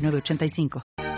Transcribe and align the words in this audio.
985. 0.00 1.09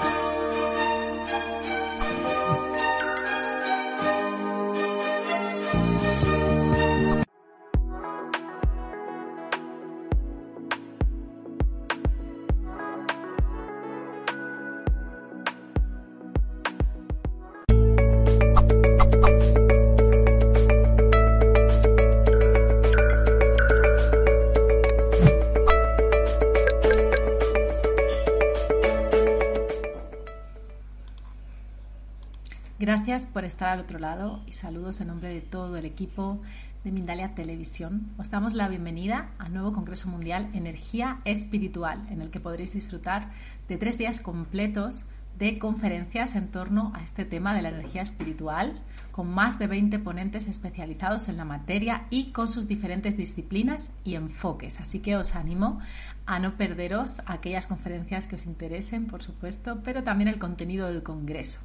Por 33.26 33.44
estar 33.44 33.68
al 33.68 33.80
otro 33.80 33.98
lado 33.98 34.42
y 34.46 34.52
saludos 34.52 35.00
en 35.00 35.08
nombre 35.08 35.32
de 35.32 35.40
todo 35.40 35.76
el 35.76 35.84
equipo 35.84 36.40
de 36.82 36.90
Mindalia 36.90 37.34
Televisión. 37.34 38.12
Os 38.18 38.30
damos 38.30 38.54
la 38.54 38.68
bienvenida 38.68 39.30
al 39.38 39.52
nuevo 39.52 39.72
Congreso 39.72 40.08
Mundial 40.08 40.48
Energía 40.54 41.20
Espiritual, 41.24 42.06
en 42.10 42.22
el 42.22 42.30
que 42.30 42.40
podréis 42.40 42.72
disfrutar 42.72 43.30
de 43.68 43.76
tres 43.76 43.98
días 43.98 44.20
completos 44.20 45.04
de 45.38 45.58
conferencias 45.58 46.34
en 46.34 46.50
torno 46.50 46.92
a 46.94 47.02
este 47.02 47.24
tema 47.24 47.54
de 47.54 47.62
la 47.62 47.68
energía 47.68 48.02
espiritual, 48.02 48.80
con 49.10 49.28
más 49.28 49.58
de 49.58 49.66
20 49.66 49.98
ponentes 49.98 50.48
especializados 50.48 51.28
en 51.28 51.36
la 51.36 51.44
materia 51.44 52.06
y 52.10 52.32
con 52.32 52.48
sus 52.48 52.66
diferentes 52.66 53.16
disciplinas 53.16 53.90
y 54.04 54.14
enfoques. 54.14 54.80
Así 54.80 55.00
que 55.00 55.16
os 55.16 55.34
animo 55.34 55.80
a 56.26 56.38
no 56.38 56.56
perderos 56.56 57.20
aquellas 57.26 57.66
conferencias 57.66 58.26
que 58.26 58.36
os 58.36 58.46
interesen, 58.46 59.06
por 59.06 59.22
supuesto, 59.22 59.80
pero 59.84 60.02
también 60.02 60.28
el 60.28 60.38
contenido 60.38 60.88
del 60.88 61.02
Congreso. 61.02 61.60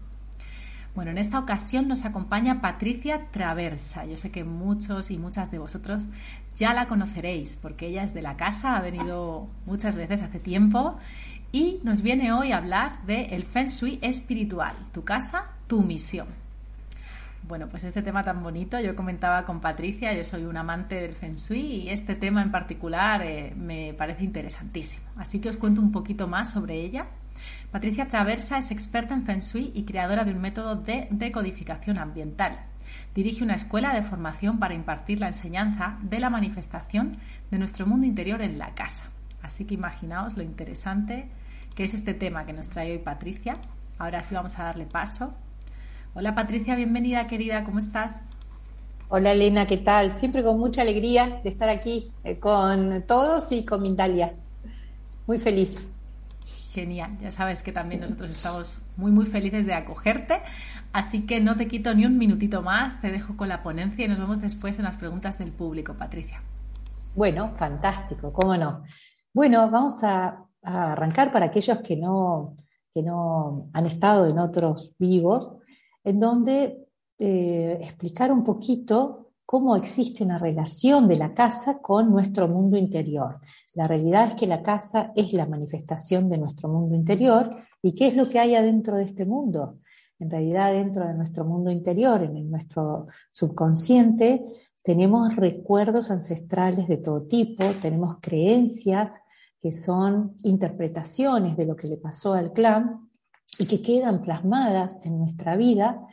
Bueno, 0.97 1.11
en 1.11 1.19
esta 1.19 1.39
ocasión 1.39 1.89
nos 1.89 2.07
acompaña 2.07 2.63
Patricia 2.63 3.27
Traversa. 3.31 4.07
Yo 4.07 4.17
sé 4.17 4.31
que 4.31 4.45
muchos 4.45 5.11
y 5.11 5.19
muchas 5.19 5.51
de 5.51 5.59
vosotros 5.59 6.07
ya 6.55 6.73
la 6.73 6.89
conoceréis 6.89 7.59
porque 7.61 7.89
ella 7.89 8.03
es 8.03 8.15
de 8.15 8.23
la 8.23 8.39
casa, 8.39 8.79
ha 8.79 8.81
venido 8.81 9.47
muchas 9.67 9.99
veces 9.99 10.23
hace 10.23 10.41
tiempo 10.41 10.97
y 11.53 11.81
nos 11.85 12.01
viene 12.01 12.33
hoy 12.33 12.53
a 12.53 12.57
hablar 12.57 13.05
de 13.05 13.27
el 13.27 13.45
Feng 13.45 13.69
Shui 13.69 13.99
espiritual, 14.01 14.75
tu 14.93 15.05
casa, 15.05 15.51
tu 15.67 15.83
misión. 15.83 16.29
Bueno, 17.49 17.69
pues 17.69 17.85
este 17.85 18.03
tema 18.03 18.25
tan 18.25 18.43
bonito, 18.43 18.81
yo 18.81 18.97
comentaba 18.97 19.45
con 19.45 19.61
Patricia, 19.61 20.13
yo 20.13 20.25
soy 20.25 20.45
un 20.47 20.57
amante 20.57 20.97
del 20.97 21.15
Feng 21.15 21.35
Shui 21.35 21.61
y 21.61 21.91
este 21.91 22.17
tema 22.17 22.43
en 22.43 22.51
particular 22.51 23.23
eh, 23.23 23.55
me 23.57 23.95
parece 23.95 24.25
interesantísimo. 24.25 25.05
Así 25.15 25.41
que 25.41 25.49
os 25.49 25.57
cuento 25.57 25.81
un 25.81 25.93
poquito 25.93 26.27
más 26.27 26.51
sobre 26.51 26.75
ella. 26.81 27.07
Patricia 27.71 28.09
Traversa 28.09 28.59
es 28.59 28.73
experta 28.73 29.15
en 29.15 29.23
Feng 29.23 29.39
Shui 29.39 29.71
y 29.77 29.85
creadora 29.85 30.25
de 30.25 30.33
un 30.33 30.41
método 30.41 30.75
de 30.75 31.07
decodificación 31.13 31.99
ambiental. 31.99 32.59
Dirige 33.15 33.45
una 33.45 33.55
escuela 33.55 33.95
de 33.95 34.03
formación 34.03 34.59
para 34.59 34.75
impartir 34.75 35.21
la 35.21 35.29
enseñanza 35.29 35.99
de 36.03 36.19
la 36.19 36.31
manifestación 36.31 37.17
de 37.53 37.59
nuestro 37.61 37.87
mundo 37.87 38.09
interior 38.09 38.43
en 38.43 38.59
la 38.59 38.75
casa. 38.75 39.05
Así 39.41 39.67
que 39.67 39.75
imaginaos 39.75 40.37
lo 40.37 40.43
interesante 40.43 41.29
que 41.77 41.85
es 41.85 41.95
este 41.95 42.13
tema 42.13 42.45
que 42.45 42.53
nos 42.53 42.71
trae 42.71 42.91
hoy 42.91 42.99
Patricia. 42.99 43.55
Ahora 43.99 44.25
sí 44.25 44.35
vamos 44.35 44.59
a 44.59 44.65
darle 44.65 44.87
paso 44.87 45.37
Hola 46.19 46.35
Patricia, 46.35 46.77
bienvenida 46.77 47.27
querida, 47.27 47.63
¿cómo 47.63 47.79
estás? 47.79 48.17
Hola 49.11 49.33
Elena, 49.33 49.67
¿qué 49.67 49.77
tal? 49.77 50.17
Siempre 50.17 50.43
con 50.43 50.59
mucha 50.59 50.81
alegría 50.81 51.43
de 51.45 51.51
estar 51.51 51.69
aquí 51.69 52.11
eh, 52.25 52.39
con 52.39 53.05
todos 53.07 53.53
y 53.53 53.67
con 53.67 53.83
Mindalia. 53.83 54.33
Muy 55.27 55.39
feliz. 55.39 55.87
Genial, 56.73 57.19
ya 57.19 57.31
sabes 57.31 57.63
que 57.63 57.71
también 57.71 58.01
nosotros 58.01 58.31
estamos 58.31 58.81
muy 58.97 59.13
muy 59.13 59.27
felices 59.27 59.67
de 59.67 59.75
acogerte, 59.75 60.41
así 60.95 61.27
que 61.27 61.39
no 61.39 61.55
te 61.55 61.69
quito 61.69 61.93
ni 61.95 62.07
un 62.07 62.17
minutito 62.17 62.63
más, 62.63 63.03
te 63.03 63.13
dejo 63.13 63.37
con 63.37 63.51
la 63.51 63.63
ponencia 63.63 64.07
y 64.07 64.09
nos 64.09 64.19
vemos 64.19 64.41
después 64.41 64.79
en 64.79 64.87
las 64.87 64.97
preguntas 64.97 65.39
del 65.39 65.53
público, 65.53 65.93
Patricia. 65.99 66.41
Bueno, 67.15 67.53
fantástico, 67.59 68.33
cómo 68.33 68.57
no. 68.57 68.85
Bueno, 69.35 69.71
vamos 69.71 70.03
a, 70.03 70.47
a 70.63 70.93
arrancar 70.93 71.31
para 71.31 71.45
aquellos 71.45 71.77
que 71.81 71.95
no, 71.95 72.57
que 72.95 73.03
no 73.03 73.69
han 73.75 73.85
estado 73.85 74.27
en 74.27 74.39
otros 74.39 74.95
vivos 74.99 75.59
en 76.07 76.21
donde 76.21 76.87
eh, 77.19 77.79
explicar 77.83 78.31
un 78.31 78.45
poquito 78.45 79.33
cómo 79.45 79.75
existe 79.75 80.23
una 80.23 80.39
relación 80.39 81.09
de 81.09 81.17
la 81.17 81.35
casa 81.35 81.83
con 81.83 82.11
nuestro 82.11 82.47
mundo 82.47 82.79
interior. 82.79 83.41
La 83.75 83.89
realidad 83.89 84.29
es 84.29 84.35
que 84.37 84.47
la 84.47 84.63
casa 84.63 85.13
es 85.17 85.33
la 85.33 85.47
manifestación 85.47 86.29
de 86.31 86.39
nuestro 86.39 86.69
mundo 86.69 86.95
interior 86.95 87.51
y 87.83 87.93
qué 87.93 88.07
es 88.07 88.17
lo 88.17 88.29
que 88.29 88.39
hay 88.39 88.55
adentro 88.55 88.97
de 88.97 89.05
este 89.05 89.25
mundo. 89.25 89.81
En 90.21 90.31
realidad 90.31 90.73
dentro 90.73 91.07
de 91.07 91.15
nuestro 91.15 91.45
mundo 91.45 91.73
interior, 91.73 92.23
en 92.23 92.51
nuestro 92.51 93.09
subconsciente, 93.33 94.45
tenemos 94.85 95.35
recuerdos 95.35 96.13
ancestrales 96.13 96.87
de 96.87 96.99
todo 96.99 97.23
tipo, 97.23 97.65
tenemos 97.83 98.19
creencias 98.21 99.11
que 99.61 99.73
son 99.73 100.37
interpretaciones 100.45 101.57
de 101.57 101.67
lo 101.67 101.75
que 101.75 101.89
le 101.89 101.97
pasó 101.97 102.35
al 102.35 102.53
clan 102.53 103.06
y 103.59 103.67
que 103.67 103.83
quedan 103.83 104.23
plasmadas 104.23 105.01
en 105.05 105.19
nuestra 105.19 105.57
vida. 105.57 106.07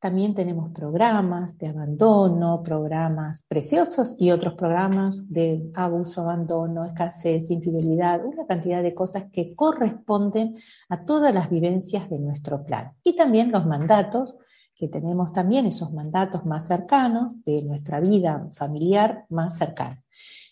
También 0.00 0.34
tenemos 0.34 0.72
programas 0.72 1.58
de 1.58 1.68
abandono, 1.68 2.62
programas 2.62 3.42
preciosos 3.46 4.16
y 4.18 4.30
otros 4.30 4.54
programas 4.54 5.30
de 5.30 5.70
abuso, 5.74 6.22
abandono, 6.22 6.86
escasez, 6.86 7.50
infidelidad, 7.50 8.24
una 8.24 8.46
cantidad 8.46 8.82
de 8.82 8.94
cosas 8.94 9.24
que 9.30 9.54
corresponden 9.54 10.56
a 10.88 11.04
todas 11.04 11.34
las 11.34 11.50
vivencias 11.50 12.08
de 12.08 12.18
nuestro 12.18 12.64
plan. 12.64 12.92
Y 13.04 13.14
también 13.14 13.52
los 13.52 13.66
mandatos, 13.66 14.36
que 14.74 14.88
tenemos 14.88 15.34
también 15.34 15.66
esos 15.66 15.92
mandatos 15.92 16.46
más 16.46 16.66
cercanos 16.66 17.34
de 17.44 17.60
nuestra 17.60 18.00
vida 18.00 18.48
familiar 18.54 19.26
más 19.28 19.58
cercana. 19.58 20.02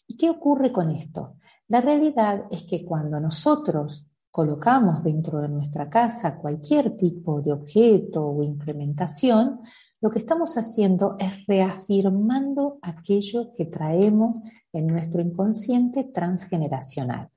¿Y 0.06 0.18
qué 0.18 0.28
ocurre 0.28 0.72
con 0.72 0.90
esto? 0.90 1.36
La 1.68 1.80
realidad 1.80 2.44
es 2.50 2.64
que 2.64 2.84
cuando 2.84 3.20
nosotros 3.20 4.07
colocamos 4.30 5.02
dentro 5.02 5.40
de 5.40 5.48
nuestra 5.48 5.88
casa 5.88 6.38
cualquier 6.38 6.96
tipo 6.96 7.40
de 7.40 7.52
objeto 7.52 8.26
o 8.26 8.42
implementación, 8.42 9.60
lo 10.00 10.10
que 10.10 10.20
estamos 10.20 10.56
haciendo 10.56 11.16
es 11.18 11.46
reafirmando 11.46 12.78
aquello 12.82 13.52
que 13.56 13.66
traemos 13.66 14.36
en 14.72 14.86
nuestro 14.86 15.20
inconsciente 15.20 16.04
transgeneracional. 16.04 17.30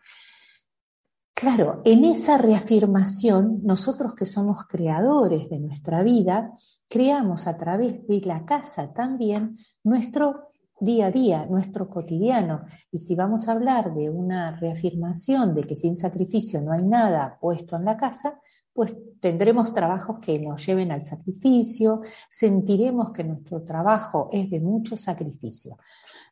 Claro, 1.34 1.82
en 1.86 2.06
esa 2.06 2.38
reafirmación, 2.38 3.62
nosotros 3.64 4.14
que 4.14 4.28
somos 4.28 4.68
creadores 4.68 5.50
de 5.50 5.58
nuestra 5.58 6.04
vida, 6.04 6.54
creamos 6.88 7.48
a 7.48 7.58
través 7.58 8.06
de 8.06 8.22
la 8.22 8.46
casa 8.46 8.94
también 8.94 9.58
nuestro 9.84 10.50
día 10.82 11.06
a 11.06 11.12
día, 11.12 11.46
nuestro 11.46 11.88
cotidiano. 11.88 12.66
Y 12.92 12.98
si 12.98 13.16
vamos 13.16 13.48
a 13.48 13.54
hablar 13.54 13.94
de 13.94 14.10
una 14.10 14.60
reafirmación 14.60 15.54
de 15.54 15.62
que 15.62 15.76
sin 15.76 15.96
sacrificio 15.96 16.60
no 16.62 16.74
hay 16.74 16.84
nada 16.84 17.38
puesto 17.40 17.76
en 17.76 17.86
la 17.86 17.96
casa, 17.96 18.42
pues 18.74 18.94
tendremos 19.20 19.74
trabajos 19.74 20.20
que 20.20 20.40
nos 20.40 20.66
lleven 20.66 20.92
al 20.92 21.06
sacrificio, 21.06 22.02
sentiremos 22.30 23.12
que 23.12 23.24
nuestro 23.24 23.64
trabajo 23.64 24.30
es 24.32 24.50
de 24.50 24.60
mucho 24.60 24.98
sacrificio. 24.98 25.78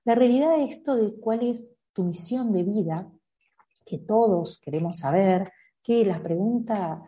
La 0.03 0.15
realidad 0.15 0.57
de 0.57 0.65
esto 0.65 0.95
de 0.95 1.13
cuál 1.19 1.43
es 1.43 1.69
tu 1.93 2.03
misión 2.03 2.51
de 2.51 2.63
vida, 2.63 3.07
que 3.85 3.99
todos 3.99 4.59
queremos 4.59 4.97
saber, 4.97 5.51
que 5.83 6.03
la 6.05 6.21
pregunta 6.21 7.03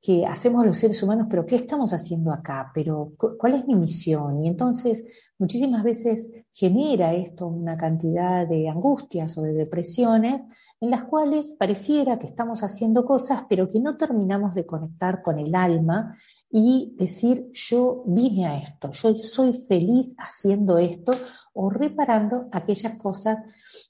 que 0.00 0.24
hacemos 0.24 0.64
los 0.64 0.78
seres 0.78 1.02
humanos, 1.02 1.26
pero 1.28 1.44
¿qué 1.44 1.56
estamos 1.56 1.92
haciendo 1.92 2.32
acá? 2.32 2.70
Pero 2.74 3.12
¿cuál 3.16 3.54
es 3.54 3.66
mi 3.66 3.74
misión? 3.74 4.42
Y 4.42 4.48
entonces 4.48 5.04
muchísimas 5.38 5.84
veces 5.84 6.32
genera 6.52 7.12
esto 7.12 7.46
una 7.46 7.76
cantidad 7.76 8.46
de 8.46 8.68
angustias 8.68 9.36
o 9.36 9.42
de 9.42 9.52
depresiones 9.52 10.42
en 10.80 10.90
las 10.90 11.04
cuales 11.04 11.54
pareciera 11.58 12.18
que 12.18 12.26
estamos 12.26 12.62
haciendo 12.62 13.04
cosas, 13.04 13.44
pero 13.48 13.68
que 13.68 13.80
no 13.80 13.98
terminamos 13.98 14.54
de 14.54 14.64
conectar 14.64 15.20
con 15.20 15.38
el 15.38 15.54
alma 15.54 16.16
y 16.50 16.94
decir, 16.96 17.50
yo 17.52 18.02
vine 18.06 18.46
a 18.46 18.58
esto, 18.58 18.90
yo 18.92 19.14
soy 19.16 19.52
feliz 19.52 20.16
haciendo 20.18 20.78
esto 20.78 21.12
o 21.52 21.68
reparando 21.68 22.48
aquellas 22.50 22.96
cosas 22.96 23.38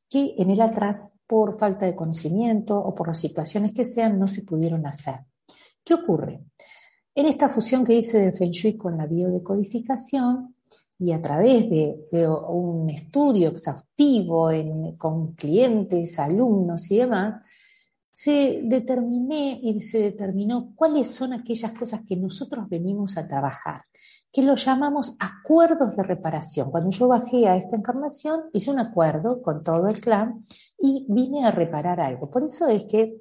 que 0.09 0.35
en 0.37 0.51
el 0.51 0.61
atrás, 0.61 1.15
por 1.27 1.57
falta 1.57 1.87
de 1.87 1.95
conocimiento 1.95 2.77
o 2.77 2.93
por 2.93 3.07
las 3.07 3.21
situaciones 3.21 3.73
que 3.73 3.85
sean, 3.85 4.19
no 4.19 4.27
se 4.27 4.43
pudieron 4.43 4.85
hacer. 4.85 5.30
¿Qué 5.91 5.95
ocurre? 5.95 6.45
En 7.17 7.27
esta 7.27 7.49
fusión 7.49 7.85
que 7.85 7.97
hice 7.97 8.21
del 8.21 8.37
Feng 8.37 8.53
Shui 8.53 8.77
con 8.77 8.97
la 8.97 9.07
biodecodificación 9.07 10.55
y 11.01 11.11
a 11.11 11.21
través 11.21 11.69
de, 11.69 12.29
un 12.29 12.89
estudio 12.91 13.49
exhaustivo 13.49 14.51
con 14.97 15.33
clientes, 15.35 16.17
alumnos 16.21 16.89
y 16.93 16.99
demás, 16.99 17.43
se 18.13 18.61
determiné 18.63 19.59
y 19.61 19.83
se 19.83 19.99
determinó 19.99 20.73
cuáles 20.77 21.09
son 21.09 21.33
aquellas 21.33 21.73
cosas 21.73 22.03
que 22.07 22.15
nosotros 22.15 22.69
venimos 22.69 23.17
a 23.17 23.27
trabajar, 23.27 23.83
que 24.31 24.45
lo 24.45 24.55
llamamos 24.55 25.17
acuerdos 25.19 25.97
de 25.97 26.05
reparación. 26.05 26.71
Cuando 26.71 26.91
yo 26.91 27.09
bajé 27.09 27.49
a 27.49 27.57
esta 27.57 27.75
encarnación, 27.75 28.43
hice 28.53 28.71
un 28.71 28.79
acuerdo 28.79 29.43
con 29.43 29.65
todo 29.65 29.89
el 29.89 30.01
clan 30.01 30.47
y 30.79 31.05
vine 31.09 31.45
a 31.45 31.51
reparar 31.51 31.99
algo. 31.99 32.31
Por 32.31 32.45
eso 32.45 32.69
es 32.69 32.85
que 32.85 33.17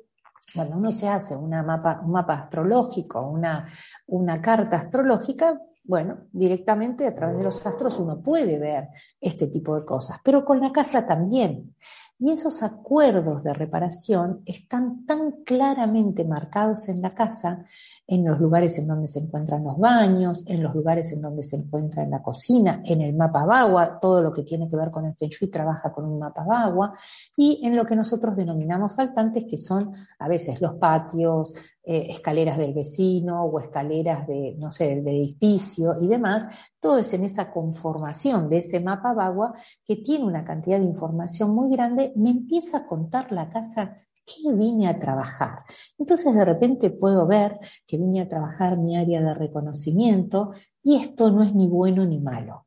cuando 0.53 0.77
uno 0.77 0.91
se 0.91 1.07
hace 1.07 1.35
una 1.35 1.63
mapa, 1.63 2.01
un 2.03 2.11
mapa 2.11 2.33
astrológico, 2.33 3.21
una, 3.21 3.67
una 4.07 4.41
carta 4.41 4.77
astrológica, 4.77 5.59
bueno, 5.83 6.27
directamente 6.31 7.07
a 7.07 7.15
través 7.15 7.37
de 7.37 7.43
los 7.43 7.65
astros 7.65 7.97
uno 7.99 8.21
puede 8.21 8.59
ver 8.59 8.89
este 9.19 9.47
tipo 9.47 9.75
de 9.75 9.85
cosas, 9.85 10.19
pero 10.23 10.45
con 10.45 10.59
la 10.59 10.71
casa 10.71 11.07
también. 11.07 11.75
Y 12.19 12.31
esos 12.31 12.61
acuerdos 12.63 13.43
de 13.43 13.53
reparación 13.53 14.41
están 14.45 15.05
tan 15.05 15.43
claramente 15.43 16.25
marcados 16.25 16.89
en 16.89 17.01
la 17.01 17.11
casa, 17.11 17.65
en 18.11 18.25
los 18.25 18.39
lugares 18.39 18.75
en 18.79 18.87
donde 18.87 19.07
se 19.07 19.19
encuentran 19.19 19.63
los 19.63 19.77
baños, 19.77 20.43
en 20.47 20.63
los 20.63 20.73
lugares 20.73 21.11
en 21.11 21.21
donde 21.21 21.43
se 21.43 21.57
encuentra 21.57 22.01
en 22.01 22.09
la 22.09 22.23
cocina, 22.23 22.81
en 22.83 23.01
el 23.01 23.13
mapa 23.13 23.45
Bagua, 23.45 23.99
todo 23.99 24.23
lo 24.23 24.33
que 24.33 24.41
tiene 24.41 24.67
que 24.67 24.75
ver 24.75 24.89
con 24.89 25.05
el 25.05 25.13
Feng 25.13 25.29
Shui 25.29 25.47
trabaja 25.49 25.91
con 25.91 26.05
un 26.05 26.17
mapa 26.17 26.43
Bagua, 26.43 26.97
y 27.37 27.61
en 27.63 27.75
lo 27.75 27.85
que 27.85 27.95
nosotros 27.95 28.35
denominamos 28.35 28.95
faltantes, 28.95 29.45
que 29.45 29.59
son 29.59 29.93
a 30.17 30.27
veces 30.27 30.59
los 30.59 30.73
patios, 30.73 31.53
eh, 31.83 32.07
escaleras 32.09 32.57
del 32.57 32.73
vecino 32.73 33.43
o 33.43 33.59
escaleras 33.59 34.27
de, 34.27 34.55
no 34.57 34.71
sé, 34.71 34.87
del 34.95 35.07
edificio 35.07 35.97
y 36.01 36.07
demás, 36.07 36.47
todo 36.79 36.97
es 36.97 37.13
en 37.13 37.25
esa 37.25 37.51
conformación 37.51 38.49
de 38.49 38.57
ese 38.57 38.79
mapa 38.79 39.13
Bagua 39.13 39.53
que 39.85 39.97
tiene 39.97 40.25
una 40.25 40.43
cantidad 40.43 40.79
de 40.79 40.85
información 40.85 41.51
muy 41.51 41.69
grande, 41.69 42.11
me 42.15 42.31
empieza 42.31 42.79
a 42.79 42.87
contar 42.87 43.31
la 43.31 43.51
casa 43.51 43.97
que 44.29 44.53
vine 44.53 44.87
a 44.87 44.99
trabajar. 44.99 45.63
Entonces 45.97 46.33
de 46.33 46.45
repente 46.45 46.91
puedo 46.91 47.25
ver 47.25 47.59
que 47.87 47.97
vine 47.97 48.21
a 48.21 48.29
trabajar 48.29 48.77
mi 48.77 48.95
área 48.95 49.21
de 49.21 49.33
reconocimiento 49.33 50.51
y 50.83 50.97
esto 50.97 51.31
no 51.31 51.43
es 51.43 51.53
ni 51.55 51.67
bueno 51.67 52.05
ni 52.05 52.19
malo. 52.19 52.65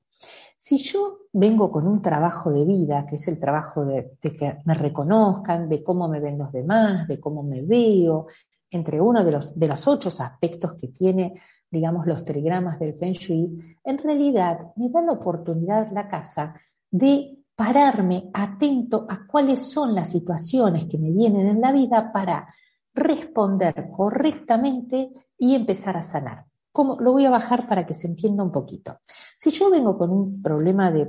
Si 0.56 0.79
yo 0.79 1.19
vengo 1.32 1.70
con 1.70 1.88
un 1.88 2.03
trabajo 2.03 2.53
de 2.53 2.64
vida, 2.64 3.05
que 3.06 3.17
es 3.17 3.26
el 3.29 3.38
trabajo 3.38 3.85
de, 3.85 4.12
de, 4.23 4.32
que 4.32 4.59
me 4.64 4.75
reconozcan, 4.75 5.69
de 5.69 5.82
cómo 5.82 6.09
me 6.09 6.20
ven 6.20 6.38
los 6.38 6.53
demás, 6.53 7.09
de 7.09 7.19
cómo 7.19 7.43
me 7.43 7.62
veo, 7.62 8.26
entre 8.73 9.00
uno 9.00 9.23
de 9.23 9.32
los, 9.32 9.58
de 9.58 9.69
los 9.69 9.87
ocho 9.87 10.08
aspectos 10.08 10.75
que 10.75 10.88
tiene, 10.88 11.35
digamos, 11.70 12.06
los 12.06 12.25
trigramas 12.25 12.79
del 12.79 12.94
Feng 12.94 13.12
Shui, 13.12 13.76
en 13.85 13.99
realidad 13.99 14.73
me 14.76 14.88
da 14.88 15.03
la 15.03 15.12
oportunidad 15.12 15.91
la 15.93 16.08
casa 16.08 16.55
de 16.91 17.42
pararme 17.62 18.29
atento 18.35 19.06
a 19.09 19.25
cuáles 19.25 19.70
son 19.70 19.94
las 19.94 20.11
situaciones 20.11 20.87
que 20.87 20.99
me 20.99 21.12
vienen 21.12 21.47
en 21.47 21.61
la 21.61 21.70
vida 21.70 22.11
para 22.12 22.53
responder 22.93 23.88
correctamente 23.88 25.12
y 25.38 25.55
empezar 25.55 25.97
a 25.97 26.03
sanar. 26.03 26.44
¿Cómo? 26.73 26.97
Lo 26.99 27.12
voy 27.12 27.25
a 27.25 27.31
bajar 27.31 27.69
para 27.69 27.87
que 27.87 27.94
se 27.94 28.09
entienda 28.09 28.43
un 28.43 28.50
poquito. 28.50 28.99
Si 29.38 29.53
yo 29.53 29.70
vengo 29.70 29.97
con 29.97 30.11
un 30.11 30.43
problema 30.43 30.91
de 30.91 31.09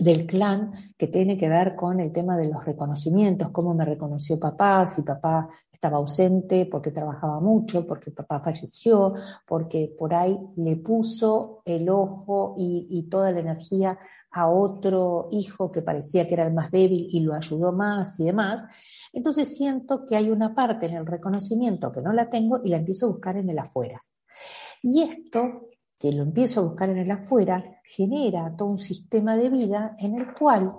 del 0.00 0.26
clan 0.26 0.72
que 0.96 1.08
tiene 1.08 1.36
que 1.36 1.48
ver 1.48 1.76
con 1.76 2.00
el 2.00 2.10
tema 2.10 2.36
de 2.36 2.48
los 2.48 2.64
reconocimientos, 2.64 3.50
cómo 3.50 3.74
me 3.74 3.84
reconoció 3.84 4.38
papá, 4.38 4.86
si 4.86 5.02
papá 5.02 5.48
estaba 5.70 5.98
ausente 5.98 6.66
porque 6.66 6.90
trabajaba 6.90 7.38
mucho, 7.40 7.86
porque 7.86 8.10
papá 8.10 8.40
falleció, 8.40 9.14
porque 9.46 9.94
por 9.98 10.14
ahí 10.14 10.38
le 10.56 10.76
puso 10.76 11.62
el 11.64 11.88
ojo 11.88 12.54
y, 12.58 13.08
toda 13.10 13.30
la 13.30 13.40
energía 13.40 13.98
a 14.32 14.48
otro 14.48 15.28
hijo 15.32 15.70
que 15.72 15.82
parecía 15.82 16.26
que 16.26 16.34
era 16.34 16.46
el 16.46 16.54
más 16.54 16.70
débil 16.70 17.08
y 17.10 17.20
lo 17.20 17.34
ayudó 17.34 17.72
más 17.72 18.18
y 18.20 18.24
demás. 18.24 18.62
Entonces 19.12 19.56
siento 19.56 20.06
que 20.06 20.16
hay 20.16 20.30
una 20.30 20.54
parte 20.54 20.86
en 20.86 20.96
el 20.96 21.06
reconocimiento 21.06 21.90
que 21.92 22.00
no 22.00 22.12
la 22.12 22.30
tengo 22.30 22.60
y 22.64 22.68
la 22.68 22.76
empiezo 22.76 23.06
a 23.06 23.10
buscar 23.10 23.36
en 23.36 23.50
el 23.50 23.58
afuera. 23.58 24.00
Y 24.82 25.02
esto 25.02 25.68
que 25.98 26.12
lo 26.12 26.22
empiezo 26.22 26.60
a 26.60 26.64
buscar 26.64 26.88
en 26.88 26.98
el 26.98 27.10
afuera, 27.10 27.80
genera 27.84 28.54
todo 28.56 28.68
un 28.68 28.78
sistema 28.78 29.36
de 29.36 29.50
vida 29.50 29.96
en 29.98 30.14
el 30.14 30.32
cual 30.32 30.72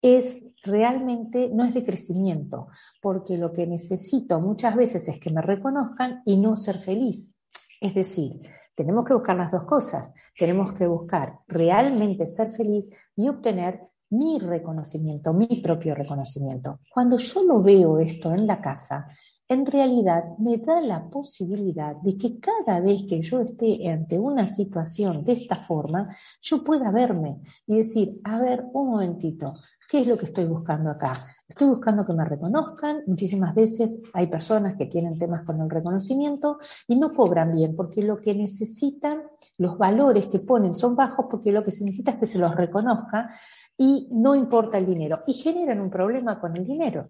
es 0.00 0.44
realmente, 0.62 1.50
no 1.52 1.64
es 1.64 1.74
de 1.74 1.84
crecimiento, 1.84 2.68
porque 3.02 3.36
lo 3.36 3.52
que 3.52 3.66
necesito 3.66 4.38
muchas 4.40 4.76
veces 4.76 5.08
es 5.08 5.18
que 5.18 5.30
me 5.30 5.42
reconozcan 5.42 6.22
y 6.24 6.36
no 6.36 6.56
ser 6.56 6.76
feliz. 6.76 7.34
Es 7.80 7.94
decir, 7.94 8.40
tenemos 8.78 9.04
que 9.04 9.12
buscar 9.12 9.36
las 9.36 9.50
dos 9.50 9.64
cosas. 9.64 10.14
Tenemos 10.38 10.72
que 10.72 10.86
buscar 10.86 11.40
realmente 11.48 12.28
ser 12.28 12.52
feliz 12.52 12.88
y 13.16 13.28
obtener 13.28 13.80
mi 14.10 14.38
reconocimiento, 14.38 15.34
mi 15.34 15.60
propio 15.60 15.96
reconocimiento. 15.96 16.78
Cuando 16.94 17.18
yo 17.18 17.42
lo 17.42 17.60
veo 17.60 17.98
esto 17.98 18.32
en 18.32 18.46
la 18.46 18.60
casa, 18.60 19.08
en 19.48 19.64
realidad 19.64 20.36
me 20.38 20.58
da 20.58 20.80
la 20.80 21.08
posibilidad 21.08 21.96
de 21.96 22.18
que 22.18 22.38
cada 22.38 22.80
vez 22.80 23.04
que 23.08 23.22
yo 23.22 23.40
esté 23.40 23.88
ante 23.88 24.18
una 24.18 24.46
situación 24.46 25.24
de 25.24 25.32
esta 25.32 25.56
forma, 25.56 26.04
yo 26.42 26.62
pueda 26.62 26.90
verme 26.92 27.40
y 27.66 27.78
decir, 27.78 28.20
a 28.24 28.38
ver, 28.40 28.66
un 28.74 28.90
momentito, 28.90 29.54
¿qué 29.88 30.00
es 30.00 30.06
lo 30.06 30.18
que 30.18 30.26
estoy 30.26 30.44
buscando 30.44 30.90
acá? 30.90 31.12
Estoy 31.48 31.68
buscando 31.68 32.04
que 32.04 32.12
me 32.12 32.26
reconozcan. 32.26 33.04
Muchísimas 33.06 33.54
veces 33.54 34.10
hay 34.12 34.26
personas 34.26 34.76
que 34.76 34.84
tienen 34.84 35.18
temas 35.18 35.46
con 35.46 35.58
el 35.62 35.70
reconocimiento 35.70 36.58
y 36.86 36.96
no 36.96 37.10
cobran 37.10 37.54
bien 37.54 37.74
porque 37.74 38.02
lo 38.02 38.20
que 38.20 38.34
necesitan, 38.34 39.22
los 39.56 39.78
valores 39.78 40.26
que 40.26 40.40
ponen 40.40 40.74
son 40.74 40.94
bajos 40.94 41.24
porque 41.30 41.52
lo 41.52 41.64
que 41.64 41.72
se 41.72 41.84
necesita 41.84 42.10
es 42.10 42.18
que 42.18 42.26
se 42.26 42.38
los 42.38 42.54
reconozca 42.54 43.30
y 43.78 44.08
no 44.12 44.34
importa 44.34 44.76
el 44.76 44.84
dinero. 44.84 45.22
Y 45.26 45.32
generan 45.32 45.80
un 45.80 45.88
problema 45.88 46.38
con 46.38 46.54
el 46.54 46.66
dinero. 46.66 47.08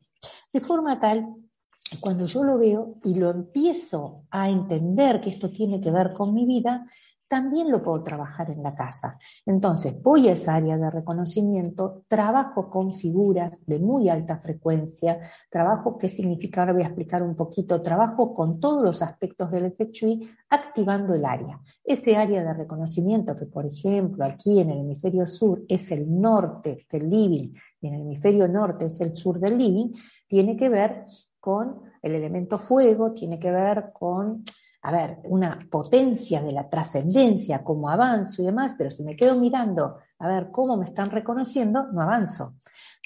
De 0.53 0.61
forma 0.61 1.01
tal 1.01 1.35
cuando 2.01 2.27
yo 2.27 2.45
lo 2.45 2.59
veo 2.59 2.97
y 3.05 3.15
lo 3.15 3.31
empiezo 3.31 4.25
a 4.31 4.49
entender 4.49 5.21
que 5.21 5.31
esto 5.31 5.49
tiene 5.49 5.81
que 5.81 5.91
ver 5.91 6.13
con 6.13 6.35
mi 6.35 6.47
vida, 6.47 6.87
también 7.29 7.71
lo 7.71 7.83
puedo 7.83 8.03
trabajar 8.03 8.51
en 8.51 8.63
la 8.63 8.75
casa. 8.75 9.19
Entonces, 9.45 10.03
voy 10.03 10.29
a 10.29 10.33
esa 10.33 10.55
área 10.55 10.79
de 10.79 10.91
reconocimiento, 10.91 12.05
trabajo 12.09 12.71
con 12.71 12.95
figuras 12.95 13.65
de 13.67 13.79
muy 13.79 14.09
alta 14.09 14.39
frecuencia, 14.39 15.21
trabajo, 15.51 15.99
¿qué 15.99 16.09
significa? 16.09 16.63
Ahora 16.63 16.73
voy 16.73 16.83
a 16.83 16.87
explicar 16.87 17.23
un 17.23 17.37
poquito, 17.37 17.83
trabajo 17.83 18.33
con 18.33 18.59
todos 18.59 18.83
los 18.83 19.03
aspectos 19.03 19.51
del 19.51 19.67
efecto 19.67 20.09
activando 20.49 21.15
el 21.15 21.25
área. 21.25 21.61
Ese 21.85 22.17
área 22.17 22.43
de 22.43 22.55
reconocimiento 22.55 23.37
que, 23.37 23.47
por 23.47 23.67
ejemplo, 23.67 24.25
aquí 24.25 24.61
en 24.61 24.71
el 24.71 24.79
hemisferio 24.79 25.27
sur 25.27 25.63
es 25.69 25.91
el 25.93 26.21
norte 26.21 26.87
del 26.91 27.09
living 27.11 27.53
y 27.81 27.89
en 27.89 27.95
el 27.95 28.01
hemisferio 28.03 28.49
norte 28.49 28.87
es 28.87 29.01
el 29.01 29.15
sur 29.15 29.39
del 29.39 29.57
living, 29.57 29.93
tiene 30.29 30.57
que 30.57 30.69
ver 30.69 31.07
con 31.41 31.83
el 32.03 32.15
elemento 32.15 32.59
fuego, 32.59 33.13
tiene 33.13 33.41
que 33.41 33.51
ver 33.51 33.91
con, 33.93 34.45
a 34.83 34.93
ver, 34.93 35.19
una 35.25 35.67
potencia 35.71 36.43
de 36.43 36.53
la 36.53 36.69
trascendencia, 36.69 37.65
cómo 37.65 37.91
avanzo 37.91 38.43
y 38.43 38.47
demás, 38.47 38.75
pero 38.77 38.91
si 38.91 39.03
me 39.03 39.17
quedo 39.17 39.35
mirando 39.37 39.97
a 40.19 40.29
ver 40.29 40.51
cómo 40.51 40.77
me 40.77 40.85
están 40.85 41.11
reconociendo, 41.11 41.87
no 41.93 42.03
avanzo. 42.03 42.55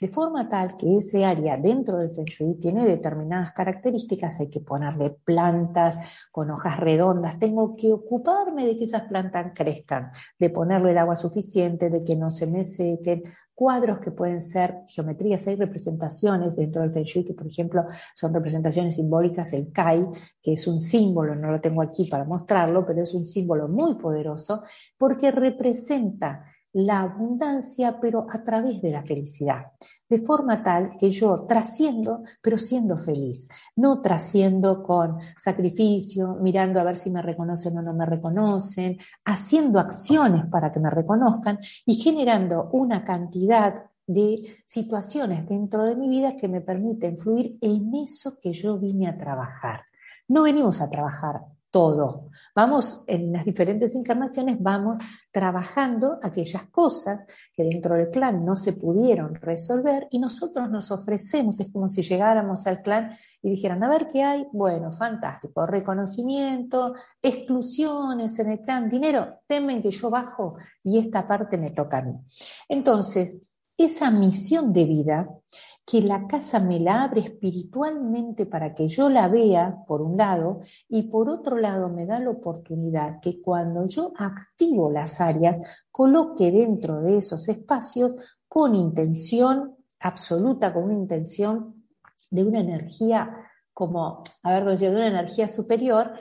De 0.01 0.09
forma 0.09 0.49
tal 0.49 0.77
que 0.77 0.97
ese 0.97 1.25
área 1.25 1.57
dentro 1.57 1.99
del 1.99 2.11
Feng 2.11 2.25
Shui 2.25 2.55
tiene 2.55 2.85
determinadas 2.85 3.53
características, 3.53 4.41
hay 4.41 4.51
que 4.51 4.59
ponerle 4.59 5.11
plantas 5.11 5.97
con 6.33 6.51
hojas 6.51 6.81
redondas, 6.81 7.39
tengo 7.39 7.77
que 7.77 7.93
ocuparme 7.93 8.67
de 8.67 8.79
que 8.79 8.87
esas 8.87 9.03
plantas 9.03 9.53
crezcan, 9.55 10.11
de 10.39 10.51
ponerle 10.51 10.91
el 10.91 10.99
agua 10.99 11.15
suficiente, 11.15 11.89
de 11.89 12.03
que 12.03 12.17
no 12.17 12.33
se 12.33 12.49
me 12.49 12.65
sequen, 12.65 13.23
cuadros 13.55 13.99
que 14.01 14.11
pueden 14.11 14.41
ser 14.41 14.81
geometrías, 14.87 15.47
hay 15.47 15.57
representaciones 15.57 16.57
dentro 16.57 16.83
del 16.83 16.93
Feng 16.93 17.05
Shui 17.05 17.25
que, 17.25 17.35
por 17.35 17.47
ejemplo, 17.47 17.87
son 18.15 18.33
representaciones 18.35 18.97
simbólicas, 18.97 19.53
el 19.53 19.73
Kai, 19.73 20.07
que 20.43 20.55
es 20.55 20.67
un 20.67 20.81
símbolo, 20.81 21.35
no 21.35 21.51
lo 21.51 21.61
tengo 21.61 21.83
aquí 21.83 22.07
para 22.07 22.25
mostrarlo, 22.25 22.85
pero 22.87 23.03
es 23.03 23.15
un 23.15 23.25
símbolo 23.25 23.69
muy 23.69 23.95
poderoso 23.95 24.63
porque 24.97 25.31
representa 25.31 26.52
la 26.73 27.01
abundancia, 27.01 27.99
pero 28.01 28.27
a 28.31 28.43
través 28.43 28.81
de 28.81 28.91
la 28.91 29.03
felicidad 29.03 29.67
de 30.13 30.19
forma 30.19 30.63
tal 30.63 30.99
que 30.99 31.11
yo 31.11 31.47
trasciendo, 31.49 32.23
pero 32.43 32.59
siendo 32.59 32.99
feliz, 32.99 33.49
no 33.77 34.03
trasciendo 34.03 34.83
con 34.83 35.17
sacrificio, 35.39 36.37
mirando 36.39 36.79
a 36.79 36.85
ver 36.85 36.97
si 36.97 37.11
me 37.11 37.23
reconocen 37.23 37.79
o 37.79 37.83
no 37.83 37.95
me 37.95 38.05
reconocen, 38.05 38.99
haciendo 39.25 39.79
acciones 39.79 40.45
para 40.51 40.71
que 40.71 40.81
me 40.81 40.91
reconozcan 40.91 41.61
y 41.87 41.95
generando 41.95 42.69
una 42.73 43.07
cantidad 43.07 43.87
de 44.07 44.63
situaciones 44.67 45.49
dentro 45.49 45.85
de 45.85 45.97
mi 45.97 46.11
vida 46.11 46.37
que 46.37 46.47
me 46.47 46.61
permiten 46.61 47.17
fluir 47.17 47.57
en 47.63 47.95
eso 47.95 48.39
que 48.39 48.53
yo 48.53 48.79
vine 48.79 49.09
a 49.09 49.17
trabajar. 49.17 49.85
No 50.29 50.43
venimos 50.43 50.83
a 50.83 50.91
trabajar 50.91 51.41
todo. 51.73 52.29
Vamos, 52.55 53.03
en 53.07 53.33
las 53.33 53.47
diferentes 53.47 53.97
encarnaciones, 53.97 54.59
vamos 54.61 55.03
trabajando 55.33 56.19
aquellas 56.23 56.67
cosas 56.67 57.21
que 57.55 57.65
dentro 57.65 57.97
del 57.97 58.11
clan 58.11 58.45
no 58.45 58.55
se 58.55 58.75
pudieron 58.75 59.35
resolver 59.35 60.07
y 60.11 60.19
nosotros 60.19 60.71
nos 60.71 60.91
ofrecemos, 60.91 61.59
es 61.59 61.73
como 61.73 61.89
si 61.89 62.03
llegáramos 62.03 62.67
al 62.67 62.83
clan 62.83 63.17
y 63.41 63.51
dijeran, 63.51 63.83
a 63.83 63.89
ver 63.89 64.07
qué 64.07 64.23
hay, 64.23 64.47
bueno, 64.53 64.93
fantástico, 64.93 65.67
reconocimiento, 65.67 66.95
exclusiones 67.21 68.39
en 68.39 68.51
el 68.51 68.61
clan, 68.61 68.91
dinero, 68.91 69.41
temen 69.49 69.83
que 69.83 69.91
yo 69.91 70.11
bajo 70.11 70.57
y 70.85 70.99
esta 70.99 71.27
parte 71.27 71.57
me 71.57 71.71
toca 71.71 71.99
a 71.99 72.03
mí. 72.03 72.15
Entonces, 72.69 73.33
esa 73.79 74.11
misión 74.11 74.73
de 74.73 74.85
vida 74.85 75.29
que 75.85 76.01
la 76.01 76.27
casa 76.27 76.61
me 76.61 76.79
la 76.79 77.03
abre 77.03 77.23
espiritualmente 77.23 78.47
para 78.47 78.75
que 78.75 78.89
yo 78.89 79.09
la 79.09 79.29
vea, 79.29 79.85
por 79.87 80.01
un 80.01 80.17
lado, 80.17 80.61
y 80.89 81.03
por 81.03 81.29
otro 81.29 81.57
lado 81.57 81.89
me 81.89 82.07
da 82.07 82.19
la 82.21 82.31
oportunidad 82.31 83.21
que 83.21 83.41
cuando 83.41 83.87
yo 83.87 84.13
activo 84.17 84.91
las 84.91 85.21
áreas, 85.21 85.57
coloque 85.91 86.51
dentro 86.51 87.01
de 87.01 87.19
esos 87.19 87.49
espacios 87.49 88.15
con 88.49 88.75
intención 88.75 89.77
absoluta, 90.01 90.73
con 90.73 90.85
una 90.85 90.95
intención 90.95 91.85
de 92.31 92.45
una 92.45 92.61
energía 92.61 93.49
como, 93.73 94.23
a 94.43 94.51
ver, 94.51 94.79
de 94.79 94.91
una 94.91 95.09
energía 95.09 95.49
superior, 95.49 96.13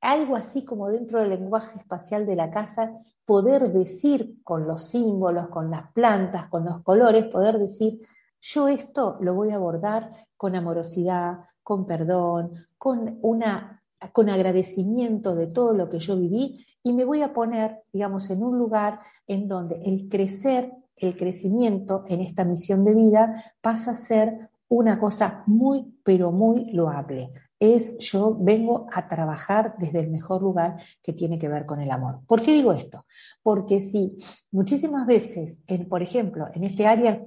algo 0.00 0.36
así 0.36 0.64
como 0.64 0.88
dentro 0.88 1.20
del 1.20 1.30
lenguaje 1.30 1.78
espacial 1.78 2.26
de 2.26 2.36
la 2.36 2.50
casa, 2.50 2.92
poder 3.24 3.72
decir 3.72 4.42
con 4.42 4.66
los 4.66 4.84
símbolos, 4.84 5.48
con 5.48 5.70
las 5.70 5.90
plantas, 5.92 6.48
con 6.48 6.64
los 6.64 6.82
colores, 6.82 7.26
poder 7.26 7.58
decir, 7.58 8.00
yo 8.44 8.68
esto 8.68 9.16
lo 9.20 9.34
voy 9.34 9.50
a 9.50 9.56
abordar 9.56 10.12
con 10.36 10.54
amorosidad, 10.54 11.38
con 11.62 11.86
perdón, 11.86 12.66
con, 12.76 13.18
una, 13.22 13.82
con 14.12 14.28
agradecimiento 14.28 15.34
de 15.34 15.46
todo 15.46 15.72
lo 15.72 15.88
que 15.88 15.98
yo 15.98 16.18
viví 16.18 16.64
y 16.82 16.92
me 16.92 17.06
voy 17.06 17.22
a 17.22 17.32
poner, 17.32 17.82
digamos, 17.90 18.28
en 18.28 18.42
un 18.42 18.58
lugar 18.58 19.00
en 19.26 19.48
donde 19.48 19.80
el 19.86 20.10
crecer, 20.10 20.70
el 20.96 21.16
crecimiento 21.16 22.04
en 22.06 22.20
esta 22.20 22.44
misión 22.44 22.84
de 22.84 22.94
vida 22.94 23.54
pasa 23.62 23.92
a 23.92 23.96
ser 23.96 24.50
una 24.68 25.00
cosa 25.00 25.42
muy, 25.46 25.98
pero 26.04 26.30
muy 26.30 26.70
loable. 26.72 27.32
Es 27.58 27.96
yo 27.98 28.36
vengo 28.38 28.88
a 28.92 29.08
trabajar 29.08 29.74
desde 29.78 30.00
el 30.00 30.10
mejor 30.10 30.42
lugar 30.42 30.76
que 31.02 31.14
tiene 31.14 31.38
que 31.38 31.48
ver 31.48 31.64
con 31.64 31.80
el 31.80 31.90
amor. 31.90 32.20
¿Por 32.26 32.42
qué 32.42 32.52
digo 32.52 32.74
esto? 32.74 33.06
Porque 33.42 33.80
si 33.80 34.14
muchísimas 34.50 35.06
veces, 35.06 35.62
en, 35.66 35.88
por 35.88 36.02
ejemplo, 36.02 36.48
en 36.52 36.64
este 36.64 36.86
área 36.86 37.24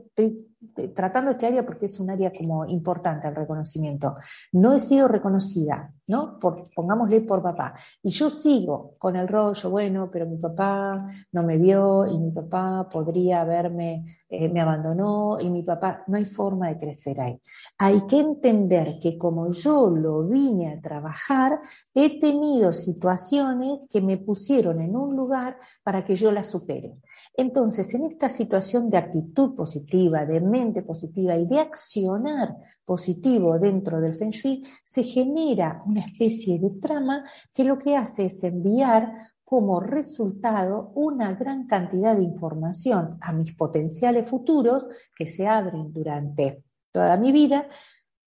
tratando 0.94 1.32
este 1.32 1.46
área 1.46 1.66
porque 1.66 1.86
es 1.86 2.00
un 2.00 2.10
área 2.10 2.32
como 2.32 2.66
importante 2.66 3.28
el 3.28 3.36
reconocimiento. 3.36 4.16
No 4.54 4.74
he 4.74 4.80
sido 4.80 5.08
reconocida, 5.08 5.94
¿no? 6.08 6.40
Pongámosle 6.40 7.22
por 7.22 7.42
papá. 7.42 7.76
Y 8.02 8.10
yo 8.10 8.30
sigo 8.30 8.96
con 8.98 9.16
el 9.16 9.28
rollo, 9.28 9.70
bueno, 9.70 10.10
pero 10.12 10.26
mi 10.26 10.38
papá 10.38 10.98
no 11.32 11.44
me 11.44 11.58
vio 11.58 12.08
y 12.08 12.18
mi 12.18 12.32
papá 12.32 12.88
podría 12.92 13.42
haberme, 13.42 14.24
eh, 14.30 14.50
me 14.50 14.62
abandonó 14.62 15.38
y 15.40 15.50
mi 15.50 15.62
papá, 15.62 16.04
no 16.08 16.18
hay 16.18 16.26
forma 16.26 16.70
de 16.70 16.80
crecer 16.80 17.22
ahí. 17.22 17.40
Hay 17.78 18.02
que 18.08 18.20
entender 18.20 19.00
que 19.02 19.18
como 19.18 19.52
yo 19.52 19.90
lo 19.90 20.24
vine 20.24 20.74
a 20.74 20.82
trabajar, 20.82 21.60
he 22.00 22.20
tenido 22.20 22.74
situaciones 22.74 23.90
que 23.92 24.02
me 24.02 24.18
pusieron 24.18 24.82
en 24.82 24.96
un 24.96 25.16
lugar 25.16 25.58
para 25.82 26.06
que 26.06 26.16
yo 26.16 26.32
la 26.32 26.44
supere. 26.44 27.00
Entonces, 27.36 27.92
en 27.96 28.06
esta 28.06 28.30
situación 28.30 28.92
de 28.92 28.98
actitud 28.98 29.56
positiva, 29.56 30.24
de 30.24 30.40
mente 30.40 30.84
positiva 30.84 31.36
y 31.36 31.48
de 31.48 31.60
accionar 31.60 32.56
positivo 32.86 33.58
dentro 33.58 34.00
del 34.00 34.14
Feng 34.14 34.30
Shui, 34.30 34.64
se 34.84 35.02
genera 35.02 35.82
una 35.88 36.02
especie 36.02 36.60
de 36.60 36.70
trama 36.80 37.26
que 37.52 37.64
lo 37.64 37.80
que 37.80 37.96
hace 37.96 38.28
es 38.28 38.44
enviar 38.44 39.34
como 39.44 39.80
resultado 39.80 40.92
una 40.94 41.34
gran 41.34 41.66
cantidad 41.66 42.16
de 42.16 42.22
información 42.22 43.18
a 43.22 43.34
mis 43.34 43.56
potenciales 43.56 44.30
futuros 44.30 44.86
que 45.16 45.26
se 45.26 45.48
abren 45.48 45.92
durante 45.92 46.64
toda 46.92 47.18
mi 47.18 47.32
vida 47.32 47.68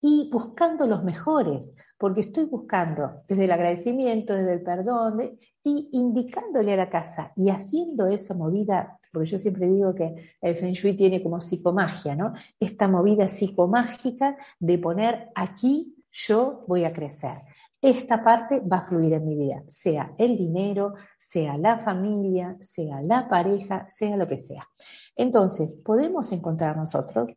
y 0.03 0.31
buscando 0.33 0.87
los 0.87 1.05
mejores, 1.05 1.75
porque 1.99 2.23
estoy 2.23 2.45
buscando 2.45 3.23
desde 3.29 3.45
el 3.45 3.53
agradecimiento, 3.53 4.35
desde 4.35 4.55
el 4.55 4.63
perdón, 4.63 5.39
y 5.63 5.91
indicándole 5.93 6.73
a 6.73 6.77
la 6.77 6.91
casa 6.91 7.33
y 7.37 7.51
haciendo 7.51 8.07
esa 8.07 8.35
movida, 8.35 8.99
porque 9.13 9.29
yo 9.29 9.39
siempre 9.39 9.67
digo 9.67 9.95
que 9.95 10.37
el 10.41 10.57
Feng 10.57 10.73
Shui 10.73 10.97
tiene 10.97 11.23
como 11.23 11.41
psicomagia, 11.41 12.17
¿no? 12.17 12.33
Esta 12.59 12.89
movida 12.89 13.29
psicomágica 13.29 14.37
de 14.59 14.79
poner 14.79 15.31
aquí 15.35 15.97
yo 16.13 16.65
voy 16.67 16.85
a 16.85 16.93
crecer. 16.93 17.35
Esta 17.83 18.23
parte 18.23 18.61
va 18.61 18.79
a 18.79 18.83
fluir 18.83 19.15
en 19.15 19.25
mi 19.25 19.35
vida, 19.35 19.63
sea 19.67 20.15
el 20.19 20.37
dinero, 20.37 20.95
sea 21.17 21.57
la 21.57 21.79
familia, 21.79 22.57
sea 22.61 23.01
la 23.01 23.27
pareja, 23.27 23.89
sea 23.89 24.19
lo 24.19 24.29
que 24.29 24.37
sea. 24.37 24.69
Entonces, 25.17 25.77
podemos 25.77 26.31
encontrar 26.33 26.77
nosotros 26.77 27.31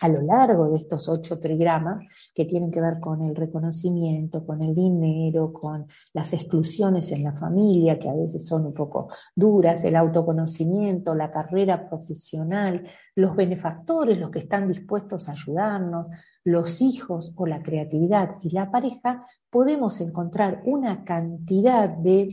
a 0.00 0.08
lo 0.08 0.22
largo 0.22 0.70
de 0.70 0.78
estos 0.78 1.08
ocho 1.08 1.40
programas 1.40 2.02
que 2.34 2.44
tienen 2.44 2.70
que 2.70 2.80
ver 2.80 3.00
con 3.00 3.22
el 3.22 3.34
reconocimiento, 3.34 4.46
con 4.46 4.62
el 4.62 4.74
dinero, 4.74 5.52
con 5.52 5.86
las 6.14 6.32
exclusiones 6.32 7.12
en 7.12 7.24
la 7.24 7.32
familia, 7.32 7.98
que 7.98 8.08
a 8.08 8.14
veces 8.14 8.46
son 8.46 8.66
un 8.66 8.74
poco 8.74 9.08
duras, 9.34 9.84
el 9.84 9.96
autoconocimiento, 9.96 11.14
la 11.14 11.30
carrera 11.30 11.88
profesional, 11.88 12.86
los 13.14 13.36
benefactores, 13.36 14.18
los 14.18 14.30
que 14.30 14.40
están 14.40 14.68
dispuestos 14.68 15.28
a 15.28 15.32
ayudarnos, 15.32 16.06
los 16.44 16.80
hijos 16.80 17.32
o 17.36 17.46
la 17.46 17.62
creatividad 17.62 18.36
y 18.42 18.50
la 18.50 18.70
pareja, 18.70 19.26
podemos 19.50 20.00
encontrar 20.00 20.62
una 20.64 21.04
cantidad 21.04 21.88
de 21.88 22.28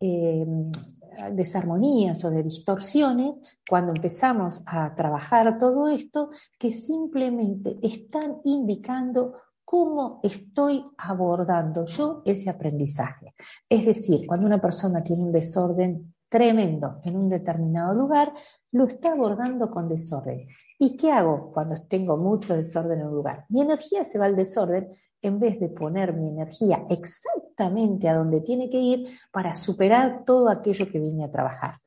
eh, 0.00 0.46
desarmonías 1.32 2.24
o 2.24 2.30
de 2.30 2.42
distorsiones 2.42 3.34
cuando 3.68 3.92
empezamos 3.92 4.62
a 4.66 4.94
trabajar 4.94 5.58
todo 5.58 5.88
esto 5.88 6.30
que 6.58 6.72
simplemente 6.72 7.78
están 7.82 8.38
indicando 8.44 9.34
cómo 9.64 10.20
estoy 10.22 10.84
abordando 10.96 11.84
yo 11.86 12.22
ese 12.24 12.48
aprendizaje. 12.48 13.34
Es 13.68 13.84
decir, 13.84 14.26
cuando 14.26 14.46
una 14.46 14.60
persona 14.60 15.02
tiene 15.02 15.24
un 15.24 15.32
desorden 15.32 16.14
tremendo 16.28 17.00
en 17.04 17.16
un 17.16 17.28
determinado 17.28 17.94
lugar, 17.94 18.32
lo 18.72 18.84
está 18.84 19.12
abordando 19.12 19.70
con 19.70 19.88
desorden. 19.88 20.48
¿Y 20.78 20.96
qué 20.96 21.10
hago 21.12 21.52
cuando 21.52 21.76
tengo 21.88 22.16
mucho 22.16 22.54
desorden 22.54 23.00
en 23.00 23.06
un 23.06 23.14
lugar? 23.14 23.44
Mi 23.48 23.62
energía 23.62 24.04
se 24.04 24.18
va 24.18 24.26
al 24.26 24.36
desorden 24.36 24.88
en 25.22 25.40
vez 25.40 25.58
de 25.58 25.68
poner 25.68 26.12
mi 26.12 26.28
energía 26.28 26.84
exactamente 26.90 28.08
a 28.08 28.14
donde 28.14 28.40
tiene 28.40 28.68
que 28.68 28.78
ir 28.78 29.18
para 29.32 29.54
superar 29.54 30.24
todo 30.24 30.48
aquello 30.48 30.90
que 30.90 31.00
vine 31.00 31.24
a 31.24 31.30
trabajar. 31.30 31.78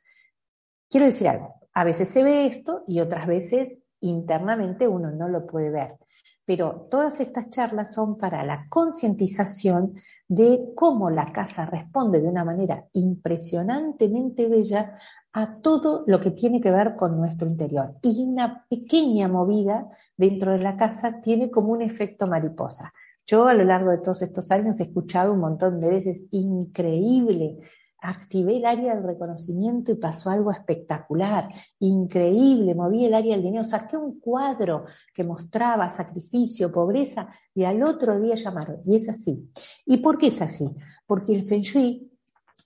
Quiero 0.90 1.06
decir 1.06 1.28
algo, 1.28 1.56
a 1.74 1.84
veces 1.84 2.10
se 2.10 2.24
ve 2.24 2.48
esto 2.48 2.84
y 2.88 3.00
otras 3.00 3.28
veces 3.28 3.78
internamente 4.02 4.88
uno 4.88 5.12
no 5.12 5.30
lo 5.30 5.46
puede 5.46 5.70
ver. 5.70 5.98
Pero 6.46 6.88
todas 6.90 7.20
estas 7.20 7.52
charlas 7.52 7.94
son 7.94 8.18
para 8.18 8.44
la 8.44 8.66
concientización 8.70 9.94
de 10.30 10.74
cómo 10.76 11.10
la 11.10 11.34
casa 11.34 11.66
responde 11.66 12.22
de 12.22 12.28
una 12.28 12.46
manera 12.46 12.86
impresionantemente 12.94 14.48
bella 14.48 14.98
a 15.34 15.58
todo 15.58 16.04
lo 16.06 16.22
que 16.22 16.32
tiene 16.32 16.62
que 16.62 16.72
ver 16.72 16.96
con 16.96 17.18
nuestro 17.18 17.48
interior. 17.48 17.96
Y 18.04 18.24
una 18.24 18.66
pequeña 18.70 19.28
movida 19.28 19.90
dentro 20.16 20.52
de 20.52 20.60
la 20.60 20.78
casa 20.78 21.20
tiene 21.22 21.50
como 21.50 21.74
un 21.74 21.82
efecto 21.82 22.28
mariposa. 22.28 22.94
Yo 23.26 23.48
a 23.48 23.56
lo 23.56 23.64
largo 23.64 23.90
de 23.90 23.98
todos 23.98 24.22
estos 24.22 24.52
años 24.52 24.80
he 24.80 24.84
escuchado 24.84 25.34
un 25.34 25.40
montón 25.40 25.80
de 25.80 25.90
veces, 25.90 26.22
increíble, 26.32 27.58
activé 28.02 28.58
el 28.58 28.66
área 28.66 28.96
del 28.96 29.04
reconocimiento 29.04 29.92
y 29.92 29.96
pasó 29.96 30.30
algo 30.30 30.52
espectacular, 30.52 31.48
increíble, 31.80 32.76
moví 32.76 33.06
el 33.06 33.14
área 33.14 33.36
del 33.36 33.44
dinero, 33.44 33.64
saqué 33.64 33.98
un 33.98 34.20
cuadro 34.20 34.86
que 35.14 35.24
mostraba 35.24 35.90
sacrificio, 35.90 36.72
pobreza, 36.72 37.30
y 37.54 37.64
al 37.64 37.84
otro 37.84 38.20
día 38.20 38.36
llamaron. 38.36 38.78
Y 38.86 38.96
es 38.96 39.10
así. 39.10 39.52
¿Y 39.86 39.98
por 39.98 40.18
qué 40.18 40.28
es 40.28 40.42
así? 40.42 40.70
Porque 41.06 41.34
el 41.34 41.46
Feng 41.46 41.62
Shui 41.62 42.10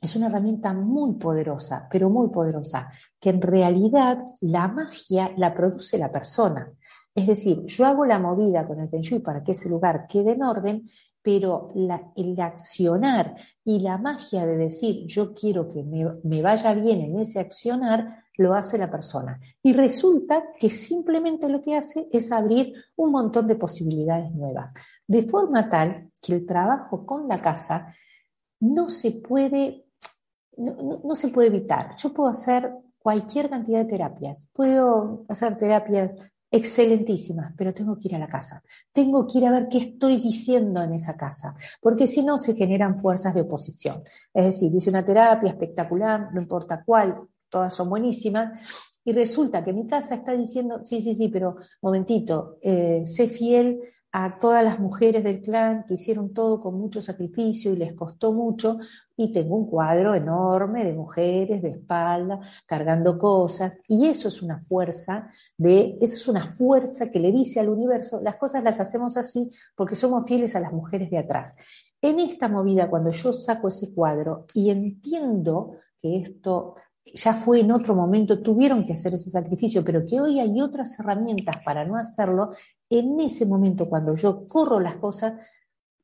es 0.02 0.16
una 0.16 0.28
herramienta 0.28 0.74
muy 0.74 1.14
poderosa, 1.14 1.88
pero 1.90 2.10
muy 2.10 2.30
poderosa, 2.30 2.90
que 3.20 3.30
en 3.30 3.42
realidad 3.42 4.20
la 4.42 4.68
magia 4.68 5.32
la 5.38 5.54
produce 5.54 5.98
la 5.98 6.12
persona. 6.12 6.72
Es 7.16 7.28
decir, 7.28 7.64
yo 7.68 7.86
hago 7.86 8.06
la 8.06 8.20
movida 8.20 8.68
con 8.68 8.80
el 8.80 8.90
Feng 8.90 9.02
Shui 9.02 9.20
para 9.20 9.44
que 9.44 9.54
ese 9.54 9.70
lugar 9.70 10.08
quede 10.08 10.34
en 10.34 10.44
orden 10.44 10.90
pero 11.24 11.72
el 11.74 12.40
accionar 12.40 13.36
y 13.64 13.80
la 13.80 13.98
magia 13.98 14.46
de 14.46 14.58
decir 14.58 15.08
yo 15.08 15.34
quiero 15.34 15.70
que 15.70 15.82
me, 15.82 16.42
vaya 16.42 16.74
bien 16.74 17.02
en 17.02 17.20
ese 17.20 17.40
accionar, 17.40 18.26
lo 18.38 18.54
hace 18.54 18.78
la 18.78 18.92
persona. 18.92 19.40
Y 19.62 19.72
resulta 19.72 20.44
que 20.60 20.70
simplemente 20.70 21.48
lo 21.48 21.62
que 21.62 21.78
hace 21.78 22.10
es 22.12 22.32
abrir 22.32 22.74
un 22.98 23.12
montón 23.12 23.48
de 23.48 23.56
posibilidades 23.56 24.32
nuevas, 24.34 24.74
de 25.08 25.24
forma 25.24 25.70
tal 25.70 26.12
que 26.22 26.34
el 26.34 26.46
trabajo 26.46 27.06
con 27.06 27.28
la 27.30 27.40
casa 27.40 27.96
no 28.60 28.90
se 28.90 29.12
puede, 29.12 29.86
no 30.58 31.16
se 31.16 31.30
puede 31.30 31.48
evitar. 31.48 31.96
Yo 31.96 32.14
puedo 32.14 32.30
hacer 32.30 32.70
cualquier 32.98 33.50
cantidad 33.50 33.80
de 33.80 33.86
terapias, 33.90 34.50
puedo 34.52 35.26
hacer 35.30 35.58
terapias 35.58 36.12
excelentísimas, 36.54 37.52
pero 37.58 37.74
tengo 37.74 37.98
que 37.98 38.10
ir 38.10 38.16
a 38.16 38.20
la 38.20 38.28
casa. 38.28 38.62
Tengo 38.92 39.26
que 39.26 39.40
ir 39.40 39.48
a 39.48 39.52
ver 39.52 39.68
qué 39.68 39.80
estoy 39.80 40.18
diciendo 40.18 40.84
en 40.84 40.94
esa 40.94 41.18
casa, 41.18 41.56
porque 41.82 42.08
si 42.08 42.24
no 42.24 42.38
se 42.38 42.54
generan 42.54 42.96
fuerzas 43.00 43.34
de 43.34 43.42
oposición. 43.42 44.04
Es 44.32 44.46
decir, 44.46 44.72
dice 44.72 44.92
una 44.92 45.04
terapia 45.04 45.50
espectacular, 45.50 46.32
no 46.32 46.40
importa 46.40 46.84
cuál, 46.86 47.18
todas 47.50 47.74
son 47.74 47.90
buenísimas, 47.90 48.62
y 49.04 49.14
resulta 49.14 49.64
que 49.64 49.74
mi 49.74 49.88
casa 49.88 50.14
está 50.14 50.34
diciendo, 50.34 50.82
sí, 50.86 51.02
sí, 51.02 51.16
sí, 51.16 51.30
pero 51.30 51.56
momentito, 51.82 52.60
eh, 52.62 53.02
sé 53.04 53.28
fiel 53.30 53.80
a 54.12 54.38
todas 54.40 54.64
las 54.64 54.80
mujeres 54.80 55.24
del 55.24 55.42
clan 55.42 55.86
que 55.88 55.96
hicieron 55.96 56.36
todo 56.36 56.62
con 56.62 56.80
mucho 56.80 57.02
sacrificio 57.02 57.74
y 57.74 57.78
les 57.78 57.94
costó 57.94 58.32
mucho, 58.32 58.78
y 59.16 59.32
tengo 59.32 59.56
un 59.56 59.70
cuadro 59.70 60.16
enorme 60.16 60.84
de 60.86 60.94
mujeres 60.94 61.62
de 61.62 61.70
espalda 61.70 62.40
cargando 62.66 63.18
cosas, 63.18 63.80
y 63.88 64.08
eso 64.08 64.28
es 64.28 64.42
una 64.42 64.60
fuerza 64.62 65.30
de, 65.58 65.98
eso 66.02 66.16
es 66.16 66.28
una 66.28 66.54
fuerza 66.54 67.12
que 67.12 67.20
le 67.20 67.32
dice 67.32 67.60
al 67.60 67.70
universo, 67.70 68.22
las 68.22 68.38
cosas 68.38 68.64
las 68.64 68.80
hacemos 68.80 69.18
así 69.18 69.52
porque 69.76 69.96
somos 69.96 70.26
fieles 70.28 70.56
a 70.56 70.60
las 70.60 70.74
mujeres 70.74 71.10
de 71.10 71.20
atrás. 71.20 71.54
En 72.02 72.20
esta 72.20 72.50
movida, 72.50 72.90
cuando 72.90 73.12
yo 73.12 73.32
saco 73.32 73.68
ese 73.68 73.94
cuadro 73.94 74.46
y 74.54 74.70
entiendo 74.70 75.78
que 76.02 76.18
esto 76.18 76.76
ya 77.06 77.34
fue 77.34 77.60
en 77.60 77.72
otro 77.72 77.96
momento, 77.96 78.42
tuvieron 78.42 78.86
que 78.86 78.94
hacer 78.94 79.14
ese 79.14 79.30
sacrificio, 79.30 79.84
pero 79.84 80.06
que 80.06 80.20
hoy 80.20 80.40
hay 80.40 80.62
otras 80.62 81.00
herramientas 81.00 81.58
para 81.64 81.86
no 81.86 81.98
hacerlo, 81.98 82.54
en 82.90 83.20
ese 83.20 83.46
momento 83.46 83.90
cuando 83.90 84.16
yo 84.16 84.48
corro 84.48 84.80
las 84.80 84.96
cosas, 84.96 85.34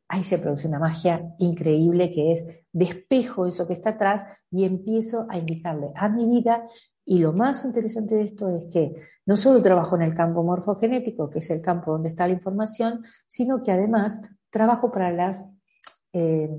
ahí 0.09 0.23
se 0.23 0.39
produce 0.39 0.67
una 0.67 0.79
magia 0.79 1.33
increíble 1.37 2.11
que 2.11 2.33
es 2.33 2.45
despejo 2.71 3.45
eso 3.45 3.67
que 3.67 3.73
está 3.73 3.91
atrás 3.91 4.25
y 4.51 4.65
empiezo 4.65 5.27
a 5.29 5.37
indicarle 5.37 5.91
a 5.95 6.09
mi 6.09 6.25
vida. 6.25 6.67
Y 7.05 7.19
lo 7.19 7.31
más 7.31 7.63
interesante 7.63 8.15
de 8.15 8.23
esto 8.23 8.49
es 8.49 8.65
que 8.71 8.95
no 9.25 9.37
solo 9.37 9.61
trabajo 9.61 9.95
en 9.95 10.01
el 10.01 10.15
campo 10.15 10.43
morfogenético, 10.43 11.29
que 11.29 11.39
es 11.39 11.49
el 11.51 11.61
campo 11.61 11.91
donde 11.91 12.09
está 12.09 12.27
la 12.27 12.33
información, 12.33 13.03
sino 13.27 13.63
que 13.63 13.71
además 13.71 14.19
trabajo 14.49 14.91
para 14.91 15.11
las 15.11 15.47
eh, 16.13 16.49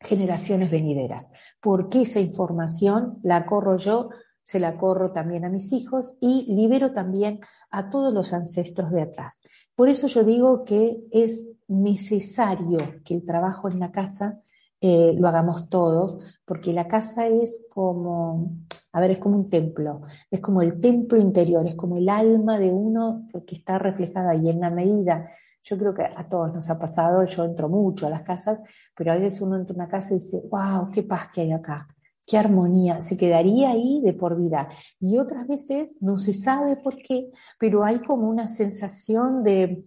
generaciones 0.00 0.70
venideras, 0.70 1.28
porque 1.60 2.02
esa 2.02 2.20
información 2.20 3.18
la 3.22 3.46
corro 3.46 3.76
yo, 3.76 4.10
se 4.42 4.60
la 4.60 4.76
corro 4.76 5.12
también 5.12 5.44
a 5.44 5.48
mis 5.48 5.72
hijos 5.72 6.16
y 6.20 6.52
libero 6.54 6.92
también 6.92 7.40
a 7.70 7.90
todos 7.90 8.12
los 8.12 8.32
ancestros 8.32 8.90
de 8.90 9.02
atrás. 9.02 9.40
Por 9.74 9.88
eso 9.88 10.06
yo 10.06 10.24
digo 10.24 10.64
que 10.64 11.04
es 11.10 11.56
necesario 11.68 12.78
que 13.04 13.14
el 13.14 13.24
trabajo 13.24 13.68
en 13.68 13.80
la 13.80 13.90
casa 13.90 14.40
eh, 14.80 15.14
lo 15.16 15.28
hagamos 15.28 15.68
todos, 15.68 16.18
porque 16.44 16.72
la 16.72 16.88
casa 16.88 17.28
es 17.28 17.66
como, 17.70 18.50
a 18.92 19.00
ver, 19.00 19.12
es 19.12 19.18
como 19.18 19.36
un 19.36 19.48
templo, 19.48 20.02
es 20.30 20.40
como 20.40 20.60
el 20.60 20.80
templo 20.80 21.18
interior, 21.18 21.66
es 21.66 21.76
como 21.76 21.96
el 21.96 22.08
alma 22.08 22.58
de 22.58 22.70
uno 22.70 23.28
que 23.46 23.54
está 23.54 23.78
reflejada 23.78 24.34
y 24.34 24.50
en 24.50 24.60
la 24.60 24.70
medida 24.70 25.30
yo 25.62 25.78
creo 25.78 25.94
que 25.94 26.02
a 26.02 26.28
todos 26.28 26.52
nos 26.52 26.68
ha 26.68 26.78
pasado, 26.78 27.24
yo 27.24 27.44
entro 27.44 27.68
mucho 27.68 28.08
a 28.08 28.10
las 28.10 28.22
casas, 28.22 28.58
pero 28.96 29.12
a 29.12 29.16
veces 29.16 29.40
uno 29.40 29.56
entra 29.56 29.74
a 29.74 29.76
una 29.76 29.88
casa 29.88 30.14
y 30.14 30.18
dice, 30.18 30.42
wow, 30.50 30.90
qué 30.90 31.04
paz 31.04 31.30
que 31.32 31.42
hay 31.42 31.52
acá, 31.52 31.86
qué 32.26 32.38
armonía, 32.38 33.00
se 33.00 33.16
quedaría 33.16 33.70
ahí 33.70 34.00
de 34.02 34.12
por 34.12 34.40
vida. 34.40 34.68
Y 35.00 35.18
otras 35.18 35.46
veces 35.46 35.98
no 36.00 36.18
se 36.18 36.34
sabe 36.34 36.76
por 36.76 36.96
qué, 36.96 37.30
pero 37.58 37.84
hay 37.84 37.98
como 38.00 38.28
una 38.28 38.48
sensación 38.48 39.42
de, 39.42 39.84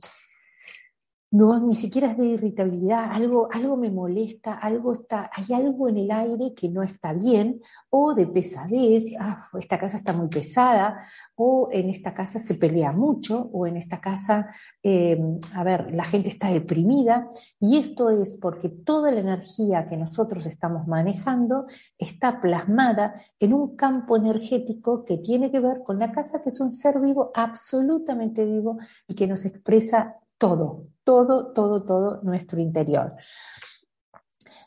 no, 1.36 1.60
ni 1.60 1.74
siquiera 1.74 2.12
es 2.12 2.18
de 2.18 2.28
irritabilidad, 2.28 3.12
algo, 3.12 3.50
algo 3.52 3.76
me 3.76 3.92
molesta, 3.92 4.54
algo 4.54 4.94
está, 4.94 5.30
hay 5.34 5.54
algo 5.54 5.90
en 5.90 5.98
el 5.98 6.12
aire 6.12 6.54
que 6.56 6.70
no 6.70 6.82
está 6.82 7.12
bien, 7.12 7.60
o 7.90 8.14
de 8.14 8.26
pesadez, 8.26 9.18
ah, 9.20 9.50
esta 9.60 9.78
casa 9.78 9.98
está 9.98 10.14
muy 10.14 10.30
pesada, 10.30 11.06
o 11.36 11.68
en 11.74 11.90
esta 11.90 12.14
casa 12.14 12.40
se 12.40 12.56
pelea 12.56 12.94
mucho, 12.94 13.50
o 13.52 13.68
en 13.68 13.76
esta 13.76 14.00
casa, 14.00 14.48
eh, 14.82 15.20
a 15.54 15.64
ver, 15.66 15.94
la 15.94 16.06
gente 16.06 16.30
está 16.30 16.50
deprimida, 16.52 17.30
y 17.60 17.80
esto 17.80 18.12
es 18.12 18.36
porque 18.36 18.70
toda 18.70 19.12
la 19.12 19.20
energía 19.20 19.90
que 19.90 19.98
nosotros 19.98 20.46
estamos 20.46 20.88
manejando 20.88 21.66
está 21.98 22.40
plasmada 22.40 23.14
en 23.42 23.54
un 23.54 23.76
campo 23.76 24.16
energético 24.16 25.04
que 25.04 25.18
tiene 25.18 25.52
que 25.52 25.60
ver 25.60 25.84
con 25.84 26.00
la 26.00 26.14
casa, 26.14 26.42
que 26.42 26.48
es 26.48 26.62
un 26.62 26.72
ser 26.72 27.02
vivo, 27.02 27.32
absolutamente 27.34 28.46
vivo, 28.46 28.78
y 29.06 29.16
que 29.16 29.28
nos 29.28 29.44
expresa 29.44 30.16
todo, 30.38 30.88
todo, 31.04 31.54
todo, 31.54 31.84
todo 31.84 32.22
nuestro 32.24 32.60
interior. 32.60 33.14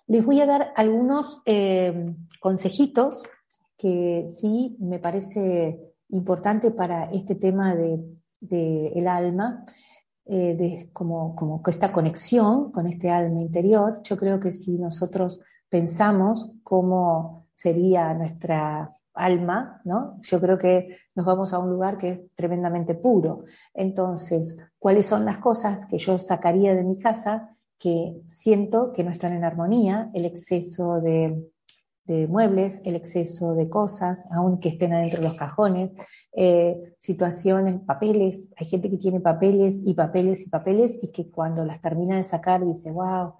Les 0.06 0.24
voy 0.24 0.40
a 0.40 0.46
dar 0.46 0.72
algunos 0.76 1.42
eh, 1.44 2.14
consejitos 2.40 3.22
que 3.76 4.24
sí 4.26 4.76
me 4.80 4.98
parece 4.98 5.78
importante 6.08 6.70
para 6.70 7.10
este 7.10 7.34
tema 7.34 7.74
del 7.74 8.18
de, 8.40 8.88
el 8.94 9.08
alma, 9.08 9.64
eh, 10.24 10.54
de, 10.56 10.90
como, 10.92 11.34
como 11.34 11.62
esta 11.66 11.92
conexión 11.92 12.70
con 12.72 12.86
este 12.86 13.10
alma 13.10 13.40
interior. 13.40 14.00
Yo 14.04 14.16
creo 14.16 14.38
que 14.38 14.52
si 14.52 14.78
nosotros 14.78 15.40
pensamos 15.68 16.50
cómo 16.62 17.47
sería 17.58 18.14
nuestra 18.14 18.88
alma, 19.14 19.80
¿no? 19.84 20.20
Yo 20.22 20.40
creo 20.40 20.56
que 20.56 20.96
nos 21.16 21.26
vamos 21.26 21.52
a 21.52 21.58
un 21.58 21.70
lugar 21.70 21.98
que 21.98 22.10
es 22.10 22.20
tremendamente 22.36 22.94
puro. 22.94 23.44
Entonces, 23.74 24.56
¿cuáles 24.78 25.06
son 25.06 25.24
las 25.24 25.38
cosas 25.38 25.86
que 25.86 25.98
yo 25.98 26.18
sacaría 26.18 26.76
de 26.76 26.84
mi 26.84 27.00
casa 27.00 27.56
que 27.76 28.14
siento 28.28 28.92
que 28.92 29.02
no 29.02 29.10
están 29.10 29.32
en 29.32 29.42
armonía? 29.42 30.08
El 30.14 30.24
exceso 30.24 31.00
de, 31.00 31.50
muebles, 32.28 32.80
el 32.84 32.94
exceso 32.94 33.54
de 33.54 33.68
cosas, 33.68 34.24
aunque 34.30 34.70
estén 34.70 34.94
adentro 34.94 35.20
de 35.20 35.28
los 35.28 35.36
cajones, 35.36 35.90
eh, 36.32 36.94
situaciones, 36.98 37.80
papeles. 37.80 38.50
Hay 38.56 38.66
gente 38.66 38.88
que 38.88 38.96
tiene 38.98 39.20
papeles 39.20 39.82
y 39.84 39.94
papeles 39.94 40.46
y 40.46 40.48
papeles 40.48 40.98
y 41.02 41.10
que 41.10 41.28
cuando 41.28 41.64
las 41.64 41.82
termina 41.82 42.16
de 42.16 42.24
sacar 42.24 42.64
dice, 42.64 42.92
wow, 42.92 43.34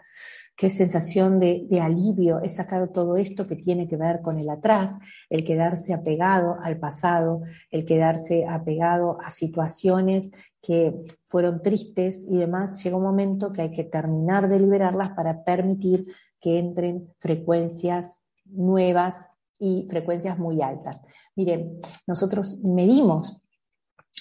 qué 0.59 0.71
sensación 0.71 1.39
de, 1.39 1.67
alivio, 1.81 2.41
he 2.43 2.49
sacado 2.49 2.89
todo 2.89 3.17
esto 3.17 3.47
que 3.47 3.55
tiene 3.55 3.87
que 3.87 3.97
ver 3.97 4.21
con 4.21 4.39
el 4.39 4.51
atrás, 4.51 4.99
el 5.31 5.45
quedarse 5.45 5.95
apegado 5.95 6.57
al 6.63 6.79
pasado, 6.79 7.43
el 7.71 7.85
quedarse 7.85 8.45
apegado 8.45 9.19
a 9.21 9.31
situaciones 9.31 10.33
que 10.61 10.95
fueron 11.25 11.63
tristes 11.63 12.27
y 12.29 12.37
demás, 12.37 12.83
llega 12.83 12.97
un 12.97 13.05
momento 13.05 13.53
que 13.53 13.63
hay 13.63 13.71
que 13.71 13.85
terminar 13.85 14.49
de 14.49 14.59
liberarlas 14.59 15.11
para 15.11 15.45
permitir 15.45 16.07
que 16.41 16.59
entren 16.59 17.09
frecuencias 17.21 18.21
nuevas 18.45 19.29
y 19.61 19.87
frecuencias 19.89 20.39
muy 20.39 20.61
altas. 20.61 21.01
Miren, 21.37 21.81
nosotros 22.07 22.59
medimos 22.65 23.41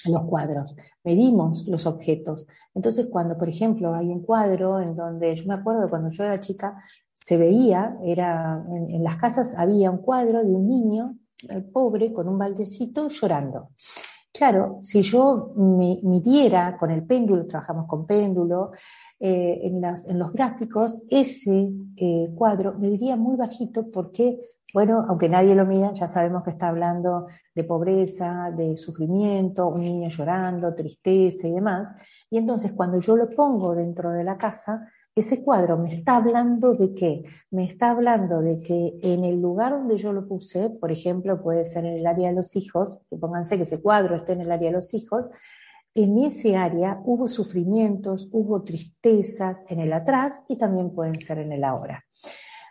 los 0.05 0.23
cuadros, 0.23 0.75
medimos 1.03 1.67
los 1.67 1.85
objetos. 1.85 2.45
Entonces, 2.73 3.07
cuando, 3.07 3.37
por 3.37 3.49
ejemplo, 3.49 3.93
hay 3.93 4.07
un 4.07 4.21
cuadro 4.21 4.79
en 4.79 4.95
donde, 4.95 5.35
yo 5.35 5.45
me 5.47 5.55
acuerdo 5.55 5.89
cuando 5.89 6.09
yo 6.09 6.23
era 6.23 6.39
chica, 6.39 6.83
se 7.13 7.37
veía, 7.37 7.97
era, 8.03 8.63
en, 8.69 9.03
las 9.03 9.17
casas 9.17 9.55
había 9.57 9.91
un 9.91 9.97
cuadro 9.97 10.43
de 10.43 10.53
un 10.53 10.67
niño 10.67 11.15
eh, 11.49 11.61
pobre 11.61 12.13
con 12.13 12.27
un 12.27 12.37
baldecito 12.37 13.09
llorando. 13.09 13.69
Claro, 14.31 14.77
si 14.81 15.01
yo 15.01 15.51
midiera 15.55 16.77
con 16.77 16.91
el 16.91 17.03
péndulo, 17.03 17.47
trabajamos 17.47 17.87
con 17.87 18.05
péndulo, 18.05 18.71
eh, 19.19 19.61
en, 19.63 20.19
los 20.19 20.31
gráficos, 20.31 21.03
ese 21.09 21.71
eh, 21.95 22.29
cuadro 22.35 22.77
me 22.77 22.89
diría 22.89 23.15
muy 23.15 23.35
bajito 23.35 23.89
porque, 23.89 24.39
bueno, 24.73 25.03
aunque 25.07 25.27
nadie 25.27 25.55
lo 25.55 25.65
mida, 25.65 25.91
ya 25.93 26.07
sabemos 26.07 26.43
que 26.43 26.51
está 26.51 26.69
hablando 26.69 27.27
de 27.55 27.63
pobreza, 27.63 28.51
de 28.55 28.77
sufrimiento, 28.77 29.69
un 29.69 29.81
niño 29.81 30.09
llorando, 30.09 30.75
tristeza 30.75 31.47
y 31.47 31.51
demás. 31.51 31.91
Y 32.29 32.37
entonces 32.37 32.73
cuando 32.73 32.99
yo 32.99 33.17
lo 33.17 33.27
pongo 33.29 33.73
dentro 33.73 34.11
de 34.11 34.23
la 34.23 34.37
casa, 34.37 34.87
ese 35.15 35.43
cuadro 35.43 35.79
me 35.79 35.89
está 35.89 36.17
hablando 36.17 36.75
de 36.75 36.93
qué? 36.93 37.23
Me 37.49 37.65
está 37.65 37.89
hablando 37.89 38.39
de 38.39 38.61
que 38.61 38.99
en 39.01 39.23
el 39.23 39.41
lugar 39.41 39.71
donde 39.71 39.97
yo 39.97 40.13
lo 40.13 40.27
puse, 40.27 40.69
por 40.69 40.91
ejemplo, 40.91 41.41
puede 41.41 41.65
ser 41.65 41.85
en 41.85 41.93
el 41.97 42.05
área 42.05 42.29
de 42.29 42.35
los 42.35 42.55
hijos, 42.55 42.99
pónganse 43.19 43.57
que 43.57 43.63
ese 43.63 43.81
cuadro 43.81 44.15
esté 44.15 44.33
en 44.33 44.41
el 44.41 44.51
área 44.51 44.69
de 44.69 44.75
los 44.75 44.93
hijos, 44.93 45.25
en 45.97 46.19
ese 46.19 46.55
área 46.55 47.01
hubo 47.05 47.27
sufrimientos, 47.27 48.29
hubo 48.31 48.61
tristezas 48.61 49.65
en 49.67 49.79
el 49.79 49.91
atrás 49.91 50.43
y 50.47 50.55
también 50.55 50.91
pueden 50.91 51.19
ser 51.19 51.39
en 51.39 51.51
el 51.51 51.63
ahora. 51.63 52.05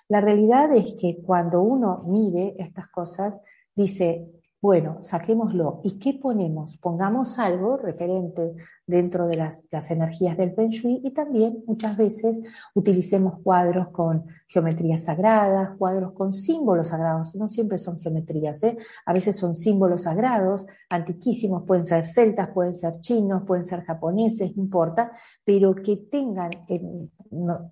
La 0.08 0.20
realidad 0.20 0.72
es 0.72 0.94
que 0.94 1.18
cuando 1.24 1.60
uno 1.60 2.02
mide 2.06 2.54
estas 2.56 2.88
cosas, 2.88 3.40
dice, 3.74 4.28
Bueno, 4.66 4.98
saquémoslo. 5.00 5.81
¿Y 5.85 6.00
qué 6.00 6.14
ponemos? 6.20 6.76
Pongamos 6.79 7.38
algo 7.38 7.76
referente 7.76 8.57
dentro 8.85 9.29
de 9.29 9.37
las, 9.37 9.64
energías 9.92 10.37
del 10.37 10.57
Feng 10.57 10.70
Shui 10.70 11.02
y 11.05 11.12
también 11.12 11.62
muchas 11.68 11.96
veces 11.96 12.40
utilicemos 12.74 13.35
cuadros 13.44 13.90
con 13.90 14.26
geometrías 14.48 15.05
sagradas, 15.05 15.76
cuadros 15.79 16.14
con 16.14 16.33
símbolos 16.33 16.88
sagrados. 16.88 17.37
No 17.37 17.48
siempre 17.48 17.79
son 17.79 18.00
geometrías, 18.00 18.61
¿eh? 18.64 18.76
a 19.05 19.12
veces 19.12 19.37
son 19.37 19.55
símbolos 19.55 20.02
sagrados, 20.02 20.66
antiquísimos, 20.90 21.62
pueden 21.62 21.87
ser 21.87 22.05
celtas, 22.09 22.48
pueden 22.48 22.74
ser 22.74 22.98
chinos, 22.98 23.44
pueden 23.46 23.66
ser 23.66 23.85
japoneses, 23.85 24.57
no 24.57 24.64
importa, 24.64 25.12
pero 25.44 25.76
que 25.76 25.96
tengan, 26.11 26.50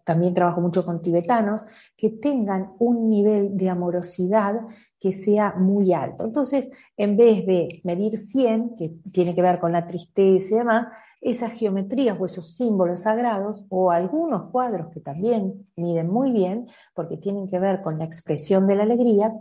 también 0.05 0.33
trabajo 0.33 0.61
mucho 0.61 0.85
con 0.87 1.03
tibetanos, 1.03 1.65
que 1.97 2.11
tengan 2.11 2.75
un 2.79 3.09
nivel 3.09 3.57
de 3.57 3.69
amorosidad 3.69 4.61
que 5.05 5.13
sea 5.13 5.53
muy 5.59 5.93
alto. 5.93 6.25
Entonces, 6.25 6.71
en 6.97 7.19
vez 7.19 7.45
de 7.45 7.83
medir 7.85 8.19
100, 8.19 8.75
que 8.75 8.89
tiene 9.13 9.35
que 9.35 9.43
ver 9.43 9.61
con 9.61 9.71
la 9.71 9.87
tristeza 9.87 10.55
y 10.55 10.59
demás, 10.61 10.87
esas 11.21 11.53
geometrías 11.53 12.17
o 12.19 12.25
esos 12.25 12.57
símbolos 12.57 13.03
sagrados 13.03 13.67
o 13.69 13.91
algunos 13.91 14.51
cuadros 14.51 14.89
que 14.95 15.01
también 15.01 15.69
miden 15.77 16.09
muy 16.09 16.33
bien, 16.33 16.69
porque 16.95 17.19
tienen 17.19 17.47
que 17.47 17.59
ver 17.59 17.83
con 17.83 17.99
la 17.99 18.07
expresión 18.07 18.67
de 18.67 18.77
la 18.77 18.85
alegría, 18.85 19.35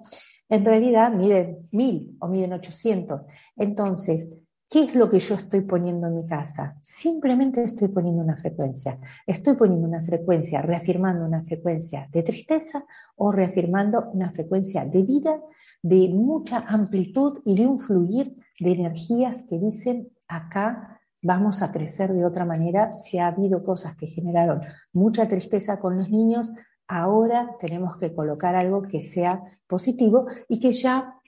en 0.49 0.65
realidad 0.65 1.13
miden 1.13 1.60
1000 1.71 2.17
o 2.19 2.28
miden 2.28 2.52
800. 2.52 3.26
Entonces, 3.56 4.38
¿Qué 4.74 4.86
es 4.86 4.96
lo 4.96 5.08
que 5.08 5.20
yo 5.20 5.36
estoy 5.36 5.62
poniendo 5.62 6.08
en 6.08 6.16
mi 6.16 6.26
casa? 6.26 6.76
Simplemente 6.82 7.62
estoy 7.62 7.90
poniendo 7.90 8.24
una 8.24 8.36
frecuencia. 8.36 8.98
Estoy 9.28 9.56
poniendo 9.56 9.88
una 9.88 10.02
frecuencia, 10.02 10.64
reafirmando 10.64 11.28
una 11.28 11.44
frecuencia 11.44 12.10
de 12.12 12.24
tristeza 12.24 12.84
o 13.16 13.32
reafirmando 13.32 14.10
una 14.14 14.32
frecuencia 14.32 14.84
de 14.84 15.04
vida, 15.04 15.40
de 15.84 16.10
mucha 16.10 16.66
amplitud 16.68 17.40
y 17.46 17.54
de 17.54 17.68
un 17.68 17.80
fluir 17.80 18.36
de 18.60 18.72
energías 18.72 19.44
que 19.48 19.60
dicen 19.60 20.10
acá 20.28 21.00
vamos 21.22 21.62
a 21.62 21.72
crecer 21.72 22.12
de 22.12 22.26
otra 22.26 22.44
manera. 22.44 22.98
Si 22.98 23.20
ha 23.20 23.28
habido 23.28 23.62
cosas 23.62 23.96
que 23.96 24.08
generaron 24.08 24.62
mucha 24.92 25.30
tristeza 25.30 25.80
con 25.80 26.00
los 26.00 26.10
niños, 26.10 26.52
ahora 26.88 27.58
tenemos 27.60 27.98
que 27.98 28.12
colocar 28.12 28.56
algo 28.56 28.82
que 28.82 29.04
sea 29.04 29.40
positivo 29.68 30.26
y 30.48 30.60
que 30.60 30.72
ya 30.72 31.20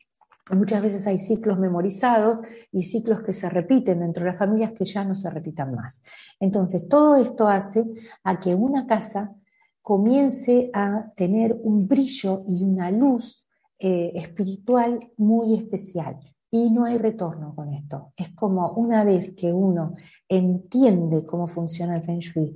Muchas 0.51 0.81
veces 0.83 1.07
hay 1.07 1.17
ciclos 1.17 1.57
memorizados 1.57 2.39
y 2.71 2.83
ciclos 2.83 3.23
que 3.23 3.33
se 3.33 3.49
repiten 3.49 4.01
dentro 4.01 4.23
de 4.23 4.29
las 4.29 4.39
familias 4.39 4.73
que 4.73 4.85
ya 4.85 5.03
no 5.03 5.15
se 5.15 5.29
repitan 5.31 5.73
más. 5.73 6.03
Entonces, 6.39 6.87
todo 6.87 7.15
esto 7.15 7.47
hace 7.47 7.83
a 8.23 8.39
que 8.39 8.53
una 8.53 8.85
casa 8.85 9.33
comience 9.81 10.69
a 10.73 11.11
tener 11.15 11.55
un 11.63 11.87
brillo 11.87 12.43
y 12.47 12.63
una 12.63 12.91
luz 12.91 13.47
eh, 13.79 14.11
espiritual 14.15 14.99
muy 15.17 15.55
especial. 15.55 16.19
Y 16.51 16.69
no 16.69 16.85
hay 16.85 16.97
retorno 16.97 17.53
con 17.55 17.73
esto. 17.73 18.13
Es 18.15 18.31
como 18.31 18.71
una 18.73 19.03
vez 19.03 19.35
que 19.35 19.51
uno 19.51 19.95
entiende 20.29 21.25
cómo 21.25 21.47
funciona 21.47 21.95
el 21.95 22.03
Feng 22.03 22.19
Shui, 22.19 22.55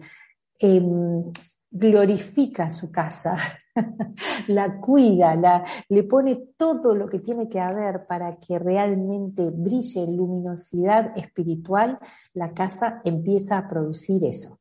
em, 0.60 1.24
glorifica 1.70 2.72
su 2.72 2.92
casa, 2.92 3.36
la 4.48 4.80
cuida, 4.80 5.36
la, 5.36 5.66
le 5.90 6.04
pone 6.04 6.50
todo 6.58 6.96
lo 6.96 7.08
que 7.08 7.20
tiene 7.20 7.48
que 7.48 7.60
haber 7.60 8.06
para 8.08 8.38
que 8.38 8.60
realmente 8.60 9.50
brille 9.50 10.08
luminosidad 10.08 11.18
espiritual, 11.18 12.00
la 12.34 12.54
casa 12.54 13.02
empieza 13.04 13.58
a 13.58 13.70
producir 13.70 14.24
eso. 14.26 14.60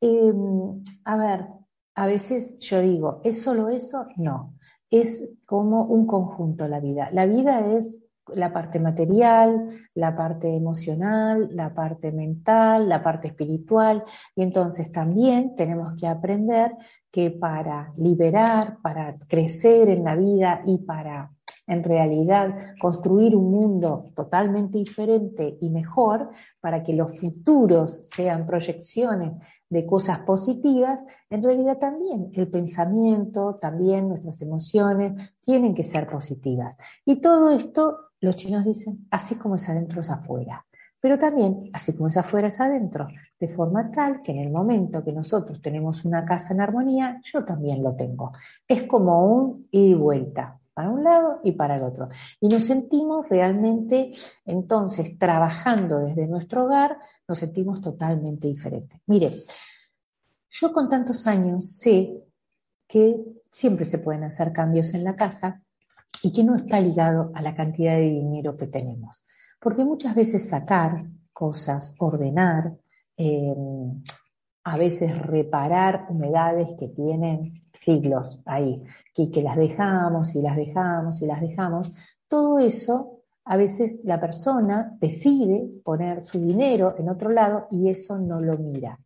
Em, 0.00 0.82
a 1.04 1.16
ver, 1.16 1.46
a 1.94 2.06
veces 2.06 2.58
yo 2.58 2.80
digo, 2.80 3.20
¿es 3.24 3.42
solo 3.42 3.68
eso? 3.68 4.06
No, 4.16 4.54
es 4.90 5.36
como 5.44 5.84
un 5.84 6.06
conjunto 6.06 6.68
la 6.68 6.80
vida. 6.80 7.10
La 7.12 7.26
vida 7.26 7.60
es 7.76 8.00
la 8.34 8.52
parte 8.52 8.78
material, 8.80 9.70
la 9.94 10.16
parte 10.16 10.54
emocional, 10.54 11.48
la 11.52 11.74
parte 11.74 12.12
mental, 12.12 12.88
la 12.88 13.02
parte 13.02 13.28
espiritual. 13.28 14.04
Y 14.34 14.42
entonces 14.42 14.90
también 14.92 15.54
tenemos 15.56 15.94
que 15.98 16.06
aprender 16.06 16.76
que 17.10 17.30
para 17.30 17.92
liberar, 17.96 18.78
para 18.82 19.16
crecer 19.28 19.88
en 19.88 20.04
la 20.04 20.14
vida 20.14 20.62
y 20.66 20.78
para 20.78 21.30
en 21.68 21.84
realidad 21.84 22.74
construir 22.80 23.36
un 23.36 23.50
mundo 23.50 24.04
totalmente 24.16 24.78
diferente 24.78 25.58
y 25.60 25.68
mejor, 25.68 26.30
para 26.60 26.82
que 26.82 26.94
los 26.94 27.20
futuros 27.20 28.00
sean 28.04 28.46
proyecciones 28.46 29.36
de 29.68 29.84
cosas 29.84 30.20
positivas, 30.20 31.04
en 31.28 31.42
realidad 31.42 31.78
también 31.78 32.30
el 32.32 32.48
pensamiento, 32.48 33.54
también 33.60 34.08
nuestras 34.08 34.40
emociones 34.40 35.34
tienen 35.42 35.74
que 35.74 35.84
ser 35.84 36.08
positivas. 36.08 36.74
Y 37.04 37.20
todo 37.20 37.50
esto 37.50 38.07
los 38.20 38.36
chinos 38.36 38.64
dicen, 38.64 39.06
así 39.10 39.36
como 39.36 39.56
es 39.56 39.68
adentro 39.68 40.00
es 40.00 40.10
afuera. 40.10 40.64
Pero 41.00 41.18
también, 41.18 41.70
así 41.72 41.96
como 41.96 42.08
es 42.08 42.16
afuera 42.16 42.48
es 42.48 42.60
adentro, 42.60 43.06
de 43.38 43.48
forma 43.48 43.90
tal 43.90 44.20
que 44.20 44.32
en 44.32 44.38
el 44.38 44.50
momento 44.50 45.04
que 45.04 45.12
nosotros 45.12 45.60
tenemos 45.60 46.04
una 46.04 46.24
casa 46.24 46.54
en 46.54 46.60
armonía, 46.60 47.20
yo 47.22 47.44
también 47.44 47.82
lo 47.82 47.94
tengo. 47.94 48.32
Es 48.66 48.82
como 48.84 49.24
un 49.24 49.68
ida 49.70 49.90
y 49.90 49.94
vuelta, 49.94 50.58
para 50.74 50.90
un 50.90 51.04
lado 51.04 51.40
y 51.44 51.52
para 51.52 51.76
el 51.76 51.84
otro. 51.84 52.08
Y 52.40 52.48
nos 52.48 52.64
sentimos 52.64 53.28
realmente, 53.28 54.10
entonces, 54.44 55.16
trabajando 55.18 56.00
desde 56.00 56.26
nuestro 56.26 56.64
hogar, 56.64 56.98
nos 57.28 57.38
sentimos 57.38 57.80
totalmente 57.80 58.48
diferentes. 58.48 59.00
Mire, 59.06 59.30
yo 60.50 60.72
con 60.72 60.88
tantos 60.88 61.26
años 61.28 61.76
sé 61.78 62.24
que 62.88 63.16
siempre 63.50 63.84
se 63.84 63.98
pueden 63.98 64.24
hacer 64.24 64.52
cambios 64.52 64.94
en 64.94 65.04
la 65.04 65.14
casa, 65.14 65.62
y 66.22 66.32
que 66.32 66.44
no 66.44 66.54
está 66.54 66.80
ligado 66.80 67.30
a 67.34 67.42
la 67.42 67.54
cantidad 67.54 67.96
de 67.96 68.10
dinero 68.10 68.56
que 68.56 68.66
tenemos. 68.66 69.22
Porque 69.60 69.84
muchas 69.84 70.14
veces 70.14 70.48
sacar 70.48 71.04
cosas, 71.32 71.94
ordenar, 71.98 72.76
em, 73.16 74.02
a 74.64 74.76
veces 74.76 75.16
reparar 75.18 76.06
humedades 76.10 76.74
que 76.78 76.88
tienen 76.88 77.54
siglos 77.72 78.40
ahí, 78.44 78.76
que, 79.14 79.30
que 79.30 79.42
las 79.42 79.56
dejamos 79.56 80.34
y 80.34 80.42
las 80.42 80.56
dejamos 80.56 81.22
y 81.22 81.26
las 81.26 81.40
dejamos, 81.40 81.90
todo 82.28 82.58
eso 82.58 83.22
a 83.44 83.56
veces 83.56 84.02
la 84.04 84.20
persona 84.20 84.96
decide 85.00 85.66
poner 85.82 86.22
su 86.22 86.38
dinero 86.38 86.94
en 86.98 87.08
otro 87.08 87.30
lado 87.30 87.66
y 87.70 87.88
eso 87.88 88.18
no 88.18 88.40
lo 88.40 88.58
mira. 88.58 88.98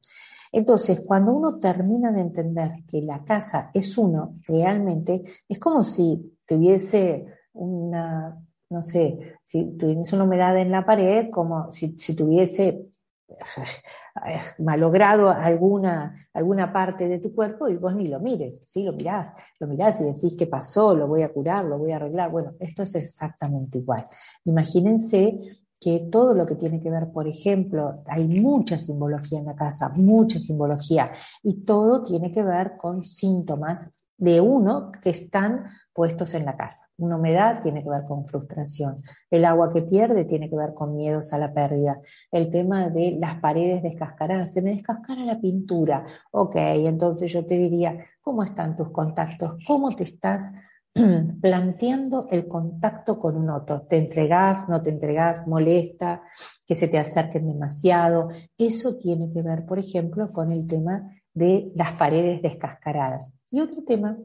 Entonces, 0.50 1.00
cuando 1.00 1.32
uno 1.32 1.58
termina 1.58 2.10
de 2.10 2.20
entender 2.20 2.84
que 2.86 3.00
la 3.00 3.24
casa 3.24 3.70
es 3.72 3.96
uno 3.96 4.34
realmente, 4.46 5.22
es 5.48 5.58
como 5.58 5.84
si 5.84 6.38
tuviese 6.52 7.24
una, 7.54 8.38
no 8.68 8.82
sé, 8.82 9.38
si 9.42 9.76
tuviese 9.78 10.14
una 10.14 10.24
humedad 10.24 10.58
en 10.58 10.70
la 10.70 10.84
pared, 10.84 11.30
como 11.30 11.72
si, 11.72 11.96
tuviese 12.14 12.88
eh, 13.30 14.40
malogrado 14.58 15.30
alguna, 15.30 16.14
alguna 16.34 16.70
parte 16.70 17.08
de 17.08 17.20
tu 17.20 17.34
cuerpo 17.34 17.70
y 17.70 17.76
vos 17.76 17.94
ni 17.94 18.08
lo 18.08 18.20
mires, 18.20 18.62
sí, 18.66 18.82
lo 18.82 18.92
mirás, 18.92 19.32
lo 19.60 19.66
mirás 19.66 20.02
y 20.02 20.04
decís 20.04 20.36
qué 20.38 20.46
pasó, 20.46 20.94
lo 20.94 21.06
voy 21.06 21.22
a 21.22 21.32
curar, 21.32 21.64
lo 21.64 21.78
voy 21.78 21.92
a 21.92 21.96
arreglar. 21.96 22.30
Bueno, 22.30 22.52
esto 22.60 22.82
es 22.82 22.94
exactamente 22.96 23.78
igual. 23.78 24.06
Imagínense 24.44 25.38
que 25.80 26.08
todo 26.12 26.34
lo 26.34 26.44
que 26.44 26.56
tiene 26.56 26.80
que 26.82 26.90
ver, 26.90 27.10
por 27.10 27.26
ejemplo, 27.26 28.02
hay 28.06 28.28
mucha 28.28 28.76
simbología 28.76 29.38
en 29.38 29.46
la 29.46 29.56
casa, 29.56 29.88
mucha 29.96 30.38
simbología, 30.38 31.12
y 31.42 31.64
todo 31.64 32.04
tiene 32.04 32.30
que 32.30 32.42
ver 32.42 32.76
con 32.76 33.04
síntomas 33.04 33.88
de 34.18 34.40
uno 34.40 34.92
que 35.02 35.10
están 35.10 35.64
puestos 35.92 36.34
en 36.34 36.44
la 36.44 36.56
casa. 36.56 36.88
Una 36.98 37.16
humedad 37.16 37.60
tiene 37.62 37.82
que 37.82 37.90
ver 37.90 38.04
con 38.06 38.26
frustración. 38.26 39.02
El 39.30 39.44
agua 39.44 39.72
que 39.72 39.82
pierde 39.82 40.24
tiene 40.24 40.48
que 40.48 40.56
ver 40.56 40.74
con 40.74 40.96
miedos 40.96 41.32
a 41.32 41.38
la 41.38 41.52
pérdida. 41.52 42.00
El 42.30 42.50
tema 42.50 42.88
de 42.88 43.12
las 43.20 43.40
paredes 43.40 43.82
descascaradas. 43.82 44.52
Se 44.52 44.62
me 44.62 44.70
descascara 44.70 45.24
la 45.24 45.40
pintura. 45.40 46.06
Ok, 46.30 46.56
entonces 46.56 47.32
yo 47.32 47.44
te 47.44 47.56
diría, 47.56 48.04
¿cómo 48.20 48.42
están 48.42 48.76
tus 48.76 48.90
contactos? 48.90 49.58
¿Cómo 49.66 49.94
te 49.94 50.04
estás 50.04 50.52
planteando 51.40 52.28
el 52.30 52.46
contacto 52.46 53.18
con 53.18 53.36
un 53.36 53.50
otro. 53.50 53.82
¿Te 53.82 53.96
entregás, 53.96 54.68
no 54.68 54.82
te 54.82 54.90
entregás, 54.90 55.46
molesta, 55.46 56.22
que 56.66 56.74
se 56.74 56.88
te 56.88 56.98
acerquen 56.98 57.46
demasiado? 57.46 58.28
Eso 58.58 58.98
tiene 58.98 59.32
que 59.32 59.42
ver, 59.42 59.64
por 59.64 59.78
ejemplo, 59.78 60.28
con 60.28 60.52
el 60.52 60.66
tema 60.66 61.10
de 61.32 61.72
las 61.74 61.92
paredes 61.92 62.42
descascaradas. 62.42 63.32
Y 63.50 63.60
otro 63.60 63.82
tema, 63.84 64.18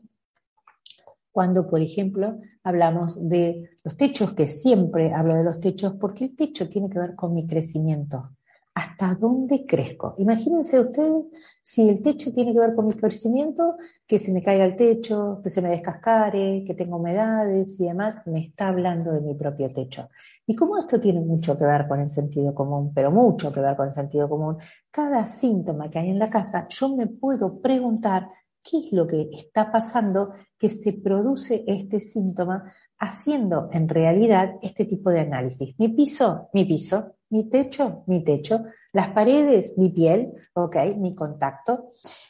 cuando, 1.37 1.67
por 1.67 1.81
ejemplo, 1.81 2.39
hablamos 2.63 3.29
de 3.29 3.69
los 3.83 3.95
techos, 3.95 4.33
que 4.33 4.47
siempre 4.47 5.13
hablo 5.13 5.35
de 5.35 5.43
los 5.43 5.59
techos, 5.59 5.93
porque 5.93 6.25
el 6.25 6.35
techo 6.35 6.67
tiene 6.67 6.89
que 6.89 6.97
ver 6.97 7.13
con 7.13 7.35
mi 7.35 7.45
crecimiento 7.45 8.31
hasta 8.73 9.13
dónde 9.13 9.63
crezco. 9.63 10.15
Imagínense 10.17 10.79
ustedes 10.79 11.25
si 11.61 11.87
el 11.89 12.01
techo 12.01 12.33
tiene 12.33 12.53
que 12.53 12.59
ver 12.59 12.73
con 12.73 12.87
mi 12.87 12.93
crecimiento, 12.93 13.77
que 14.07 14.17
se 14.17 14.33
me 14.33 14.41
caiga 14.41 14.65
el 14.65 14.75
techo, 14.75 15.39
que 15.43 15.51
se 15.51 15.61
me 15.61 15.69
descascare, 15.69 16.63
que 16.65 16.73
tenga 16.73 16.95
humedades 16.95 17.79
y 17.81 17.85
demás, 17.85 18.19
me 18.25 18.39
está 18.39 18.69
hablando 18.69 19.11
de 19.11 19.21
mi 19.21 19.35
propio 19.35 19.69
techo. 19.69 20.09
Y 20.47 20.55
como 20.55 20.79
esto 20.79 20.99
tiene 20.99 21.19
mucho 21.19 21.55
que 21.55 21.65
ver 21.65 21.87
con 21.87 22.01
el 22.01 22.09
sentido 22.09 22.55
común, 22.55 22.91
pero 22.95 23.11
mucho 23.11 23.53
que 23.53 23.59
ver 23.59 23.75
con 23.75 23.89
el 23.89 23.93
sentido 23.93 24.27
común, 24.27 24.57
cada 24.89 25.23
síntoma 25.27 25.91
que 25.91 25.99
hay 25.99 26.09
en 26.09 26.17
la 26.17 26.31
casa, 26.31 26.65
yo 26.67 26.95
me 26.95 27.05
puedo 27.05 27.61
preguntar 27.61 28.27
qué 28.69 28.79
es 28.79 28.91
lo 28.91 29.07
que 29.07 29.29
está 29.31 29.71
pasando 29.71 30.33
que 30.57 30.69
se 30.69 30.93
produce 30.93 31.63
este 31.67 31.99
síntoma 31.99 32.71
haciendo 32.99 33.69
en 33.71 33.87
realidad 33.87 34.55
este 34.61 34.85
tipo 34.85 35.09
de 35.09 35.21
análisis. 35.21 35.75
Mi 35.77 35.89
piso, 35.89 36.49
mi 36.53 36.65
piso, 36.65 37.15
mi 37.29 37.49
techo, 37.49 38.03
mi 38.07 38.23
techo, 38.23 38.63
las 38.91 39.09
paredes, 39.09 39.77
mi 39.77 39.89
piel, 39.89 40.33
ok, 40.53 40.75
mi 40.97 41.15
contacto 41.15 41.89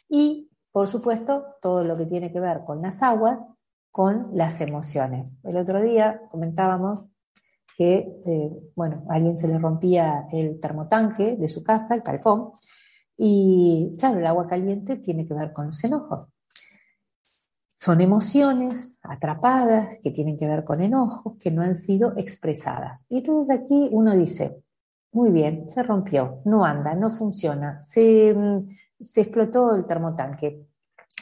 y 0.10 0.50
por 0.72 0.88
supuesto 0.88 1.56
todo 1.62 1.84
lo 1.84 1.98
que 1.98 2.06
tiene 2.06 2.32
que 2.32 2.40
ver 2.40 2.62
con 2.66 2.82
las 2.82 3.02
aguas, 3.02 3.44
con 3.92 4.30
las 4.34 4.62
emociones. 4.62 5.32
El 5.44 5.58
otro 5.58 5.82
día 5.82 6.22
comentábamos 6.30 7.08
que, 7.76 8.22
eh, 8.26 8.52
bueno, 8.76 9.04
a 9.10 9.16
alguien 9.16 9.38
se 9.38 9.48
le 9.48 9.58
rompía 9.58 10.28
el 10.32 10.60
termotanque 10.60 11.36
de 11.36 11.48
su 11.48 11.64
casa, 11.64 11.96
el 11.96 12.04
calefón, 12.04 12.52
y 13.18 13.96
claro, 13.98 14.20
el 14.20 14.28
agua 14.28 14.48
caliente 14.48 14.98
tiene 14.98 15.26
que 15.26 15.34
ver 15.34 15.52
con 15.52 15.68
los 15.68 15.84
enojos. 15.84 16.30
Son 17.76 18.00
emociones 18.02 19.00
atrapadas 19.02 20.00
que 20.02 20.12
tienen 20.12 20.38
que 20.38 20.48
ver 20.48 20.64
con 20.64 20.82
enojos 20.82 21.38
que 21.40 21.52
no 21.52 21.62
han 21.62 21.76
sido 21.76 22.14
expresadas. 22.18 23.06
Y 23.10 23.20
entonces 23.20 23.56
aquí 23.56 23.90
uno 23.92 24.16
dice, 24.16 24.64
muy 25.12 25.32
bien, 25.32 25.68
se 25.70 25.84
rompió, 25.84 26.42
no 26.46 26.64
anda, 26.64 26.94
no 26.94 27.10
funciona, 27.10 27.82
se, 27.82 28.34
mm, 28.34 28.70
se 29.00 29.22
explotó 29.22 29.76
el 29.76 29.86
termotanque. 29.86 30.66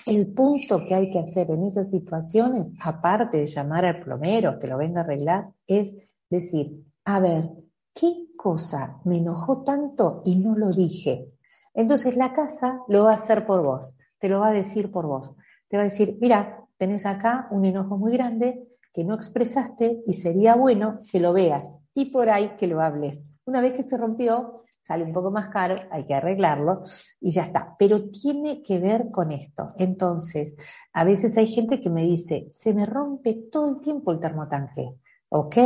El 0.06 0.34
punto 0.34 0.86
que 0.86 0.96
hay 0.96 1.10
que 1.10 1.20
hacer 1.20 1.50
en 1.52 1.64
esas 1.64 1.90
situaciones, 1.90 2.68
aparte 2.82 3.38
de 3.38 3.48
llamar 3.48 3.86
al 3.86 4.02
plomero 4.02 4.60
que 4.60 4.68
lo 4.68 4.78
venga 4.78 5.02
a 5.02 5.04
arreglar, 5.04 5.50
es 5.66 5.94
decir, 6.30 6.86
a 7.06 7.20
ver, 7.20 7.50
¿qué 7.94 8.28
cosa 8.36 9.00
me 9.06 9.18
enojó 9.18 9.64
tanto 9.64 10.22
y 10.26 10.36
no 10.38 10.56
lo 10.56 10.72
dije? 10.72 11.35
Entonces 11.76 12.18
la 12.18 12.34
casa 12.34 12.82
lo 12.88 13.04
va 13.04 13.12
a 13.12 13.16
hacer 13.16 13.46
por 13.46 13.62
vos, 13.62 13.94
te 14.20 14.30
lo 14.30 14.40
va 14.40 14.48
a 14.48 14.54
decir 14.54 14.92
por 14.92 15.06
vos. 15.06 15.36
Te 15.68 15.78
va 15.78 15.82
a 15.82 15.86
decir, 15.86 16.18
mira, 16.22 16.66
tenés 16.78 17.06
acá 17.06 17.48
un 17.52 17.66
enojo 17.66 17.98
muy 17.98 18.14
grande 18.14 18.68
que 18.94 19.04
no 19.04 19.14
expresaste 19.14 20.02
y 20.08 20.14
sería 20.14 20.56
bueno 20.56 20.98
que 21.12 21.20
lo 21.20 21.34
veas 21.34 21.78
y 21.94 22.06
por 22.06 22.30
ahí 22.30 22.56
que 22.58 22.68
lo 22.68 22.82
hables. 22.82 23.24
Una 23.46 23.62
vez 23.62 23.74
que 23.74 23.84
se 23.84 23.98
rompió, 23.98 24.64
sale 24.82 25.04
un 25.04 25.14
poco 25.14 25.32
más 25.32 25.50
caro, 25.50 25.76
hay 25.92 26.04
que 26.04 26.14
arreglarlo 26.14 26.84
y 27.20 27.32
ya 27.32 27.44
está. 27.44 27.76
Pero 27.78 28.10
tiene 28.10 28.62
que 28.62 28.80
ver 28.80 29.12
con 29.12 29.32
esto. 29.32 29.74
Entonces, 29.78 30.56
a 30.94 31.04
veces 31.04 31.38
hay 31.38 31.48
gente 31.48 31.82
que 31.82 31.90
me 31.90 32.04
dice, 32.04 32.48
se 32.50 32.74
me 32.74 32.86
rompe 32.86 33.34
todo 33.52 33.70
el 33.70 33.82
tiempo 33.82 34.12
el 34.12 34.20
termotanque. 34.20 34.96
Ok, 35.30 35.58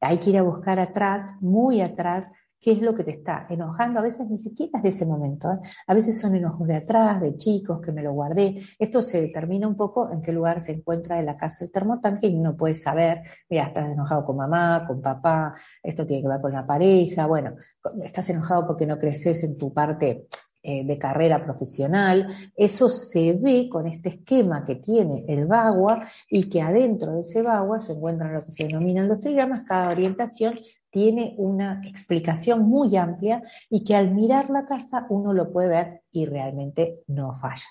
hay 0.00 0.18
que 0.18 0.30
ir 0.30 0.38
a 0.38 0.42
buscar 0.42 0.78
atrás, 0.78 1.34
muy 1.40 1.80
atrás, 1.80 2.30
qué 2.62 2.72
es 2.72 2.80
lo 2.80 2.94
que 2.94 3.02
te 3.02 3.10
está 3.10 3.46
enojando. 3.50 3.98
A 3.98 4.02
veces 4.02 4.30
ni 4.30 4.38
siquiera 4.38 4.78
es 4.78 4.82
de 4.84 4.88
ese 4.90 5.04
momento. 5.04 5.50
¿eh? 5.50 5.58
A 5.88 5.94
veces 5.94 6.18
son 6.18 6.36
enojos 6.36 6.66
de 6.68 6.76
atrás, 6.76 7.20
de 7.20 7.36
chicos, 7.36 7.80
que 7.80 7.90
me 7.90 8.02
lo 8.02 8.12
guardé. 8.12 8.54
Esto 8.78 9.02
se 9.02 9.20
determina 9.20 9.66
un 9.66 9.76
poco 9.76 10.10
en 10.12 10.22
qué 10.22 10.32
lugar 10.32 10.60
se 10.60 10.72
encuentra 10.72 11.18
en 11.18 11.26
la 11.26 11.36
casa 11.36 11.64
el 11.64 11.72
termotanque 11.72 12.28
y 12.28 12.36
uno 12.36 12.56
puede 12.56 12.74
saber, 12.74 13.22
mira, 13.50 13.66
estás 13.66 13.90
enojado 13.90 14.24
con 14.24 14.36
mamá, 14.36 14.84
con 14.86 15.02
papá, 15.02 15.54
esto 15.82 16.06
tiene 16.06 16.22
que 16.22 16.28
ver 16.28 16.40
con 16.40 16.52
la 16.52 16.64
pareja, 16.64 17.26
bueno, 17.26 17.56
estás 18.04 18.30
enojado 18.30 18.66
porque 18.68 18.86
no 18.86 18.96
creces 18.96 19.42
en 19.42 19.58
tu 19.58 19.72
parte 19.72 20.28
eh, 20.62 20.84
de 20.86 20.98
carrera 20.98 21.44
profesional, 21.44 22.28
eso 22.56 22.88
se 22.88 23.32
ve 23.34 23.68
con 23.68 23.88
este 23.88 24.10
esquema 24.10 24.62
que 24.62 24.76
tiene 24.76 25.24
el 25.26 25.46
bagua 25.46 26.06
y 26.30 26.48
que 26.48 26.62
adentro 26.62 27.14
de 27.14 27.22
ese 27.22 27.42
bagua 27.42 27.80
se 27.80 27.94
encuentran 27.94 28.32
lo 28.32 28.40
que 28.40 28.52
se 28.52 28.68
denominan 28.68 29.08
los 29.08 29.18
trigramas, 29.18 29.64
cada 29.64 29.88
orientación 29.90 30.54
tiene 30.92 31.34
una 31.38 31.80
explicación 31.88 32.68
muy 32.68 32.94
amplia 32.96 33.42
y 33.70 33.82
que 33.82 33.96
al 33.96 34.12
mirar 34.14 34.50
la 34.50 34.66
casa 34.66 35.06
uno 35.08 35.32
lo 35.32 35.50
puede 35.50 35.68
ver 35.68 36.02
y 36.12 36.26
realmente 36.26 37.00
no 37.08 37.32
falla. 37.32 37.64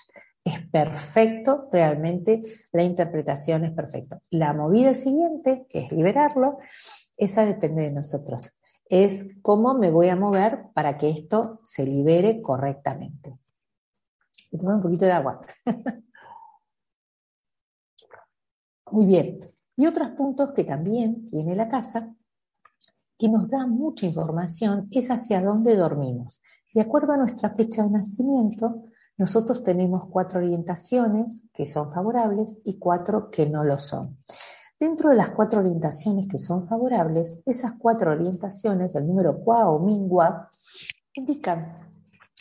Es 0.44 0.60
perfecto, 0.66 1.68
realmente 1.70 2.42
la 2.72 2.82
interpretación 2.82 3.64
es 3.64 3.72
perfecta. 3.72 4.20
La 4.30 4.52
movida 4.52 4.92
siguiente, 4.92 5.66
que 5.70 5.84
es 5.84 5.92
liberarlo, 5.92 6.58
esa 7.16 7.46
depende 7.46 7.82
de 7.82 7.92
nosotros. 7.92 8.52
Es 8.86 9.24
cómo 9.40 9.74
me 9.74 9.92
voy 9.92 10.08
a 10.08 10.16
mover 10.16 10.64
para 10.74 10.98
que 10.98 11.08
esto 11.08 11.60
se 11.62 11.86
libere 11.86 12.42
correctamente. 12.42 13.38
A 14.52 14.58
tomar 14.58 14.74
un 14.74 14.82
poquito 14.82 15.04
de 15.04 15.12
agua. 15.12 15.42
Muy 18.90 19.06
bien. 19.06 19.38
Y 19.76 19.86
otros 19.86 20.10
puntos 20.10 20.52
que 20.52 20.64
también 20.64 21.30
tiene 21.30 21.54
la 21.54 21.68
casa 21.68 22.16
que 23.22 23.28
nos 23.28 23.48
da 23.48 23.68
mucha 23.68 24.04
información 24.04 24.88
es 24.90 25.08
hacia 25.08 25.40
dónde 25.40 25.76
dormimos. 25.76 26.42
De 26.74 26.80
acuerdo 26.80 27.12
a 27.12 27.18
nuestra 27.18 27.50
fecha 27.50 27.84
de 27.84 27.90
nacimiento, 27.90 28.86
nosotros 29.16 29.62
tenemos 29.62 30.08
cuatro 30.10 30.40
orientaciones 30.40 31.46
que 31.54 31.64
son 31.64 31.92
favorables 31.92 32.60
y 32.64 32.80
cuatro 32.80 33.30
que 33.30 33.46
no 33.46 33.62
lo 33.62 33.78
son. 33.78 34.18
Dentro 34.80 35.10
de 35.10 35.14
las 35.14 35.30
cuatro 35.30 35.60
orientaciones 35.60 36.26
que 36.26 36.40
son 36.40 36.66
favorables, 36.66 37.44
esas 37.46 37.74
cuatro 37.78 38.10
orientaciones, 38.10 38.92
el 38.96 39.06
número 39.06 39.38
Qua 39.38 39.70
o 39.70 39.78
Mingua, 39.78 40.50
indican, 41.14 41.78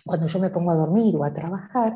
cuando 0.04 0.26
yo 0.26 0.40
me 0.40 0.50
pongo 0.50 0.72
a 0.72 0.78
dormir 0.78 1.16
o 1.16 1.24
a 1.24 1.32
trabajar, 1.32 1.94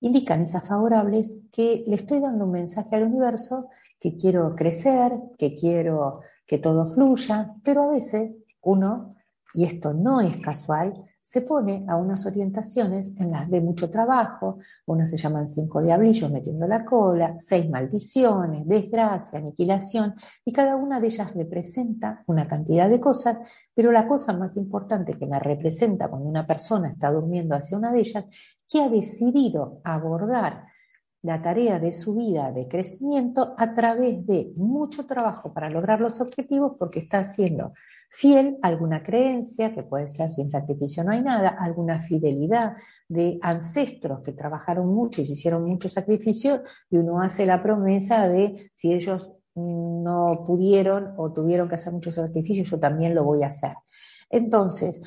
indican 0.00 0.42
esas 0.42 0.66
favorables 0.66 1.42
que 1.52 1.84
le 1.86 1.94
estoy 1.94 2.18
dando 2.18 2.46
un 2.46 2.50
mensaje 2.50 2.96
al 2.96 3.04
universo 3.04 3.68
que 4.00 4.16
quiero 4.16 4.56
crecer, 4.56 5.12
que 5.38 5.54
quiero 5.54 6.22
que 6.46 6.58
todo 6.58 6.86
fluya, 6.86 7.54
pero 7.62 7.82
a 7.82 7.92
veces 7.92 8.34
uno, 8.62 9.16
y 9.54 9.64
esto 9.64 9.92
no 9.92 10.20
es 10.20 10.40
casual, 10.40 11.04
se 11.20 11.42
pone 11.42 11.84
a 11.88 11.96
unas 11.96 12.24
orientaciones 12.24 13.16
en 13.18 13.32
las 13.32 13.50
de 13.50 13.60
mucho 13.60 13.90
trabajo, 13.90 14.58
unas 14.86 15.10
se 15.10 15.16
llaman 15.16 15.48
cinco 15.48 15.82
diablillos 15.82 16.30
metiendo 16.30 16.68
la 16.68 16.84
cola, 16.84 17.36
seis 17.36 17.68
maldiciones, 17.68 18.64
desgracia, 18.64 19.40
aniquilación, 19.40 20.14
y 20.44 20.52
cada 20.52 20.76
una 20.76 21.00
de 21.00 21.08
ellas 21.08 21.34
representa 21.34 22.22
una 22.26 22.46
cantidad 22.46 22.88
de 22.88 23.00
cosas, 23.00 23.38
pero 23.74 23.90
la 23.90 24.06
cosa 24.06 24.34
más 24.34 24.56
importante 24.56 25.14
que 25.14 25.26
me 25.26 25.40
representa 25.40 26.08
cuando 26.08 26.28
una 26.28 26.46
persona 26.46 26.90
está 26.90 27.10
durmiendo 27.10 27.56
hacia 27.56 27.76
una 27.76 27.90
de 27.90 27.98
ellas, 27.98 28.24
que 28.68 28.82
ha 28.82 28.88
decidido 28.88 29.80
abordar 29.82 30.66
la 31.26 31.42
tarea 31.42 31.80
de 31.80 31.92
su 31.92 32.14
vida 32.14 32.52
de 32.52 32.68
crecimiento 32.68 33.56
a 33.58 33.74
través 33.74 34.24
de 34.24 34.52
mucho 34.54 35.06
trabajo 35.06 35.52
para 35.52 35.68
lograr 35.68 36.00
los 36.00 36.20
objetivos 36.20 36.74
porque 36.78 37.00
está 37.00 37.24
siendo 37.24 37.72
fiel 38.08 38.58
a 38.62 38.68
alguna 38.68 39.02
creencia, 39.02 39.74
que 39.74 39.82
puede 39.82 40.06
ser 40.06 40.32
sin 40.32 40.48
sacrificio 40.48 41.02
no 41.02 41.10
hay 41.10 41.22
nada, 41.22 41.48
alguna 41.48 42.00
fidelidad 42.00 42.76
de 43.08 43.40
ancestros 43.42 44.20
que 44.20 44.32
trabajaron 44.32 44.86
mucho 44.86 45.20
y 45.20 45.26
se 45.26 45.32
hicieron 45.32 45.64
mucho 45.64 45.88
sacrificio 45.88 46.62
y 46.90 46.96
uno 46.98 47.20
hace 47.20 47.44
la 47.44 47.60
promesa 47.60 48.28
de 48.28 48.70
si 48.72 48.92
ellos 48.92 49.32
no 49.56 50.44
pudieron 50.46 51.12
o 51.16 51.32
tuvieron 51.32 51.68
que 51.68 51.74
hacer 51.74 51.92
mucho 51.92 52.12
sacrificio, 52.12 52.62
yo 52.62 52.78
también 52.78 53.16
lo 53.16 53.24
voy 53.24 53.42
a 53.42 53.48
hacer. 53.48 53.74
Entonces, 54.30 55.00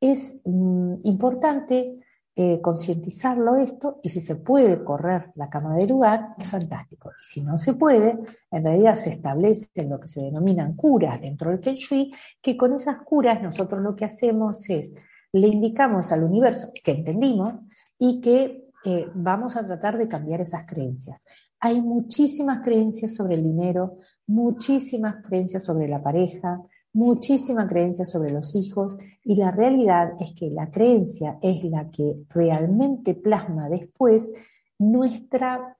es 0.00 0.40
mm, 0.44 0.98
importante 1.02 1.98
eh, 2.36 2.60
concientizarlo 2.60 3.56
esto 3.56 3.98
y 4.02 4.08
si 4.08 4.20
se 4.20 4.36
puede 4.36 4.84
correr 4.84 5.32
la 5.34 5.50
cama 5.50 5.74
del 5.76 5.88
lugar, 5.88 6.34
es 6.38 6.48
fantástico. 6.48 7.10
Y 7.20 7.24
si 7.24 7.42
no 7.42 7.58
se 7.58 7.74
puede, 7.74 8.18
en 8.50 8.64
realidad 8.64 8.94
se 8.94 9.10
establecen 9.10 9.90
lo 9.90 9.98
que 9.98 10.08
se 10.08 10.22
denominan 10.22 10.76
curas 10.76 11.20
dentro 11.20 11.50
del 11.50 11.58
Feng 11.58 11.76
Shui, 11.76 12.12
que 12.40 12.56
con 12.56 12.72
esas 12.72 12.98
curas 13.02 13.42
nosotros 13.42 13.82
lo 13.82 13.96
que 13.96 14.04
hacemos 14.04 14.70
es, 14.70 14.92
le 15.32 15.48
indicamos 15.48 16.12
al 16.12 16.22
universo 16.22 16.70
que 16.82 16.92
entendimos 16.92 17.54
y 17.98 18.20
que 18.20 18.70
eh, 18.84 19.06
vamos 19.14 19.56
a 19.56 19.66
tratar 19.66 19.98
de 19.98 20.08
cambiar 20.08 20.40
esas 20.40 20.66
creencias. 20.66 21.22
Hay 21.58 21.82
muchísimas 21.82 22.62
creencias 22.62 23.14
sobre 23.14 23.34
el 23.34 23.42
dinero, 23.42 23.98
muchísimas 24.26 25.16
creencias 25.22 25.64
sobre 25.64 25.88
la 25.88 26.02
pareja, 26.02 26.62
muchísima 26.92 27.68
creencia 27.68 28.04
sobre 28.04 28.32
los 28.32 28.54
hijos 28.54 28.96
y 29.24 29.36
la 29.36 29.50
realidad 29.50 30.14
es 30.20 30.34
que 30.34 30.50
la 30.50 30.70
creencia 30.70 31.38
es 31.42 31.62
la 31.64 31.90
que 31.90 32.24
realmente 32.30 33.14
plasma 33.14 33.68
después 33.68 34.30
nuestra, 34.78 35.76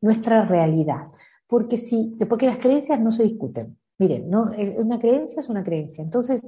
nuestra 0.00 0.44
realidad. 0.44 1.08
Porque, 1.46 1.78
si, 1.78 2.16
porque 2.28 2.46
las 2.46 2.58
creencias 2.58 3.00
no 3.00 3.10
se 3.10 3.24
discuten. 3.24 3.76
Miren, 3.98 4.28
no, 4.28 4.52
eh, 4.52 4.76
una 4.78 4.98
creencia 4.98 5.40
es 5.40 5.48
una 5.48 5.62
creencia. 5.62 6.02
Entonces, 6.02 6.42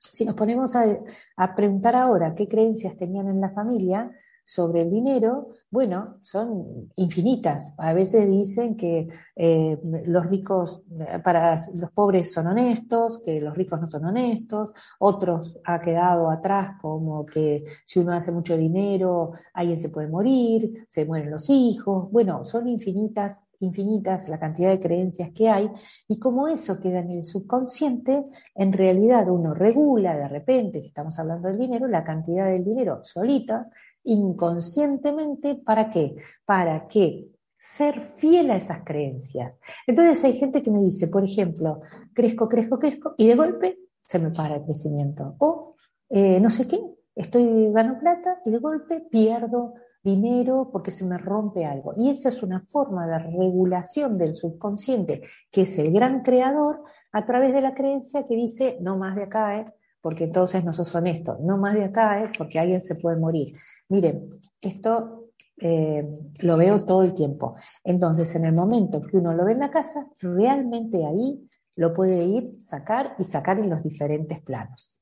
si 0.00 0.24
nos 0.24 0.34
ponemos 0.34 0.74
a, 0.74 0.98
a 1.36 1.54
preguntar 1.54 1.96
ahora 1.96 2.34
qué 2.34 2.48
creencias 2.48 2.96
tenían 2.96 3.28
en 3.28 3.40
la 3.40 3.50
familia, 3.50 4.10
sobre 4.48 4.80
el 4.80 4.90
dinero, 4.90 5.48
bueno, 5.70 6.20
son 6.22 6.90
infinitas. 6.96 7.74
A 7.76 7.92
veces 7.92 8.26
dicen 8.26 8.78
que 8.78 9.06
eh, 9.36 9.78
los 10.06 10.24
ricos, 10.24 10.82
para 11.22 11.54
los 11.74 11.90
pobres 11.90 12.32
son 12.32 12.46
honestos, 12.46 13.20
que 13.22 13.42
los 13.42 13.54
ricos 13.54 13.78
no 13.78 13.90
son 13.90 14.06
honestos, 14.06 14.72
otros 15.00 15.58
ha 15.64 15.78
quedado 15.82 16.30
atrás 16.30 16.78
como 16.80 17.26
que 17.26 17.62
si 17.84 17.98
uno 17.98 18.14
hace 18.14 18.32
mucho 18.32 18.56
dinero, 18.56 19.32
alguien 19.52 19.76
se 19.76 19.90
puede 19.90 20.08
morir, 20.08 20.86
se 20.88 21.04
mueren 21.04 21.30
los 21.30 21.50
hijos. 21.50 22.10
Bueno, 22.10 22.42
son 22.42 22.68
infinitas, 22.68 23.42
infinitas 23.60 24.30
la 24.30 24.38
cantidad 24.38 24.70
de 24.70 24.80
creencias 24.80 25.30
que 25.32 25.50
hay 25.50 25.70
y 26.06 26.18
como 26.18 26.48
eso 26.48 26.80
queda 26.80 27.00
en 27.00 27.10
el 27.10 27.26
subconsciente, 27.26 28.24
en 28.54 28.72
realidad 28.72 29.28
uno 29.28 29.52
regula 29.52 30.16
de 30.16 30.28
repente, 30.28 30.80
si 30.80 30.88
estamos 30.88 31.18
hablando 31.18 31.48
del 31.48 31.58
dinero, 31.58 31.86
la 31.86 32.02
cantidad 32.02 32.46
del 32.46 32.64
dinero 32.64 33.00
solita 33.04 33.68
inconscientemente, 34.08 35.54
¿para 35.56 35.90
qué? 35.90 36.16
Para 36.44 36.88
que 36.88 37.28
ser 37.58 38.00
fiel 38.00 38.50
a 38.50 38.56
esas 38.56 38.84
creencias. 38.84 39.54
Entonces 39.86 40.24
hay 40.24 40.34
gente 40.34 40.62
que 40.62 40.70
me 40.70 40.82
dice, 40.82 41.08
por 41.08 41.24
ejemplo, 41.24 41.80
crezco, 42.14 42.48
crezco, 42.48 42.78
crezco, 42.78 43.14
y 43.16 43.26
de 43.26 43.34
golpe 43.34 43.78
se 44.02 44.18
me 44.18 44.30
para 44.30 44.56
el 44.56 44.64
crecimiento. 44.64 45.34
O 45.38 45.74
eh, 46.08 46.40
no 46.40 46.50
sé 46.50 46.66
qué, 46.68 46.80
estoy 47.14 47.70
gano 47.72 47.98
plata 47.98 48.40
y 48.44 48.50
de 48.50 48.58
golpe 48.58 49.00
pierdo 49.10 49.74
dinero 50.02 50.70
porque 50.72 50.92
se 50.92 51.04
me 51.04 51.18
rompe 51.18 51.64
algo. 51.64 51.92
Y 51.96 52.10
esa 52.10 52.28
es 52.30 52.42
una 52.42 52.60
forma 52.60 53.06
de 53.06 53.18
regulación 53.18 54.16
del 54.16 54.36
subconsciente, 54.36 55.22
que 55.50 55.62
es 55.62 55.78
el 55.78 55.92
gran 55.92 56.22
creador, 56.22 56.82
a 57.12 57.24
través 57.24 57.52
de 57.52 57.60
la 57.60 57.74
creencia 57.74 58.26
que 58.26 58.36
dice, 58.36 58.78
no 58.80 58.96
más 58.96 59.16
de 59.16 59.24
acá, 59.24 59.58
¿eh? 59.58 59.74
Porque 60.00 60.24
entonces 60.24 60.64
no 60.64 60.72
sos 60.72 60.94
honesto, 60.94 61.38
no 61.40 61.58
más 61.58 61.74
de 61.74 61.84
acá, 61.84 62.22
¿eh? 62.22 62.30
porque 62.36 62.58
alguien 62.58 62.82
se 62.82 62.94
puede 62.94 63.16
morir. 63.16 63.54
Miren, 63.88 64.40
esto 64.60 65.28
eh, 65.60 66.08
lo 66.40 66.56
veo 66.56 66.84
todo 66.84 67.02
el 67.02 67.14
tiempo. 67.14 67.56
Entonces, 67.82 68.34
en 68.36 68.44
el 68.44 68.52
momento 68.52 69.02
que 69.02 69.16
uno 69.16 69.34
lo 69.34 69.44
ve 69.44 69.52
en 69.52 69.60
la 69.60 69.70
casa, 69.70 70.06
realmente 70.20 71.04
ahí 71.04 71.48
lo 71.76 71.92
puede 71.92 72.24
ir, 72.24 72.54
sacar 72.58 73.14
y 73.18 73.24
sacar 73.24 73.58
en 73.58 73.70
los 73.70 73.82
diferentes 73.82 74.40
planos. 74.42 75.00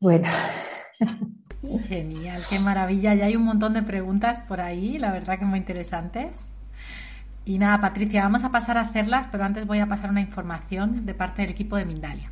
Bueno. 0.00 0.28
Genial, 1.88 2.42
qué 2.48 2.58
maravilla. 2.58 3.14
Ya 3.14 3.26
hay 3.26 3.36
un 3.36 3.44
montón 3.44 3.72
de 3.72 3.82
preguntas 3.82 4.40
por 4.40 4.60
ahí, 4.60 4.98
la 4.98 5.12
verdad 5.12 5.38
que 5.38 5.46
muy 5.46 5.58
interesantes. 5.58 6.52
Y 7.46 7.58
nada, 7.58 7.80
Patricia, 7.80 8.22
vamos 8.22 8.44
a 8.44 8.50
pasar 8.50 8.78
a 8.78 8.82
hacerlas, 8.82 9.28
pero 9.30 9.44
antes 9.44 9.66
voy 9.66 9.78
a 9.78 9.86
pasar 9.86 10.10
una 10.10 10.20
información 10.20 11.04
de 11.04 11.14
parte 11.14 11.42
del 11.42 11.50
equipo 11.50 11.76
de 11.76 11.84
Mindalia. 11.84 12.30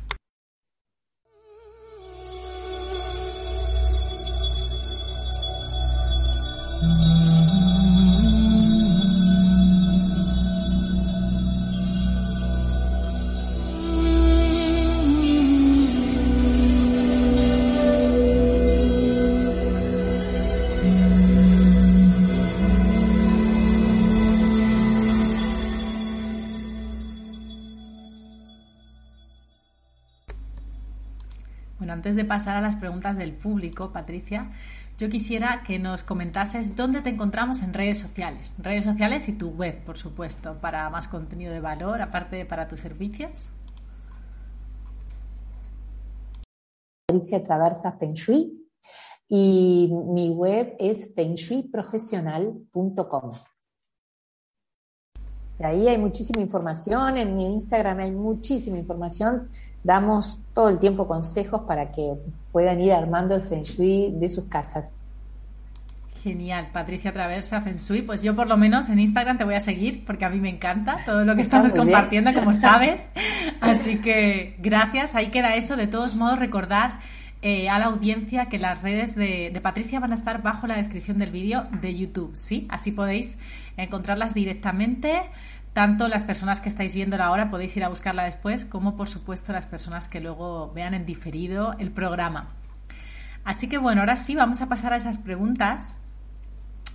Bueno, 31.83 31.95
antes 31.95 32.15
de 32.15 32.23
pasar 32.23 32.55
a 32.55 32.61
las 32.61 32.77
preguntas 32.77 33.17
del 33.17 33.33
público, 33.33 33.91
Patricia, 33.91 34.47
yo 34.97 35.09
quisiera 35.09 35.63
que 35.65 35.79
nos 35.79 36.03
comentases 36.03 36.75
dónde 36.75 37.01
te 37.01 37.09
encontramos 37.09 37.61
en 37.61 37.73
redes 37.73 37.99
sociales. 37.99 38.55
Redes 38.59 38.85
sociales 38.85 39.27
y 39.27 39.33
tu 39.33 39.49
web, 39.49 39.83
por 39.83 39.97
supuesto, 39.97 40.59
para 40.61 40.87
más 40.89 41.07
contenido 41.07 41.51
de 41.51 41.59
valor, 41.59 41.99
aparte 42.01 42.35
de 42.35 42.45
para 42.45 42.67
tus 42.67 42.81
servicios. 42.81 43.49
Patricia 47.07 47.43
Traversa 47.43 47.93
Feng 47.93 48.13
y 49.27 49.91
mi 49.91 50.29
web 50.29 50.75
es 50.79 51.11
fengshuiprofesional.com. 51.15 53.31
Ahí 55.59 55.87
hay 55.87 55.97
muchísima 55.97 56.41
información, 56.41 57.17
en 57.17 57.35
mi 57.35 57.45
Instagram 57.45 57.99
hay 57.99 58.11
muchísima 58.11 58.77
información 58.77 59.49
damos 59.83 60.39
todo 60.53 60.69
el 60.69 60.79
tiempo 60.79 61.07
consejos 61.07 61.61
para 61.67 61.91
que 61.91 62.13
puedan 62.51 62.79
ir 62.81 62.93
armando 62.93 63.35
el 63.35 63.43
Feng 63.43 63.63
Shui 63.63 64.11
de 64.11 64.29
sus 64.29 64.45
casas. 64.45 64.91
Genial, 66.21 66.69
Patricia 66.71 67.11
Traversa 67.11 67.61
Feng 67.61 67.75
Shui. 67.75 68.01
Pues 68.01 68.23
yo 68.23 68.33
por 68.33 68.47
lo 68.47 68.55
menos 68.55 68.87
en 68.87 68.99
Instagram 68.99 69.37
te 69.37 69.43
voy 69.43 69.55
a 69.55 69.59
seguir 69.59 70.05
porque 70.05 70.23
a 70.23 70.29
mí 70.29 70.39
me 70.39 70.49
encanta 70.49 70.99
todo 71.05 71.25
lo 71.25 71.35
que 71.35 71.41
estamos 71.41 71.73
compartiendo, 71.73 72.33
como 72.33 72.53
sabes. 72.53 73.11
Así 73.59 73.99
que 73.99 74.55
gracias. 74.59 75.15
Ahí 75.15 75.27
queda 75.27 75.55
eso. 75.55 75.75
De 75.75 75.87
todos 75.87 76.15
modos, 76.15 76.39
recordar 76.39 76.99
eh, 77.41 77.67
a 77.67 77.77
la 77.77 77.85
audiencia 77.85 78.45
que 78.45 78.57
las 78.57 78.83
redes 78.83 79.15
de, 79.15 79.51
de, 79.53 79.59
Patricia 79.59 79.99
van 79.99 80.13
a 80.13 80.15
estar 80.15 80.41
bajo 80.41 80.65
la 80.65 80.77
descripción 80.77 81.17
del 81.17 81.31
vídeo 81.31 81.67
de 81.81 81.93
YouTube, 81.93 82.33
¿sí? 82.35 82.67
Así 82.69 82.91
podéis 82.91 83.37
encontrarlas 83.75 84.33
directamente 84.33 85.23
tanto 85.73 86.07
las 86.07 86.23
personas 86.23 86.61
que 86.61 86.69
estáis 86.69 86.93
viendo 86.95 87.21
ahora 87.21 87.49
podéis 87.49 87.75
ir 87.75 87.83
a 87.83 87.89
buscarla 87.89 88.23
después, 88.23 88.63
como 88.63 88.95
por 88.95 89.09
supuesto 89.09 89.51
las 89.51 89.65
personas 89.65 90.07
que 90.07 90.21
luego 90.21 90.71
vean 90.73 90.93
en 90.93 91.05
diferido 91.05 91.75
el 91.79 91.91
programa. 91.91 92.49
Así 93.43 93.67
que 93.67 93.77
bueno, 93.77 94.01
ahora 94.01 94.15
sí, 94.15 94.35
vamos 94.35 94.61
a 94.61 94.69
pasar 94.69 94.93
a 94.93 94.97
esas 94.97 95.17
preguntas. 95.17 95.97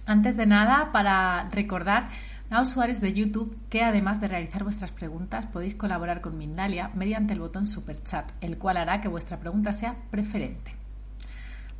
Antes 0.06 0.36
de 0.36 0.46
nada, 0.46 0.90
para 0.92 1.48
recordar 1.50 2.08
a 2.50 2.62
usuarios 2.62 3.00
de 3.00 3.12
YouTube 3.12 3.58
que 3.68 3.82
además 3.82 4.20
de 4.20 4.28
realizar 4.28 4.62
vuestras 4.64 4.90
preguntas 4.90 5.44
podéis 5.46 5.74
colaborar 5.74 6.22
con 6.22 6.38
Mindalia 6.38 6.90
mediante 6.94 7.34
el 7.34 7.40
botón 7.40 7.66
Super 7.66 8.02
Chat, 8.02 8.30
el 8.40 8.56
cual 8.56 8.78
hará 8.78 9.00
que 9.00 9.08
vuestra 9.08 9.38
pregunta 9.38 9.74
sea 9.74 9.96
preferente. 10.10 10.77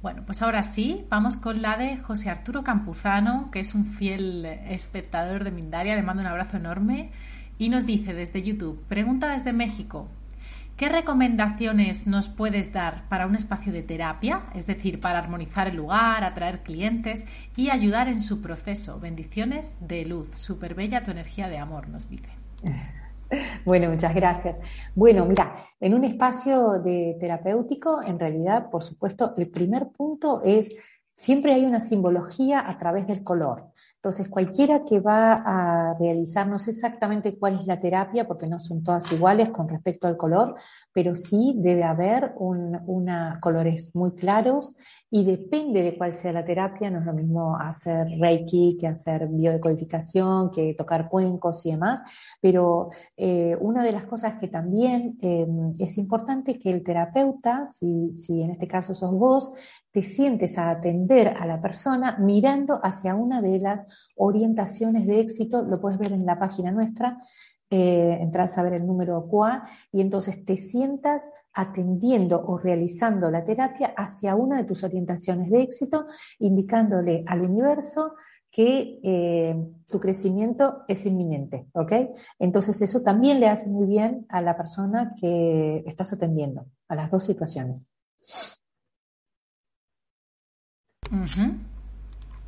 Bueno, 0.00 0.22
pues 0.24 0.42
ahora 0.42 0.62
sí, 0.62 1.06
vamos 1.08 1.36
con 1.36 1.60
la 1.60 1.76
de 1.76 1.96
José 1.96 2.30
Arturo 2.30 2.62
Campuzano, 2.62 3.50
que 3.50 3.58
es 3.58 3.74
un 3.74 3.84
fiel 3.84 4.44
espectador 4.44 5.42
de 5.42 5.50
Mindaria, 5.50 5.96
le 5.96 6.02
mando 6.02 6.20
un 6.20 6.28
abrazo 6.28 6.56
enorme 6.56 7.10
y 7.58 7.68
nos 7.68 7.84
dice 7.84 8.14
desde 8.14 8.42
YouTube, 8.42 8.80
pregunta 8.86 9.30
desde 9.30 9.52
México, 9.52 10.08
¿qué 10.76 10.88
recomendaciones 10.88 12.06
nos 12.06 12.28
puedes 12.28 12.72
dar 12.72 13.08
para 13.08 13.26
un 13.26 13.34
espacio 13.34 13.72
de 13.72 13.82
terapia, 13.82 14.44
es 14.54 14.68
decir, 14.68 15.00
para 15.00 15.18
armonizar 15.18 15.66
el 15.66 15.74
lugar, 15.74 16.22
atraer 16.22 16.62
clientes 16.62 17.26
y 17.56 17.70
ayudar 17.70 18.06
en 18.06 18.20
su 18.20 18.40
proceso? 18.40 19.00
Bendiciones 19.00 19.78
de 19.80 20.04
luz, 20.04 20.32
súper 20.36 20.76
bella 20.76 21.02
tu 21.02 21.10
energía 21.10 21.48
de 21.48 21.58
amor, 21.58 21.88
nos 21.88 22.08
dice. 22.08 22.28
Bueno, 23.64 23.90
muchas 23.90 24.14
gracias. 24.14 24.60
Bueno, 24.94 25.26
mira, 25.26 25.56
en 25.80 25.94
un 25.94 26.04
espacio 26.04 26.80
de 26.82 27.16
terapéutico, 27.20 28.02
en 28.02 28.18
realidad, 28.18 28.70
por 28.70 28.82
supuesto, 28.82 29.34
el 29.36 29.50
primer 29.50 29.88
punto 29.88 30.42
es 30.44 30.76
siempre 31.14 31.54
hay 31.54 31.64
una 31.64 31.80
simbología 31.80 32.62
a 32.66 32.78
través 32.78 33.06
del 33.06 33.22
color. 33.22 33.72
Entonces, 34.00 34.28
cualquiera 34.28 34.84
que 34.84 35.00
va 35.00 35.42
a 35.44 35.94
realizar, 35.98 36.46
no 36.46 36.60
sé 36.60 36.70
exactamente 36.70 37.36
cuál 37.36 37.58
es 37.58 37.66
la 37.66 37.80
terapia, 37.80 38.28
porque 38.28 38.46
no 38.46 38.60
son 38.60 38.84
todas 38.84 39.10
iguales 39.10 39.48
con 39.50 39.68
respecto 39.68 40.06
al 40.06 40.16
color, 40.16 40.54
pero 40.92 41.16
sí 41.16 41.54
debe 41.56 41.82
haber 41.82 42.32
una, 42.38 43.40
colores 43.40 43.90
muy 43.94 44.12
claros 44.12 44.76
y 45.10 45.24
depende 45.24 45.82
de 45.82 45.98
cuál 45.98 46.12
sea 46.12 46.32
la 46.32 46.44
terapia, 46.44 46.90
no 46.90 47.00
es 47.00 47.06
lo 47.06 47.12
mismo 47.12 47.56
hacer 47.56 48.06
Reiki 48.20 48.78
que 48.78 48.86
hacer 48.86 49.26
biodecodificación, 49.26 50.52
que 50.52 50.74
tocar 50.74 51.08
cuencos 51.08 51.66
y 51.66 51.72
demás, 51.72 52.00
pero 52.40 52.90
eh, 53.16 53.56
una 53.60 53.82
de 53.82 53.90
las 53.90 54.04
cosas 54.04 54.38
que 54.38 54.46
también 54.46 55.18
eh, 55.22 55.44
es 55.76 55.98
importante 55.98 56.52
es 56.52 56.58
que 56.60 56.70
el 56.70 56.84
terapeuta, 56.84 57.68
si, 57.72 58.16
si 58.16 58.42
en 58.42 58.52
este 58.52 58.68
caso 58.68 58.94
sos 58.94 59.12
vos, 59.12 59.54
te 59.90 60.02
sientes 60.02 60.58
a 60.58 60.70
atender 60.70 61.28
a 61.28 61.46
la 61.46 61.60
persona 61.60 62.16
mirando 62.18 62.80
hacia 62.82 63.14
una 63.14 63.40
de 63.40 63.58
las 63.58 63.86
orientaciones 64.16 65.06
de 65.06 65.20
éxito, 65.20 65.62
lo 65.62 65.80
puedes 65.80 65.98
ver 65.98 66.12
en 66.12 66.26
la 66.26 66.38
página 66.38 66.70
nuestra, 66.70 67.18
eh, 67.70 68.18
entras 68.20 68.56
a 68.56 68.62
ver 68.62 68.74
el 68.74 68.86
número 68.86 69.28
QA 69.28 69.68
y 69.92 70.00
entonces 70.00 70.44
te 70.44 70.56
sientas 70.56 71.30
atendiendo 71.52 72.42
o 72.46 72.56
realizando 72.56 73.30
la 73.30 73.44
terapia 73.44 73.92
hacia 73.96 74.34
una 74.36 74.56
de 74.58 74.64
tus 74.64 74.84
orientaciones 74.84 75.50
de 75.50 75.62
éxito, 75.62 76.06
indicándole 76.38 77.24
al 77.26 77.42
universo 77.42 78.14
que 78.50 79.00
eh, 79.02 79.56
tu 79.86 80.00
crecimiento 80.00 80.84
es 80.88 81.04
inminente, 81.04 81.66
¿ok? 81.72 81.92
Entonces 82.38 82.80
eso 82.80 83.02
también 83.02 83.40
le 83.40 83.48
hace 83.48 83.68
muy 83.68 83.86
bien 83.86 84.24
a 84.30 84.40
la 84.40 84.56
persona 84.56 85.12
que 85.20 85.82
estás 85.86 86.12
atendiendo, 86.12 86.66
a 86.88 86.94
las 86.94 87.10
dos 87.10 87.24
situaciones. 87.24 87.82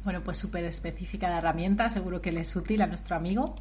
Bueno, 0.05 0.23
pues 0.23 0.39
súper 0.39 0.65
específica 0.65 1.29
la 1.29 1.39
herramienta, 1.39 1.91
seguro 1.91 2.23
que 2.23 2.33
le 2.33 2.41
es 2.41 2.57
útil 2.57 2.81
a 2.83 2.87
nuestro 2.87 3.17
amigo. 3.17 3.55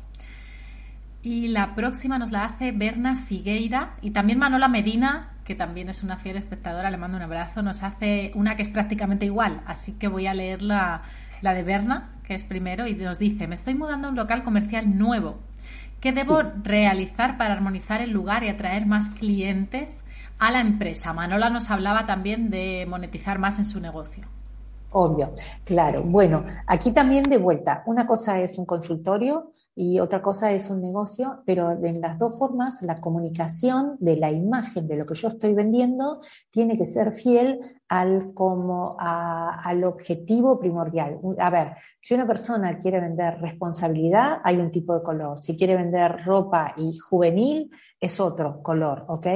Y 1.22 1.50
la 1.50 1.76
próxima 1.76 2.18
nos 2.18 2.32
la 2.32 2.46
hace 2.46 2.72
Berna 2.72 3.18
Figueira 3.18 3.90
y 4.02 4.12
también 4.12 4.40
Manola 4.40 4.70
Medina, 4.70 5.32
que 5.44 5.54
también 5.54 5.90
es 5.90 6.02
una 6.02 6.16
fiel 6.16 6.38
espectadora, 6.38 6.90
le 6.90 6.98
mando 6.98 7.18
un 7.18 7.24
abrazo, 7.24 7.62
nos 7.62 7.84
hace 7.84 8.32
una 8.36 8.56
que 8.56 8.62
es 8.62 8.70
prácticamente 8.70 9.26
igual, 9.26 9.62
así 9.66 9.94
que 9.94 10.08
voy 10.08 10.28
a 10.28 10.34
leer 10.34 10.62
la, 10.62 11.02
la 11.42 11.54
de 11.54 11.64
Berna, 11.64 12.10
que 12.24 12.36
es 12.36 12.46
primero, 12.46 12.88
y 12.88 12.96
nos 12.96 13.20
dice, 13.20 13.48
me 13.48 13.56
estoy 13.56 13.76
mudando 13.76 14.08
a 14.08 14.12
un 14.12 14.16
local 14.16 14.44
comercial 14.44 14.98
nuevo. 14.98 15.42
¿Qué 16.00 16.14
debo 16.14 16.42
realizar 16.64 17.38
para 17.38 17.54
armonizar 17.54 18.02
el 18.02 18.12
lugar 18.12 18.46
y 18.46 18.48
atraer 18.48 18.86
más 18.86 19.10
clientes 19.10 20.06
a 20.38 20.52
la 20.52 20.62
empresa? 20.62 21.12
Manola 21.12 21.50
nos 21.50 21.70
hablaba 21.70 22.06
también 22.06 22.50
de 22.50 22.86
monetizar 22.88 23.40
más 23.40 23.60
en 23.60 23.66
su 23.66 23.82
negocio. 23.82 24.39
Obvio, 24.92 25.34
claro. 25.64 26.02
Bueno, 26.04 26.44
aquí 26.66 26.92
también 26.92 27.24
de 27.24 27.38
vuelta, 27.38 27.84
una 27.86 28.08
cosa 28.08 28.40
es 28.42 28.58
un 28.58 28.66
consultorio 28.66 29.52
y 29.76 30.00
otra 30.00 30.22
cosa 30.22 30.52
es 30.52 30.70
un 30.70 30.82
negocio, 30.82 31.44
pero 31.46 31.72
en 31.72 32.02
las 32.02 32.18
dos 32.18 32.38
formas 32.38 32.82
la 32.82 33.00
comunicación 33.00 33.96
de 34.00 34.18
la 34.18 34.32
imagen 34.32 34.88
de 34.88 34.98
lo 34.98 35.06
que 35.06 35.16
yo 35.16 35.28
estoy 35.28 35.54
vendiendo 35.54 36.22
tiene 36.50 36.78
que 36.78 36.88
ser 36.88 37.14
fiel 37.14 37.80
al, 37.88 38.34
como 38.34 38.98
al 39.00 39.84
objetivo 39.84 40.60
primordial. 40.60 41.20
A 41.38 41.50
ver, 41.50 41.76
si 42.02 42.16
una 42.16 42.28
persona 42.28 42.78
quiere 42.80 43.00
vender 43.00 43.40
responsabilidad, 43.40 44.40
hay 44.44 44.58
un 44.58 44.72
tipo 44.72 44.96
de 44.96 45.04
color. 45.04 45.44
Si 45.44 45.56
quiere 45.56 45.78
vender 45.78 46.26
ropa 46.26 46.74
y 46.76 46.98
juvenil, 46.98 47.72
es 48.00 48.20
otro 48.20 48.62
color, 48.64 49.06
¿ok? 49.08 49.28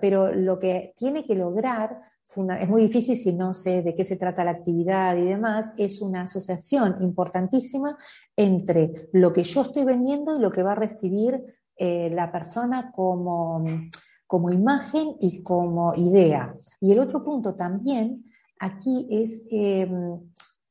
Pero 0.00 0.32
lo 0.32 0.58
que 0.58 0.94
tiene 0.96 1.22
que 1.22 1.34
lograr 1.34 2.00
es 2.34 2.68
muy 2.68 2.82
difícil 2.82 3.16
si 3.16 3.32
no 3.32 3.54
sé 3.54 3.82
de 3.82 3.94
qué 3.94 4.04
se 4.04 4.16
trata 4.16 4.44
la 4.44 4.50
actividad 4.50 5.16
y 5.16 5.24
demás, 5.24 5.72
es 5.76 6.02
una 6.02 6.22
asociación 6.22 6.96
importantísima 7.00 7.96
entre 8.34 9.08
lo 9.12 9.32
que 9.32 9.44
yo 9.44 9.62
estoy 9.62 9.84
vendiendo 9.84 10.36
y 10.36 10.40
lo 10.40 10.50
que 10.50 10.62
va 10.62 10.72
a 10.72 10.76
recibir 10.76 11.40
eh, 11.76 12.10
la 12.12 12.32
persona 12.32 12.90
como, 12.90 13.64
como 14.26 14.50
imagen 14.50 15.16
y 15.20 15.42
como 15.42 15.94
idea. 15.94 16.54
Y 16.80 16.92
el 16.92 16.98
otro 16.98 17.24
punto 17.24 17.54
también 17.54 18.24
aquí 18.58 19.06
es, 19.10 19.46
em, 19.50 20.18